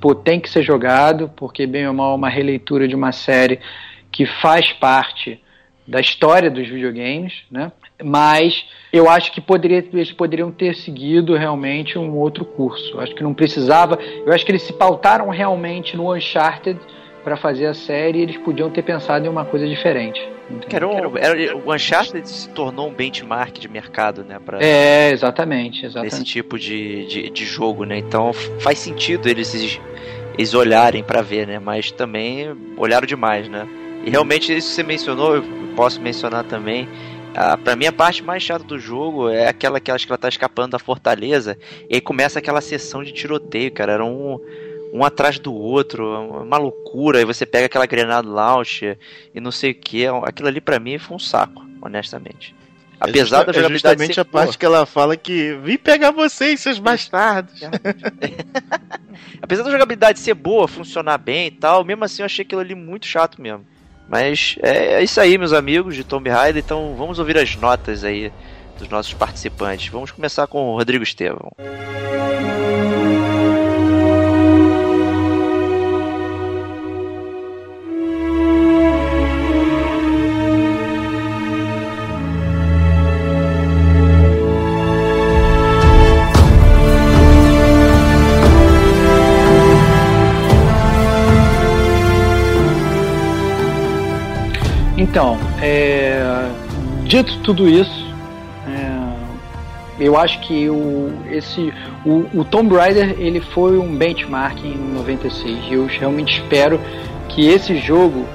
[0.01, 3.61] pô, tem que ser jogado, porque bem ou mal é uma releitura de uma série
[4.11, 5.41] que faz parte
[5.87, 7.71] da história dos videogames, né?
[8.03, 12.93] Mas eu acho que poderia, eles poderiam ter seguido realmente um outro curso.
[12.95, 13.99] Eu acho que não precisava.
[14.27, 16.79] Eu acho que eles se pautaram realmente no Uncharted
[17.23, 20.21] para fazer a série e eles podiam ter pensado em uma coisa diferente.
[20.71, 24.39] era um- era- o Uncharted se tornou um benchmark de mercado, né?
[24.45, 26.23] Pra, É, exatamente, exatamente.
[26.25, 27.97] tipo de, de, de jogo, né?
[27.97, 28.31] Então
[28.61, 29.81] faz sentido eles,
[30.37, 31.59] eles olharem pra ver, né?
[31.59, 33.67] Mas também olharam demais, né?
[34.05, 35.45] E realmente isso que você mencionou, eu
[35.75, 36.87] posso mencionar também.
[37.37, 40.19] Ah, pra mim a parte mais chata do jogo é aquela que acho que ela
[40.19, 41.59] tá escapando da fortaleza
[41.91, 43.93] e aí começa aquela sessão de tiroteio, cara.
[43.93, 44.41] Era um,
[44.93, 46.07] um atrás do outro,
[46.43, 47.19] uma loucura.
[47.19, 48.97] Aí você pega aquela granada launcher
[49.35, 50.07] e não sei o que.
[50.07, 52.55] Aquilo ali pra mim foi um saco, honestamente.
[53.01, 54.45] Apesar é da é jogabilidade justamente ser a boa.
[54.45, 57.61] parte que ela fala que vim pegar vocês, seus bastardos.
[59.43, 62.75] Apesar da jogabilidade ser boa, funcionar bem e tal, mesmo assim eu achei aquilo ali
[62.75, 63.67] muito chato mesmo.
[64.09, 66.63] Mas é, é isso aí, meus amigos de Tomb Raider.
[66.65, 68.33] Então vamos ouvir as notas aí
[68.79, 69.89] dos nossos participantes.
[69.89, 71.51] Vamos começar com o Rodrigo Estevão.
[95.15, 96.25] Então, é,
[97.05, 98.05] dito tudo isso,
[98.67, 101.73] é, eu acho que o, esse,
[102.05, 106.81] o, o Tomb Raider ele foi um benchmark em 96 e eu realmente espero
[107.29, 108.27] que esse jogo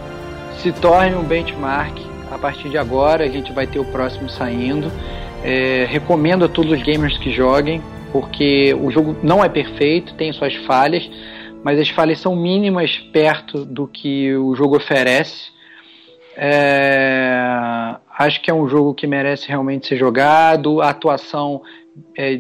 [0.59, 1.99] se torne um benchmark
[2.31, 3.25] a partir de agora.
[3.25, 4.89] A gente vai ter o próximo saindo.
[5.43, 10.31] É, recomendo a todos os gamers que joguem, porque o jogo não é perfeito, tem
[10.31, 11.11] suas falhas,
[11.61, 15.58] mas as falhas são mínimas perto do que o jogo oferece.
[16.41, 20.81] É, acho que é um jogo que merece realmente ser jogado.
[20.81, 21.61] A atuação,
[22.17, 22.39] é,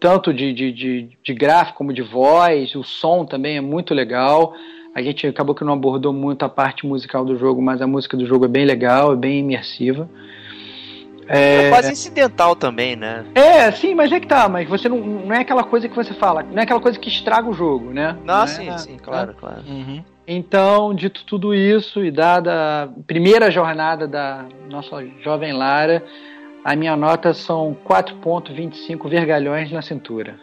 [0.00, 4.54] tanto de, de, de, de gráfico como de voz, o som também é muito legal.
[4.94, 8.16] A gente acabou que não abordou muito a parte musical do jogo, mas a música
[8.16, 10.08] do jogo é bem legal, é bem imersiva.
[11.28, 13.24] É, quase incidental também, né?
[13.34, 16.14] É, sim, mas é que tá, mas você não, não é aquela coisa que você
[16.14, 18.16] fala, não é aquela coisa que estraga o jogo, né?
[18.24, 19.62] Não, é, sim, sim, claro, claro.
[19.66, 20.04] Uhum.
[20.26, 26.02] Então, dito tudo isso e dada a primeira jornada da nossa jovem Lara,
[26.64, 30.40] a minha nota são 4.25 vergalhões na cintura.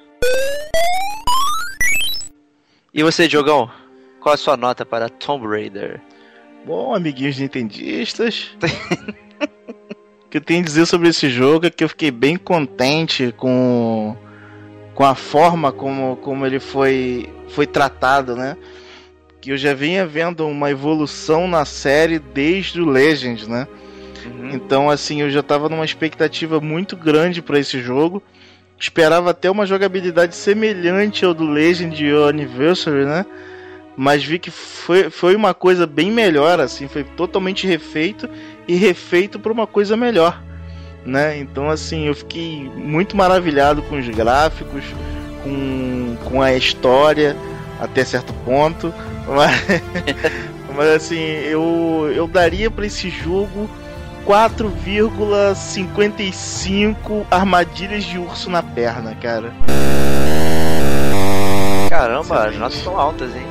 [2.94, 3.72] E você, Diogão?
[4.20, 6.00] Qual a sua nota para Tomb Raider?
[6.64, 8.52] Bom, amiguinhos nintendistas,
[10.26, 13.34] o que eu tenho a dizer sobre esse jogo é que eu fiquei bem contente
[13.36, 14.16] com,
[14.94, 18.56] com a forma como, como ele foi, foi tratado, né?
[19.42, 23.68] Que eu já vinha vendo uma evolução na série desde o Legends, né?
[24.26, 24.52] Uhum.
[24.54, 28.22] Então, assim, eu já tava numa expectativa muito grande para esse jogo.
[28.80, 33.26] Esperava até uma jogabilidade semelhante ao do Legend e Anniversary, né?
[33.96, 38.30] mas vi que foi, foi uma coisa bem melhor, assim, foi totalmente refeito
[38.68, 40.42] e refeito para uma coisa melhor,
[41.06, 41.38] né?
[41.38, 44.84] Então, assim, eu fiquei muito maravilhado com os gráficos,
[45.44, 47.36] com, com a história,
[47.82, 48.94] até certo ponto,
[49.28, 49.82] mas,
[50.78, 53.68] mas assim, eu, eu daria para esse jogo
[54.26, 59.52] 4,55 armadilhas de urso na perna, cara.
[61.90, 63.46] Caramba, as notas estão altas, hein?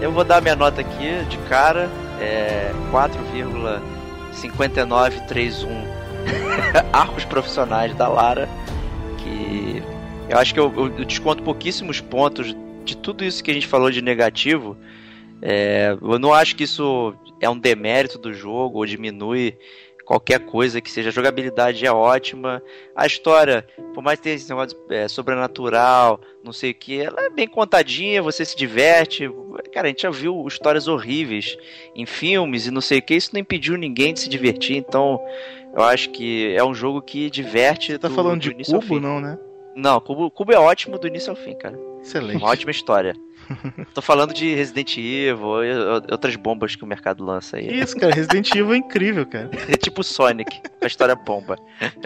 [0.00, 1.90] Eu vou dar minha nota aqui de cara,
[2.20, 5.66] é 4,5931
[6.92, 8.48] arcos profissionais da Lara,
[9.18, 9.82] que
[10.28, 12.54] eu acho que eu, eu, desconto pouquíssimos pontos
[12.84, 14.76] de tudo isso que a gente falou de negativo.
[15.42, 19.56] É, eu não acho que isso é um demérito do jogo ou diminui
[20.10, 21.08] qualquer coisa que seja.
[21.08, 22.60] A jogabilidade é ótima.
[22.96, 27.22] A história, por mais que tenha esse negócio é, sobrenatural, não sei o que, ela
[27.22, 29.30] é bem contadinha, você se diverte.
[29.72, 31.56] Cara, a gente já viu histórias horríveis
[31.94, 35.20] em filmes e não sei o que, isso não impediu ninguém de se divertir, então
[35.76, 37.92] eu acho que é um jogo que diverte.
[37.92, 39.38] Você tá do, falando de cubo, não, né?
[39.74, 41.78] Não, cubo, cubo é ótimo do início ao fim, cara.
[42.02, 42.38] Excelente.
[42.38, 43.14] Uma ótima história.
[43.94, 45.72] Tô falando de Resident Evil e
[46.10, 47.80] outras bombas que o mercado lança aí.
[47.80, 49.50] Isso, cara, Resident Evil é incrível, cara.
[49.68, 51.56] É tipo Sonic, a história bomba.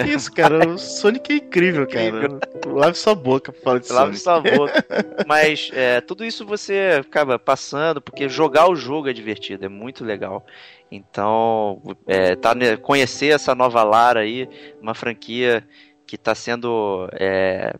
[0.06, 2.08] Isso, cara, o Sonic é incrível, cara.
[2.08, 2.40] Incrível.
[2.66, 4.50] Lave sua boca pra falar de Lave Sonic.
[4.50, 4.86] Lave sua boca.
[5.26, 10.04] Mas é, tudo isso você acaba passando, porque jogar o jogo é divertido, é muito
[10.04, 10.44] legal.
[10.90, 14.48] Então, é, tá, conhecer essa nova Lara aí,
[14.80, 15.66] uma franquia
[16.06, 17.74] que está sendo é,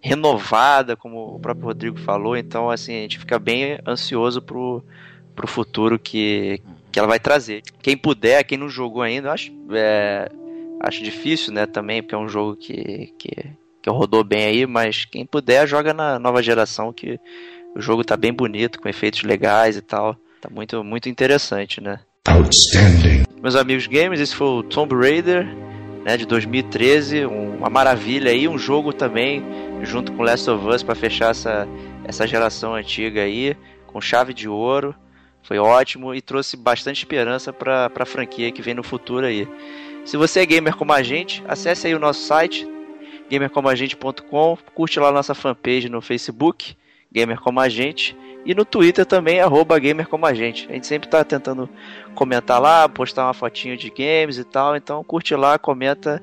[0.00, 2.36] renovada, como o próprio Rodrigo falou.
[2.36, 4.84] Então, assim, a gente fica bem ansioso pro,
[5.34, 6.60] pro futuro que,
[6.90, 7.62] que ela vai trazer.
[7.82, 10.28] Quem puder, quem não jogou ainda, acho, é,
[10.80, 13.30] acho difícil, né, também, porque é um jogo que, que,
[13.82, 17.20] que rodou bem aí, mas quem puder, joga na nova geração, que
[17.74, 20.16] o jogo tá bem bonito, com efeitos legais e tal.
[20.40, 22.00] Tá muito, muito interessante, né?
[22.26, 23.24] Outstanding.
[23.42, 25.46] Meus amigos gamers, esse foi o Tomb Raider,
[26.04, 29.42] né, de 2013, um, uma maravilha aí, um jogo também
[29.82, 31.68] junto com Last of Us para fechar essa,
[32.04, 33.56] essa geração antiga aí,
[33.86, 34.94] com chave de ouro.
[35.42, 39.48] Foi ótimo e trouxe bastante esperança para a franquia que vem no futuro aí.
[40.04, 42.68] Se você é gamer como a gente, acesse aí o nosso site,
[43.30, 46.76] gamercomagente.com, curte lá a nossa fanpage no Facebook,
[47.12, 50.66] Gamer Como a Gente, e no Twitter também, arroba Gamer Como a Gente.
[50.68, 51.68] A gente sempre está tentando
[52.14, 56.22] comentar lá, postar uma fotinho de games e tal, então curte lá, comenta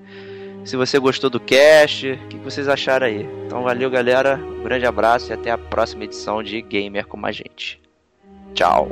[0.68, 3.26] se você gostou do cast, o que vocês acharam aí.
[3.46, 4.36] Então valeu, galera.
[4.36, 7.80] Um grande abraço e até a próxima edição de Gamer como a gente.
[8.54, 8.90] Tchau.